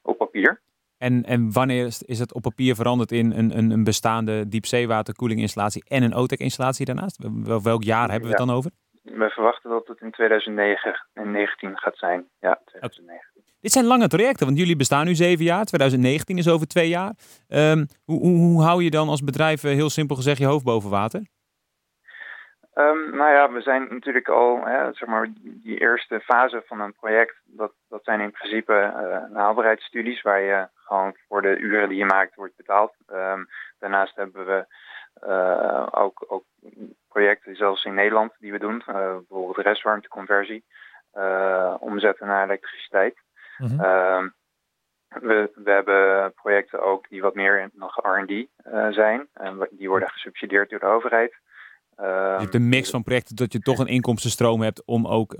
op 0.01 0.17
papier. 0.17 0.61
En, 1.03 1.23
en 1.23 1.51
wanneer 1.51 1.85
is 2.05 2.19
het 2.19 2.33
op 2.33 2.41
papier 2.41 2.75
veranderd 2.75 3.11
in 3.11 3.31
een, 3.31 3.57
een, 3.57 3.71
een 3.71 3.83
bestaande 3.83 4.47
diepzeewaterkoelinginstallatie 4.47 5.83
en 5.87 6.03
een 6.03 6.13
OTEC-installatie 6.13 6.85
daarnaast? 6.85 7.17
Welk 7.63 7.83
jaar 7.83 8.09
hebben 8.09 8.29
we 8.29 8.35
het 8.35 8.45
dan 8.47 8.55
over? 8.55 8.71
We 9.03 9.29
verwachten 9.29 9.69
dat 9.69 9.87
het 9.87 10.01
in 10.01 10.11
2009 10.11 11.05
en 11.13 11.31
19 11.31 11.77
gaat 11.77 11.97
zijn. 11.97 12.27
Ja, 12.39 12.59
2019. 12.65 13.43
Dit 13.61 13.71
zijn 13.71 13.85
lange 13.85 14.07
trajecten, 14.07 14.45
want 14.45 14.57
jullie 14.57 14.75
bestaan 14.75 15.05
nu 15.05 15.15
zeven 15.15 15.45
jaar. 15.45 15.65
2019 15.65 16.37
is 16.37 16.49
over 16.49 16.67
twee 16.67 16.89
jaar. 16.89 17.13
Um, 17.47 17.87
hoe, 18.05 18.19
hoe, 18.19 18.37
hoe, 18.37 18.63
hou 18.63 18.83
je 18.83 18.89
dan 18.89 19.09
als 19.09 19.23
bedrijf, 19.23 19.63
eh, 19.63 19.71
heel 19.71 19.89
simpel 19.89 20.15
gezegd, 20.15 20.37
je 20.37 20.45
hoofd 20.45 20.65
boven 20.65 20.89
water? 20.89 21.21
Um, 22.75 23.15
nou 23.15 23.31
ja, 23.31 23.51
we 23.51 23.61
zijn 23.61 23.87
natuurlijk 23.89 24.29
al, 24.29 24.65
hè, 24.65 24.93
zeg 24.93 25.09
maar, 25.09 25.27
die 25.41 25.79
eerste 25.79 26.19
fase 26.19 26.63
van 26.65 26.79
een 26.79 26.93
project, 26.93 27.41
dat, 27.45 27.71
dat 27.89 28.03
zijn 28.03 28.19
in 28.19 28.31
principe 28.31 28.73
uh, 28.73 29.37
haalbaarheidsstudies 29.37 30.21
waar 30.21 30.41
je 30.41 30.67
gewoon 30.93 31.15
voor 31.27 31.41
de 31.41 31.57
uren 31.57 31.89
die 31.89 31.97
je 31.97 32.05
maakt 32.05 32.35
wordt 32.35 32.55
betaald. 32.55 32.93
Um, 33.11 33.47
daarnaast 33.79 34.15
hebben 34.15 34.45
we 34.45 34.65
uh, 35.27 35.87
ook, 35.91 36.25
ook 36.27 36.43
projecten, 37.07 37.55
zelfs 37.55 37.85
in 37.85 37.93
Nederland, 37.93 38.31
die 38.39 38.51
we 38.51 38.59
doen. 38.59 38.83
Uh, 38.87 38.95
bijvoorbeeld 38.95 39.65
restwarmteconversie, 39.65 40.63
omzetten 41.79 42.27
naar 42.27 42.43
elektriciteit. 42.43 43.15
Mm 43.57 43.67
-hmm. 43.67 44.33
we, 45.07 45.51
we 45.55 45.71
hebben 45.71 46.33
projecten 46.33 46.81
ook 46.81 47.09
die 47.09 47.21
wat 47.21 47.35
meer 47.35 47.69
nog 47.73 47.99
R&D 48.01 48.47
zijn. 48.93 49.27
En 49.33 49.67
die 49.71 49.89
worden 49.89 50.09
gesubsidieerd 50.09 50.69
door 50.69 50.79
de 50.79 50.85
overheid. 50.85 51.35
je 51.95 52.37
hebt 52.39 52.55
een 52.55 52.69
mix 52.69 52.89
van 52.89 53.03
projecten 53.03 53.35
dat 53.35 53.53
je 53.53 53.59
toch 53.59 53.79
een 53.79 53.87
inkomstenstroom 53.87 54.61
hebt 54.61 54.85
om 54.85 55.07
ook 55.07 55.37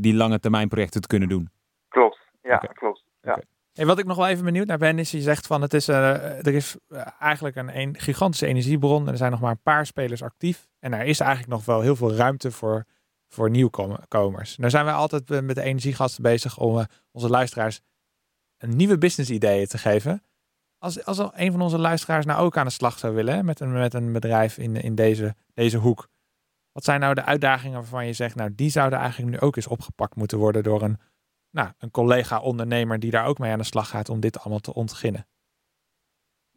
die 0.00 0.14
lange 0.14 0.40
termijn 0.40 0.68
projecten 0.68 1.00
te 1.00 1.08
kunnen 1.08 1.28
doen. 1.28 1.50
Klopt, 1.88 2.18
ja, 2.42 2.54
okay. 2.54 2.74
klopt. 2.74 3.04
Ja. 3.20 3.32
Okay. 3.32 3.44
Wat 3.74 3.98
ik 3.98 4.04
nog 4.04 4.16
wel 4.16 4.26
even 4.26 4.44
benieuwd 4.44 4.66
naar 4.66 4.78
ben, 4.78 4.98
is 4.98 5.10
je 5.10 5.20
zegt 5.20 5.46
van 5.46 5.62
het 5.62 5.74
is, 5.74 5.88
uh, 5.88 6.46
er 6.46 6.54
is 6.54 6.76
eigenlijk 7.18 7.56
een, 7.56 7.98
gigantische 7.98 8.46
energiebron 8.46 9.06
en 9.06 9.12
er 9.12 9.16
zijn 9.16 9.30
nog 9.30 9.40
maar 9.40 9.50
een 9.50 9.62
paar 9.62 9.86
spelers 9.86 10.22
actief. 10.22 10.68
En 10.78 10.92
er 10.92 11.04
is 11.04 11.20
eigenlijk 11.20 11.50
nog 11.50 11.64
wel 11.64 11.80
heel 11.80 11.96
veel 11.96 12.14
ruimte 12.14 12.50
voor, 12.50 12.84
voor 13.28 13.50
nieuwkomers. 13.50 14.56
Nou 14.56 14.70
zijn 14.70 14.84
wij 14.84 14.94
altijd 14.94 15.28
met 15.28 15.54
de 15.54 15.62
energiegasten 15.62 16.22
bezig 16.22 16.58
om 16.58 16.86
onze 17.10 17.28
luisteraars 17.28 17.80
een 18.58 18.76
nieuwe 18.76 18.98
business 18.98 19.30
ideeën 19.30 19.66
te 19.66 19.78
geven. 19.78 20.22
Als, 20.78 21.04
als 21.04 21.18
een 21.32 21.52
van 21.52 21.60
onze 21.60 21.78
luisteraars 21.78 22.24
nou 22.24 22.40
ook 22.40 22.56
aan 22.56 22.66
de 22.66 22.72
slag 22.72 22.98
zou 22.98 23.14
willen 23.14 23.44
met, 23.44 23.60
een, 23.60 23.72
met 23.72 23.94
een 23.94 24.12
bedrijf 24.12 24.58
in, 24.58 24.76
in 24.76 24.94
deze, 24.94 25.34
deze 25.54 25.78
hoek. 25.78 26.08
Wat 26.72 26.84
zijn 26.84 27.00
nou 27.00 27.14
de 27.14 27.24
uitdagingen 27.24 27.78
waarvan 27.78 28.06
je 28.06 28.12
zegt, 28.12 28.34
nou 28.34 28.54
die 28.54 28.70
zouden 28.70 28.98
eigenlijk 28.98 29.30
nu 29.30 29.40
ook 29.40 29.56
eens 29.56 29.66
opgepakt 29.66 30.16
moeten 30.16 30.38
worden 30.38 30.62
door 30.62 30.82
een 30.82 30.98
nou, 31.54 31.68
een 31.78 31.90
collega-ondernemer 31.90 32.98
die 32.98 33.10
daar 33.10 33.26
ook 33.26 33.38
mee 33.38 33.52
aan 33.52 33.58
de 33.58 33.64
slag 33.64 33.88
gaat 33.88 34.08
om 34.08 34.20
dit 34.20 34.38
allemaal 34.38 34.58
te 34.58 34.74
ontginnen? 34.74 35.26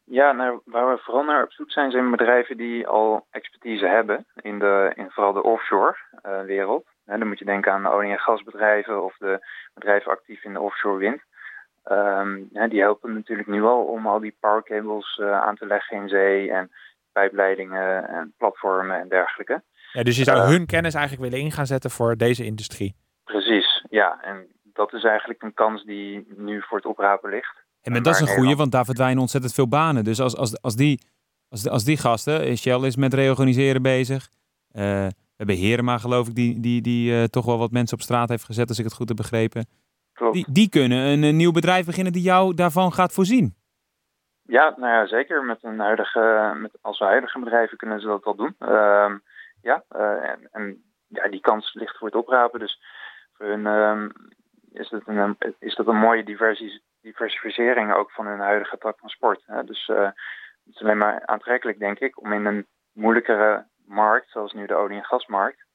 Ja, 0.03 0.31
nou, 0.31 0.61
waar 0.65 0.89
we 0.91 0.97
vooral 0.97 1.23
naar 1.23 1.43
op 1.43 1.51
zoek 1.51 1.71
zijn, 1.71 1.91
zijn 1.91 2.11
bedrijven 2.11 2.57
die 2.57 2.87
al 2.87 3.27
expertise 3.29 3.87
hebben 3.87 4.25
in, 4.35 4.59
de, 4.59 4.91
in 4.95 5.09
vooral 5.09 5.33
de 5.33 5.43
offshore-wereld. 5.43 6.85
Uh, 7.05 7.17
dan 7.19 7.27
moet 7.27 7.39
je 7.39 7.45
denken 7.45 7.71
aan 7.71 7.83
de 7.83 7.89
olie- 7.89 8.11
en 8.11 8.19
gasbedrijven 8.19 9.03
of 9.03 9.17
de 9.17 9.47
bedrijven 9.73 10.11
actief 10.11 10.43
in 10.43 10.53
de 10.53 10.59
offshore 10.59 10.97
wind. 10.97 11.21
Um, 11.91 12.49
ja, 12.51 12.67
die 12.67 12.81
helpen 12.81 13.13
natuurlijk 13.13 13.47
nu 13.47 13.63
al 13.63 13.83
om 13.83 14.07
al 14.07 14.19
die 14.19 14.37
powercables 14.39 15.17
uh, 15.17 15.41
aan 15.41 15.55
te 15.55 15.65
leggen 15.65 15.97
in 15.97 16.09
zee 16.09 16.51
en 16.51 16.71
pijpleidingen 17.11 18.07
en 18.07 18.33
platformen 18.37 18.99
en 18.99 19.07
dergelijke. 19.07 19.63
Ja, 19.91 20.03
dus 20.03 20.17
je 20.17 20.23
zou 20.23 20.37
uh, 20.37 20.47
hun 20.47 20.65
kennis 20.65 20.93
eigenlijk 20.93 21.29
willen 21.29 21.45
in 21.45 21.51
gaan 21.51 21.65
zetten 21.65 21.89
voor 21.89 22.15
deze 22.15 22.45
industrie? 22.45 22.95
Precies, 23.23 23.85
ja. 23.89 24.21
En 24.21 24.47
dat 24.77 24.93
is 24.93 25.03
eigenlijk 25.03 25.43
een 25.43 25.53
kans 25.53 25.83
die 25.83 26.27
nu 26.35 26.61
voor 26.61 26.77
het 26.77 26.85
oprapen 26.85 27.29
ligt. 27.29 27.55
En 27.81 27.91
maar 27.91 28.01
dat 28.01 28.13
is 28.13 28.19
een 28.19 28.35
goede, 28.35 28.55
want 28.55 28.71
daar 28.71 28.85
verdwijnen 28.85 29.21
ontzettend 29.21 29.53
veel 29.53 29.67
banen. 29.67 30.03
Dus 30.03 30.21
als, 30.21 30.37
als, 30.37 30.61
als, 30.61 30.75
die, 30.75 31.01
als, 31.49 31.69
als 31.69 31.83
die 31.83 31.97
gasten, 31.97 32.57
Shell 32.57 32.85
is 32.85 32.95
met 32.95 33.13
reorganiseren 33.13 33.81
bezig. 33.81 34.29
Uh, 34.71 34.83
we 35.37 35.43
hebben 35.43 35.55
Herema, 35.55 35.97
geloof 35.97 36.27
ik, 36.27 36.35
die, 36.35 36.59
die, 36.59 36.81
die 36.81 37.11
uh, 37.11 37.23
toch 37.23 37.45
wel 37.45 37.57
wat 37.57 37.71
mensen 37.71 37.97
op 37.97 38.03
straat 38.03 38.29
heeft 38.29 38.43
gezet, 38.43 38.69
als 38.69 38.79
ik 38.79 38.85
het 38.85 38.93
goed 38.93 39.07
heb 39.07 39.17
begrepen. 39.17 39.65
Klopt. 40.13 40.33
Die, 40.33 40.45
die 40.51 40.69
kunnen 40.69 40.97
een, 40.97 41.23
een 41.23 41.35
nieuw 41.35 41.51
bedrijf 41.51 41.85
beginnen 41.85 42.13
die 42.13 42.21
jou 42.21 42.53
daarvan 42.53 42.93
gaat 42.93 43.13
voorzien. 43.13 43.55
Ja, 44.41 44.73
nou 44.77 44.93
ja, 44.93 45.07
zeker. 45.07 45.43
Met 45.43 45.63
een 45.63 45.79
huidige, 45.79 46.53
met, 46.57 46.71
als 46.81 46.99
huidige 46.99 47.39
bedrijven 47.39 47.77
kunnen 47.77 47.99
ze 47.99 48.07
dat 48.07 48.23
wel 48.23 48.35
doen. 48.35 48.55
Uh, 48.59 49.13
ja, 49.61 49.83
en, 50.21 50.47
en, 50.51 50.83
ja, 51.07 51.27
die 51.29 51.41
kans 51.41 51.73
ligt 51.73 51.97
voor 51.97 52.07
het 52.07 52.17
oprapen. 52.17 52.59
Dus 52.59 52.81
voor 53.33 53.45
hun 53.45 53.65
um, 53.65 54.11
is 54.73 54.89
dat 54.89 55.01
een, 55.05 55.37
is 55.59 55.75
dat 55.75 55.87
een 55.87 55.97
mooie 55.97 56.23
diversificering 57.01 57.93
ook 57.93 58.11
van 58.11 58.27
hun 58.27 58.39
huidige 58.39 58.77
tak 58.77 58.99
van 58.99 59.09
sport. 59.09 59.43
Hè? 59.45 59.63
Dus 59.63 59.87
uh, 59.87 59.97
het 60.03 60.75
is 60.75 60.81
alleen 60.81 60.97
maar 60.97 61.25
aantrekkelijk, 61.25 61.79
denk 61.79 61.99
ik, 61.99 62.21
om 62.21 62.33
in 62.33 62.45
een 62.45 62.65
moeilijkere 62.91 63.65
markt, 63.85 64.29
zoals 64.29 64.53
nu 64.53 64.65
de 64.65 64.75
olie- 64.75 64.97
en 64.97 65.03
gasmarkt, 65.03 65.65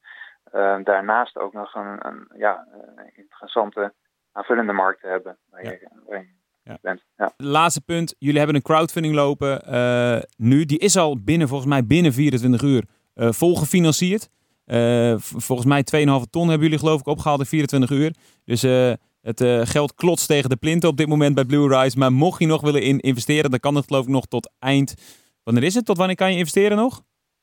uh, 0.55 0.77
daarnaast 0.85 1.37
ook 1.37 1.53
nog 1.53 1.75
een, 1.75 2.07
een 2.07 2.29
ja, 2.37 2.67
uh, 2.75 3.05
interessante 3.13 3.93
aanvullende 4.33 4.73
markt 4.73 5.01
te 5.01 5.07
hebben. 5.07 5.37
Waar 5.51 5.65
Ja. 5.65 5.71
je, 5.71 5.89
waar 6.07 6.19
je 6.19 6.29
ja. 6.63 6.79
bent. 6.83 7.03
Ja. 7.17 7.33
Laatste 7.37 7.81
punt. 7.81 8.15
Jullie 8.19 8.39
hebben 8.39 8.57
een 8.57 8.63
crowdfunding 8.63 9.15
lopen 9.15 9.63
uh, 9.69 10.21
nu. 10.37 10.65
Die 10.65 10.79
is 10.79 10.97
al 10.97 11.23
binnen, 11.23 11.49
volgens 11.49 11.69
mij 11.71 11.87
binnen 11.87 12.13
24 12.13 12.63
uur 12.63 12.85
uh, 13.15 13.33
vol 13.33 13.57
gefinancierd. 13.57 14.29
Uh, 14.67 15.15
volgens 15.19 15.69
mij 15.69 15.85
2,5 15.97 16.31
ton 16.31 16.49
hebben 16.49 16.63
jullie 16.63 16.79
geloof 16.79 17.01
ik 17.01 17.07
opgehaald 17.07 17.41
in 17.41 17.47
24 17.47 17.91
uur. 17.91 18.15
Dus 18.45 18.65
uh, 18.65 18.93
het 19.21 19.41
uh, 19.41 19.61
geld 19.65 19.95
klotst 19.95 20.27
tegen 20.29 20.51
de 20.51 20.57
plinten 20.57 20.89
op 20.89 20.97
dit 20.97 21.09
moment 21.09 21.35
bij 21.35 21.45
Blue 21.45 21.79
Rise. 21.79 21.99
Maar 21.99 22.13
mocht 22.13 22.41
je 22.41 22.47
nog 22.47 22.61
willen 22.61 22.83
in 22.83 23.01
investeren, 23.01 23.51
dan 23.51 23.61
kan 23.61 23.75
het 23.75 23.87
geloof 23.87 24.05
ik 24.05 24.11
nog 24.11 24.27
tot 24.27 24.53
eind... 24.59 25.21
Wanneer 25.43 25.63
is 25.63 25.75
het? 25.75 25.85
Tot 25.85 25.97
wanneer 25.97 26.17
kan 26.17 26.33
je 26.33 26.39
investeren 26.39 26.77
nog? 26.77 27.03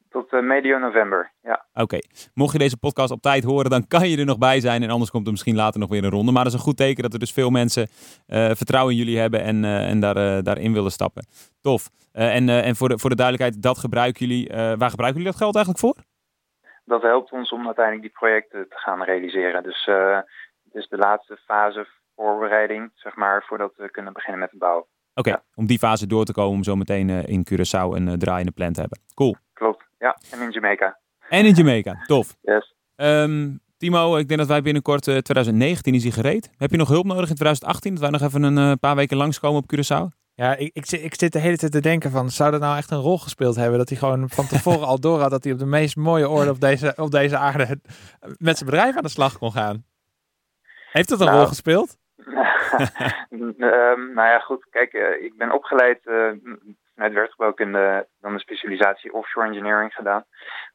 Tot 0.10 0.41
medio 0.41 0.77
november, 0.77 1.32
ja. 1.41 1.65
Oké. 1.73 1.82
Okay. 1.82 2.03
Mocht 2.34 2.51
je 2.51 2.58
deze 2.58 2.77
podcast 2.77 3.12
op 3.12 3.21
tijd 3.21 3.43
horen, 3.43 3.69
dan 3.69 3.88
kan 3.88 4.10
je 4.10 4.17
er 4.17 4.25
nog 4.25 4.38
bij 4.38 4.60
zijn. 4.60 4.84
En 4.84 4.89
anders 4.89 5.12
komt 5.12 5.25
er 5.25 5.32
misschien 5.32 5.55
later 5.55 5.79
nog 5.79 5.89
weer 5.89 6.03
een 6.03 6.10
ronde. 6.10 6.32
Maar 6.32 6.43
dat 6.43 6.53
is 6.53 6.60
een 6.60 6.65
goed 6.65 6.77
teken 6.77 7.03
dat 7.03 7.13
er 7.13 7.19
dus 7.19 7.32
veel 7.32 7.49
mensen 7.49 7.88
vertrouwen 8.27 8.93
in 8.93 8.99
jullie 8.99 9.17
hebben 9.17 9.43
en, 9.43 9.65
en 9.65 9.99
daar, 9.99 10.43
daarin 10.43 10.73
willen 10.73 10.91
stappen. 10.91 11.25
Tof. 11.62 11.89
en 12.12 12.49
en 12.49 12.75
voor, 12.75 12.89
de, 12.89 12.99
voor 12.99 13.10
de 13.10 13.15
duidelijkheid, 13.15 13.63
dat 13.63 13.77
gebruiken 13.77 14.27
jullie... 14.27 14.47
waar 14.53 14.89
gebruiken 14.89 15.21
jullie 15.21 15.32
dat 15.32 15.41
geld 15.41 15.55
eigenlijk 15.55 15.86
voor? 15.86 16.03
Dat 16.89 17.02
helpt 17.02 17.32
ons 17.32 17.52
om 17.52 17.65
uiteindelijk 17.65 18.06
die 18.06 18.17
projecten 18.19 18.69
te 18.69 18.78
gaan 18.78 19.04
realiseren. 19.04 19.63
Dus 19.63 19.88
uh, 19.88 20.15
het 20.63 20.73
is 20.73 20.88
de 20.88 20.97
laatste 20.97 21.38
fase 21.45 21.88
voorbereiding, 22.15 22.91
zeg 22.93 23.15
maar, 23.15 23.43
voordat 23.47 23.73
we 23.75 23.91
kunnen 23.91 24.13
beginnen 24.13 24.39
met 24.39 24.49
het 24.49 24.60
bouwen. 24.60 24.84
Oké, 24.84 25.19
okay, 25.19 25.34
ja. 25.34 25.43
om 25.56 25.65
die 25.65 25.78
fase 25.78 26.08
door 26.08 26.25
te 26.25 26.34
komen, 26.34 26.58
om 26.58 26.63
zo 26.63 26.75
meteen 26.75 27.10
uh, 27.10 27.28
in 27.28 27.45
Curaçao 27.52 27.95
een 27.95 28.08
uh, 28.08 28.13
draaiende 28.13 28.52
plan 28.52 28.73
te 28.73 28.80
hebben. 28.80 28.99
Cool. 29.13 29.36
Klopt, 29.54 29.86
ja. 29.97 30.17
En 30.32 30.41
in 30.41 30.49
Jamaica. 30.49 30.99
En 31.30 31.45
in 31.45 31.54
Jamaica, 31.54 32.04
tof. 32.06 32.36
Yes. 32.41 32.75
Um, 32.95 33.60
Timo, 33.78 34.17
ik 34.17 34.28
denk 34.28 34.39
dat 34.39 34.49
wij 34.49 34.62
binnenkort 34.62 35.02
2019 35.02 35.93
is 35.93 36.04
hij 36.04 36.12
gereed. 36.12 36.49
Heb 36.58 36.71
je 36.71 36.78
nog 36.78 36.88
hulp 36.88 37.06
nodig 37.06 37.30
in 37.30 37.36
2018? 37.36 37.91
Dat 37.91 38.02
wij 38.02 38.10
nog 38.10 38.21
even 38.21 38.43
een 38.43 38.80
paar 38.80 38.95
weken 38.95 39.17
langskomen 39.17 39.62
op 39.62 39.75
Curaçao? 39.75 40.18
Ja, 40.39 40.56
ik, 40.56 40.71
ik, 40.73 40.91
ik, 40.91 41.13
zit 41.15 41.32
de 41.32 41.39
hele 41.39 41.58
tijd 41.58 41.71
te 41.71 41.82
denken 41.82 42.12
van, 42.12 42.30
zou 42.30 42.52
dat 42.52 42.60
nou 42.60 42.78
echt 42.78 42.91
een 42.91 43.02
rol 43.02 43.17
gespeeld 43.17 43.56
hebben? 43.56 43.78
Dat 43.78 43.89
hij 43.89 43.97
gewoon 43.97 44.30
van 44.30 44.47
tevoren 44.47 44.88
al 44.88 44.99
door 44.99 45.19
had 45.19 45.32
dat 45.32 45.43
hij 45.43 45.54
op 45.54 45.60
de 45.60 45.65
meest 45.65 45.95
mooie 45.95 46.30
orde 46.30 46.49
op 46.49 46.60
deze, 46.60 46.93
op 46.95 47.12
deze 47.12 47.38
aarde 47.38 47.80
met 48.38 48.58
zijn 48.58 48.69
bedrijf 48.69 48.95
aan 48.95 49.04
de 49.04 49.10
slag 49.10 49.38
kon 49.38 49.52
gaan. 49.52 49.84
Heeft 50.91 51.10
dat 51.10 51.19
een 51.19 51.25
nou, 51.25 51.38
rol 51.38 51.47
gespeeld? 51.47 51.97
um, 53.30 54.13
nou 54.17 54.28
ja, 54.28 54.39
goed. 54.39 54.65
Kijk, 54.69 54.93
uh, 54.93 55.23
ik 55.23 55.38
ben 55.38 55.52
opgeleid 55.52 55.99
uh, 56.06 56.32
vanuit 56.95 57.13
werkgebouwkunde, 57.13 58.08
dan 58.21 58.34
een 58.34 58.39
specialisatie 58.39 59.13
offshore 59.13 59.47
engineering 59.47 59.93
gedaan. 59.93 60.23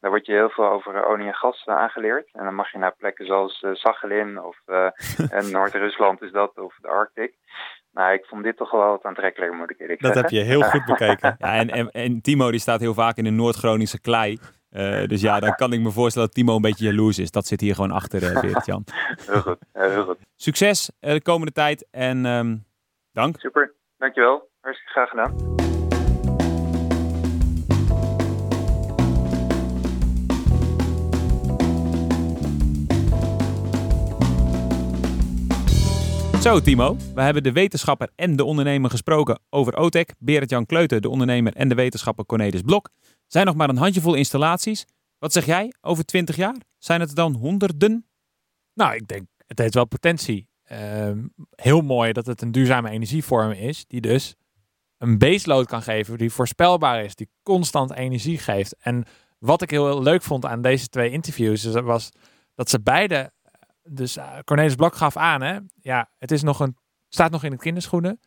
Daar 0.01 0.11
word 0.11 0.27
je 0.27 0.33
heel 0.33 0.51
veel 0.51 0.71
over 0.71 1.05
olie 1.05 1.27
en 1.27 1.35
gas 1.35 1.67
uh, 1.67 1.77
aangeleerd. 1.77 2.29
En 2.33 2.45
dan 2.45 2.55
mag 2.55 2.73
je 2.73 2.79
naar 2.79 2.97
plekken 2.97 3.27
zoals 3.27 3.63
uh, 3.63 3.75
Sachalin 3.75 4.43
of 4.43 4.57
Noord-Rusland 5.53 6.23
is 6.23 6.33
dat, 6.33 6.59
of 6.59 6.77
de 6.81 6.89
Arctic. 6.89 7.35
Nou, 7.95 8.13
ik 8.13 8.25
vond 8.25 8.43
dit 8.43 8.57
toch 8.57 8.71
wel 8.71 8.81
wat 8.81 9.03
aantrekkelijker, 9.03 9.59
moet 9.59 9.71
ik 9.71 9.81
eerlijk 9.81 10.01
dat 10.01 10.15
zeggen. 10.15 10.31
Dat 10.31 10.41
heb 10.41 10.49
je 10.49 10.55
heel 10.55 10.71
goed 10.71 10.85
bekeken. 10.99 11.37
ja, 11.39 11.55
en, 11.55 11.71
en, 11.71 11.91
en, 11.91 12.21
Timo 12.21 12.51
die 12.51 12.61
staat 12.61 12.81
heel 12.81 12.95
vaak 12.95 13.17
in 13.17 13.25
de 13.25 13.31
Noord-Groningse 13.31 14.01
klei. 14.01 14.39
Uh, 14.71 15.07
dus 15.07 15.21
ja, 15.21 15.41
dan 15.41 15.55
kan 15.55 15.73
ik 15.73 15.81
me 15.81 15.91
voorstellen 15.91 16.29
dat 16.29 16.37
Timo 16.37 16.57
een 16.57 16.63
beetje 16.63 16.85
jaloers 16.85 17.19
is. 17.19 17.31
Dat 17.31 17.47
zit 17.47 17.61
hier 17.61 17.75
gewoon 17.75 17.91
achter, 17.91 18.23
uh, 18.23 18.41
Beert-Jan. 18.41 18.85
heel 19.27 19.41
goed, 19.41 19.59
heel 19.73 20.05
goed. 20.05 20.19
Succes 20.37 20.91
uh, 21.01 21.13
de 21.13 21.23
komende 21.23 21.53
tijd 21.53 21.87
en 21.91 22.25
um, 22.25 22.65
dank. 23.13 23.41
Super, 23.41 23.73
dankjewel. 23.99 24.49
Hartstikke 24.61 24.93
graag 24.93 25.09
gedaan. 25.09 25.74
Zo 36.45 36.61
Timo, 36.61 36.97
we 37.15 37.23
hebben 37.23 37.43
de 37.43 37.53
wetenschapper 37.53 38.09
en 38.15 38.37
de 38.37 38.45
ondernemer 38.45 38.91
gesproken 38.91 39.41
over 39.51 39.77
OTEC. 39.77 40.15
Berend-Jan 40.19 40.67
Kleuten, 40.67 41.03
de 41.03 41.09
ondernemer 41.09 41.55
en 41.55 41.69
de 41.69 41.75
wetenschapper 41.75 42.27
Cornelis 42.27 42.61
Blok. 42.61 42.91
Zijn 43.27 43.47
nog 43.47 43.55
maar 43.55 43.69
een 43.69 43.77
handjevol 43.77 44.15
installaties. 44.15 44.85
Wat 45.19 45.33
zeg 45.33 45.47
jij 45.47 45.73
over 45.81 46.05
20 46.05 46.37
jaar? 46.37 46.57
Zijn 46.79 47.01
het 47.01 47.15
dan 47.15 47.35
honderden? 47.35 48.07
Nou, 48.75 48.95
ik 48.95 49.09
denk, 49.09 49.27
het 49.47 49.59
heeft 49.59 49.75
wel 49.75 49.85
potentie. 49.85 50.49
Ehm, 50.65 51.27
heel 51.55 51.81
mooi 51.81 52.13
dat 52.13 52.27
het 52.27 52.43
een 52.43 52.53
duurzame 52.53 52.91
energievorm 52.91 53.51
is, 53.51 53.85
die 53.87 54.01
dus 54.01 54.35
een 54.99 55.19
baseload 55.19 55.67
kan 55.67 55.83
geven, 55.83 56.19
die 56.19 56.33
voorspelbaar 56.33 57.05
is, 57.05 57.15
die 57.15 57.29
constant 57.43 57.93
energie 57.93 58.39
geeft. 58.39 58.77
En 58.79 59.05
wat 59.39 59.63
ik 59.63 59.71
heel 59.71 60.03
leuk 60.03 60.23
vond 60.23 60.45
aan 60.45 60.63
deze 60.63 60.89
twee 60.89 61.11
interviews, 61.11 61.65
was 61.65 62.11
dat 62.55 62.71
ze 62.71 62.81
beide, 62.81 63.33
dus 63.89 64.17
uh, 64.17 64.39
Cornelis 64.45 64.75
Blok 64.75 64.95
gaf 64.95 65.17
aan, 65.17 65.43
hè, 65.43 65.59
ja, 65.81 66.11
het 66.19 66.31
is 66.31 66.43
nog 66.43 66.61
een, 66.61 66.77
staat 67.09 67.31
nog 67.31 67.45
in 67.45 67.51
de 67.51 67.57
kinderschoenen. 67.57 68.21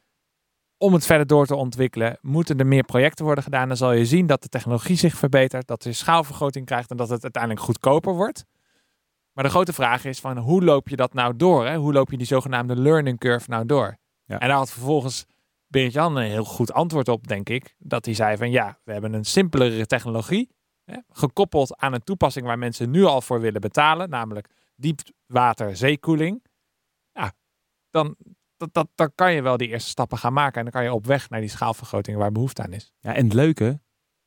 Om 0.78 0.94
het 0.94 1.06
verder 1.06 1.28
door 1.28 1.46
te 1.46 1.56
ontwikkelen, 1.56 2.18
moeten 2.22 2.60
er 2.60 2.68
meer 2.68 2.84
projecten 2.84 3.26
worden 3.26 3.44
gedaan. 3.44 3.68
Dan 3.68 3.78
zal 3.78 3.92
je 3.92 4.06
zien 4.06 4.28
dat 4.28 4.42
de 4.42 4.48
technologie 4.48 4.96
zich 4.96 5.18
verbetert, 5.18 5.68
dat 5.68 5.84
je 5.84 5.94
schaalvergroting 5.94 6.66
krijgt 6.66 6.92
en 6.92 6.98
dat 6.98 7.10
het 7.10 7.24
uiteindelijk 7.24 7.64
goedkoper 7.64 8.14
wordt. 8.14 8.46
Maar 9.32 9.44
de 9.44 9.50
grote 9.50 9.74
vraag 9.74 10.06
is 10.06 10.20
van 10.20 10.38
hoe 10.38 10.64
loop 10.64 10.90
je 10.90 10.96
dat 10.96 11.14
nou 11.14 11.36
door? 11.36 11.66
Hè? 11.66 11.76
Hoe 11.76 11.94
loop 11.94 12.12
je 12.12 12.18
die 12.18 12.28
zogenaamde 12.28 12.76
learning 12.76 13.20
curve 13.20 13.50
nou 13.50 13.66
door? 13.66 13.98
Ja. 14.26 14.40
En 14.40 14.48
daar 14.48 14.58
had 14.58 14.72
vervolgens 14.72 15.26
Berend 15.68 15.94
Jan 15.94 16.16
een 16.16 16.30
heel 16.30 16.44
goed 16.44 16.74
antwoord 16.74 17.08
op, 17.08 17.28
denk 17.28 17.50
ik. 17.50 17.76
Dat 17.78 18.06
hij 18.06 18.14
zei 18.14 18.38
van 18.38 18.52
ja, 18.52 18.80
we 18.84 18.92
hebben 18.92 19.14
een 19.14 19.26
simpelere 19.26 19.86
technologie. 19.86 20.50
Hè, 20.86 20.98
gekoppeld 21.10 21.78
aan 21.78 21.94
een 21.94 22.04
toepassing 22.04 22.46
waar 22.46 22.58
mensen 22.58 22.92
nu 22.92 23.04
al 23.04 23.22
voor 23.22 23.42
willen 23.42 23.62
betalen. 23.62 24.10
Namelijk 24.10 24.50
diepwater 24.78 25.76
zeekoeling. 25.76 26.46
Ja, 27.12 27.34
dan, 27.90 28.16
dat, 28.58 28.74
dat, 28.74 28.88
dan 28.96 29.12
kan 29.16 29.34
je 29.34 29.42
wel 29.42 29.58
die 29.58 29.68
eerste 29.68 29.90
stappen 29.90 30.18
gaan 30.18 30.34
maken. 30.34 30.58
En 30.58 30.64
dan 30.64 30.72
kan 30.72 30.84
je 30.84 30.94
op 30.94 31.06
weg 31.06 31.30
naar 31.30 31.40
die 31.40 31.50
schaalvergroting 31.50 32.18
waar 32.18 32.32
behoefte 32.32 32.64
aan 32.64 32.74
is. 32.74 32.92
Ja, 33.00 33.14
en 33.16 33.24
het 33.24 33.34
leuke, 33.34 33.80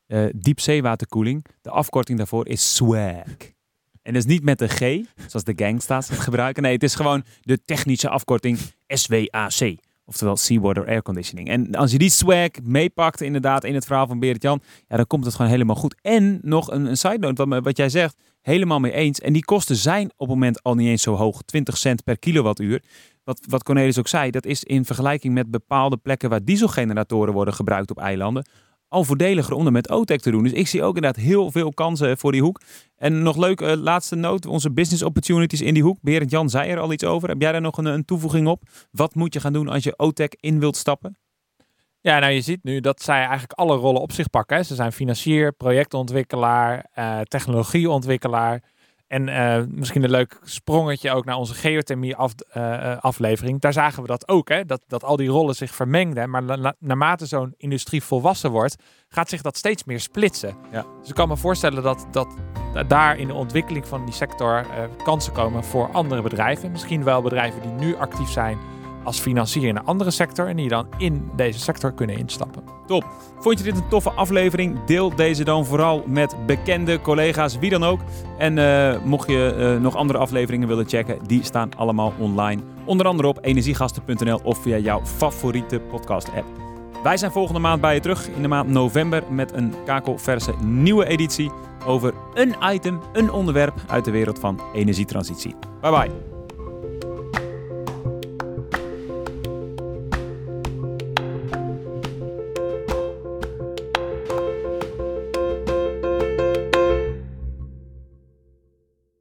uh, 0.06 0.28
diepzeewaterkoeling, 0.36 1.46
de 1.60 1.70
afkorting 1.70 2.18
daarvoor 2.18 2.48
is 2.48 2.74
SWAG. 2.74 3.52
En 4.02 4.12
dat 4.12 4.24
is 4.24 4.32
niet 4.32 4.42
met 4.42 4.58
de 4.58 4.68
G, 4.68 4.78
zoals 5.26 5.44
de 5.44 5.52
gangsta's 5.56 6.08
het 6.08 6.18
gebruiken. 6.18 6.62
Nee, 6.62 6.72
het 6.72 6.82
is 6.82 6.94
gewoon 6.94 7.24
de 7.40 7.62
technische 7.62 8.08
afkorting 8.08 8.58
SWAC. 8.86 9.78
Oftewel 10.10 10.36
Seawater 10.36 10.86
Air 10.86 11.02
Conditioning. 11.02 11.48
En 11.48 11.74
als 11.74 11.92
je 11.92 11.98
die 11.98 12.10
swag 12.10 12.48
meepakt 12.62 13.20
inderdaad 13.20 13.64
in 13.64 13.74
het 13.74 13.84
verhaal 13.84 14.06
van 14.06 14.18
Berit 14.18 14.42
Jan, 14.42 14.60
ja, 14.88 14.96
dan 14.96 15.06
komt 15.06 15.24
het 15.24 15.34
gewoon 15.34 15.50
helemaal 15.50 15.76
goed. 15.76 15.94
En 16.02 16.38
nog 16.42 16.70
een, 16.70 16.86
een 16.86 16.96
side 16.96 17.18
note, 17.18 17.46
wat, 17.46 17.64
wat 17.64 17.76
jij 17.76 17.88
zegt, 17.88 18.16
helemaal 18.40 18.80
mee 18.80 18.92
eens. 18.92 19.20
En 19.20 19.32
die 19.32 19.44
kosten 19.44 19.76
zijn 19.76 20.06
op 20.06 20.18
het 20.18 20.28
moment 20.28 20.62
al 20.62 20.74
niet 20.74 20.88
eens 20.88 21.02
zo 21.02 21.14
hoog. 21.14 21.42
20 21.42 21.76
cent 21.76 22.04
per 22.04 22.18
kilowattuur. 22.18 22.82
Wat, 23.24 23.40
wat 23.48 23.62
Cornelis 23.62 23.98
ook 23.98 24.08
zei, 24.08 24.30
dat 24.30 24.46
is 24.46 24.64
in 24.64 24.84
vergelijking 24.84 25.34
met 25.34 25.50
bepaalde 25.50 25.96
plekken 25.96 26.30
waar 26.30 26.44
dieselgeneratoren 26.44 27.34
worden 27.34 27.54
gebruikt 27.54 27.90
op 27.90 27.98
eilanden 27.98 28.44
al 28.90 29.04
voordeliger 29.04 29.54
om 29.54 29.72
met 29.72 29.90
OTEC 29.90 30.20
te 30.20 30.30
doen. 30.30 30.42
Dus 30.42 30.52
ik 30.52 30.68
zie 30.68 30.82
ook 30.82 30.94
inderdaad 30.94 31.22
heel 31.22 31.50
veel 31.50 31.72
kansen 31.72 32.18
voor 32.18 32.32
die 32.32 32.42
hoek. 32.42 32.60
En 32.96 33.22
nog 33.22 33.36
leuk, 33.36 33.60
uh, 33.60 33.72
laatste 33.74 34.16
noot, 34.16 34.46
onze 34.46 34.70
business 34.70 35.02
opportunities 35.02 35.60
in 35.60 35.74
die 35.74 35.82
hoek. 35.82 35.98
Berend 36.00 36.30
Jan 36.30 36.50
zei 36.50 36.70
er 36.70 36.78
al 36.78 36.92
iets 36.92 37.04
over. 37.04 37.28
Heb 37.28 37.40
jij 37.40 37.52
daar 37.52 37.60
nog 37.60 37.76
een, 37.78 37.84
een 37.84 38.04
toevoeging 38.04 38.46
op? 38.46 38.62
Wat 38.90 39.14
moet 39.14 39.34
je 39.34 39.40
gaan 39.40 39.52
doen 39.52 39.68
als 39.68 39.84
je 39.84 39.98
OTEC 39.98 40.36
in 40.40 40.60
wilt 40.60 40.76
stappen? 40.76 41.16
Ja, 42.00 42.18
nou 42.18 42.32
je 42.32 42.40
ziet 42.40 42.64
nu 42.64 42.80
dat 42.80 43.02
zij 43.02 43.18
eigenlijk 43.18 43.52
alle 43.52 43.76
rollen 43.76 44.00
op 44.00 44.12
zich 44.12 44.30
pakken. 44.30 44.56
Hè. 44.56 44.62
Ze 44.62 44.74
zijn 44.74 44.92
financier, 44.92 45.52
projectontwikkelaar, 45.52 46.86
uh, 46.98 47.20
technologieontwikkelaar. 47.20 48.62
En 49.10 49.28
uh, 49.28 49.56
misschien 49.68 50.02
een 50.02 50.10
leuk 50.10 50.38
sprongetje 50.42 51.10
ook 51.10 51.24
naar 51.24 51.36
onze 51.36 51.54
geothermie 51.54 52.16
af, 52.16 52.32
uh, 52.56 52.96
aflevering. 52.98 53.60
Daar 53.60 53.72
zagen 53.72 54.02
we 54.02 54.08
dat 54.08 54.28
ook, 54.28 54.48
hè? 54.48 54.64
Dat, 54.64 54.82
dat 54.86 55.04
al 55.04 55.16
die 55.16 55.28
rollen 55.28 55.54
zich 55.54 55.74
vermengden. 55.74 56.30
Maar 56.30 56.42
na, 56.42 56.74
naarmate 56.78 57.26
zo'n 57.26 57.54
industrie 57.56 58.02
volwassen 58.02 58.50
wordt, 58.50 58.82
gaat 59.08 59.28
zich 59.28 59.42
dat 59.42 59.56
steeds 59.56 59.84
meer 59.84 60.00
splitsen. 60.00 60.56
Ja. 60.72 60.84
Dus 61.00 61.08
ik 61.08 61.14
kan 61.14 61.28
me 61.28 61.36
voorstellen 61.36 61.82
dat, 61.82 62.06
dat 62.10 62.28
daar 62.88 63.18
in 63.18 63.26
de 63.26 63.34
ontwikkeling 63.34 63.86
van 63.86 64.04
die 64.04 64.14
sector 64.14 64.66
kansen 65.04 65.32
komen 65.32 65.64
voor 65.64 65.90
andere 65.92 66.22
bedrijven. 66.22 66.70
Misschien 66.70 67.04
wel 67.04 67.22
bedrijven 67.22 67.62
die 67.62 67.70
nu 67.70 67.96
actief 67.96 68.28
zijn 68.28 68.58
als 69.04 69.20
financier 69.20 69.68
in 69.68 69.76
een 69.76 69.84
andere 69.84 70.10
sector 70.10 70.48
en 70.48 70.56
die 70.56 70.68
dan 70.68 70.86
in 70.98 71.30
deze 71.36 71.58
sector 71.58 71.92
kunnen 71.92 72.16
instappen. 72.16 72.62
Top. 72.86 73.06
Vond 73.38 73.58
je 73.58 73.64
dit 73.64 73.76
een 73.76 73.88
toffe 73.88 74.10
aflevering? 74.10 74.84
Deel 74.84 75.14
deze 75.14 75.44
dan 75.44 75.66
vooral 75.66 76.04
met 76.06 76.36
bekende 76.46 77.00
collega's, 77.00 77.58
wie 77.58 77.70
dan 77.70 77.84
ook. 77.84 78.00
En 78.38 78.56
uh, 78.56 79.02
mocht 79.04 79.28
je 79.28 79.54
uh, 79.58 79.82
nog 79.82 79.96
andere 79.96 80.18
afleveringen 80.18 80.68
willen 80.68 80.88
checken, 80.88 81.18
die 81.26 81.44
staan 81.44 81.76
allemaal 81.76 82.12
online. 82.18 82.62
Onder 82.84 83.06
andere 83.06 83.28
op 83.28 83.38
energiegasten.nl 83.40 84.40
of 84.42 84.58
via 84.58 84.76
jouw 84.76 85.00
favoriete 85.04 85.80
podcast-app. 85.80 86.46
Wij 87.02 87.16
zijn 87.16 87.32
volgende 87.32 87.60
maand 87.60 87.80
bij 87.80 87.94
je 87.94 88.00
terug 88.00 88.28
in 88.28 88.42
de 88.42 88.48
maand 88.48 88.68
november 88.68 89.22
met 89.30 89.52
een 89.52 89.74
kakelverse 89.84 90.54
nieuwe 90.64 91.06
editie 91.06 91.50
over 91.86 92.14
een 92.34 92.54
item, 92.72 93.00
een 93.12 93.32
onderwerp 93.32 93.74
uit 93.86 94.04
de 94.04 94.10
wereld 94.10 94.38
van 94.38 94.60
energietransitie. 94.74 95.54
Bye 95.80 95.90
bye. 95.90 96.29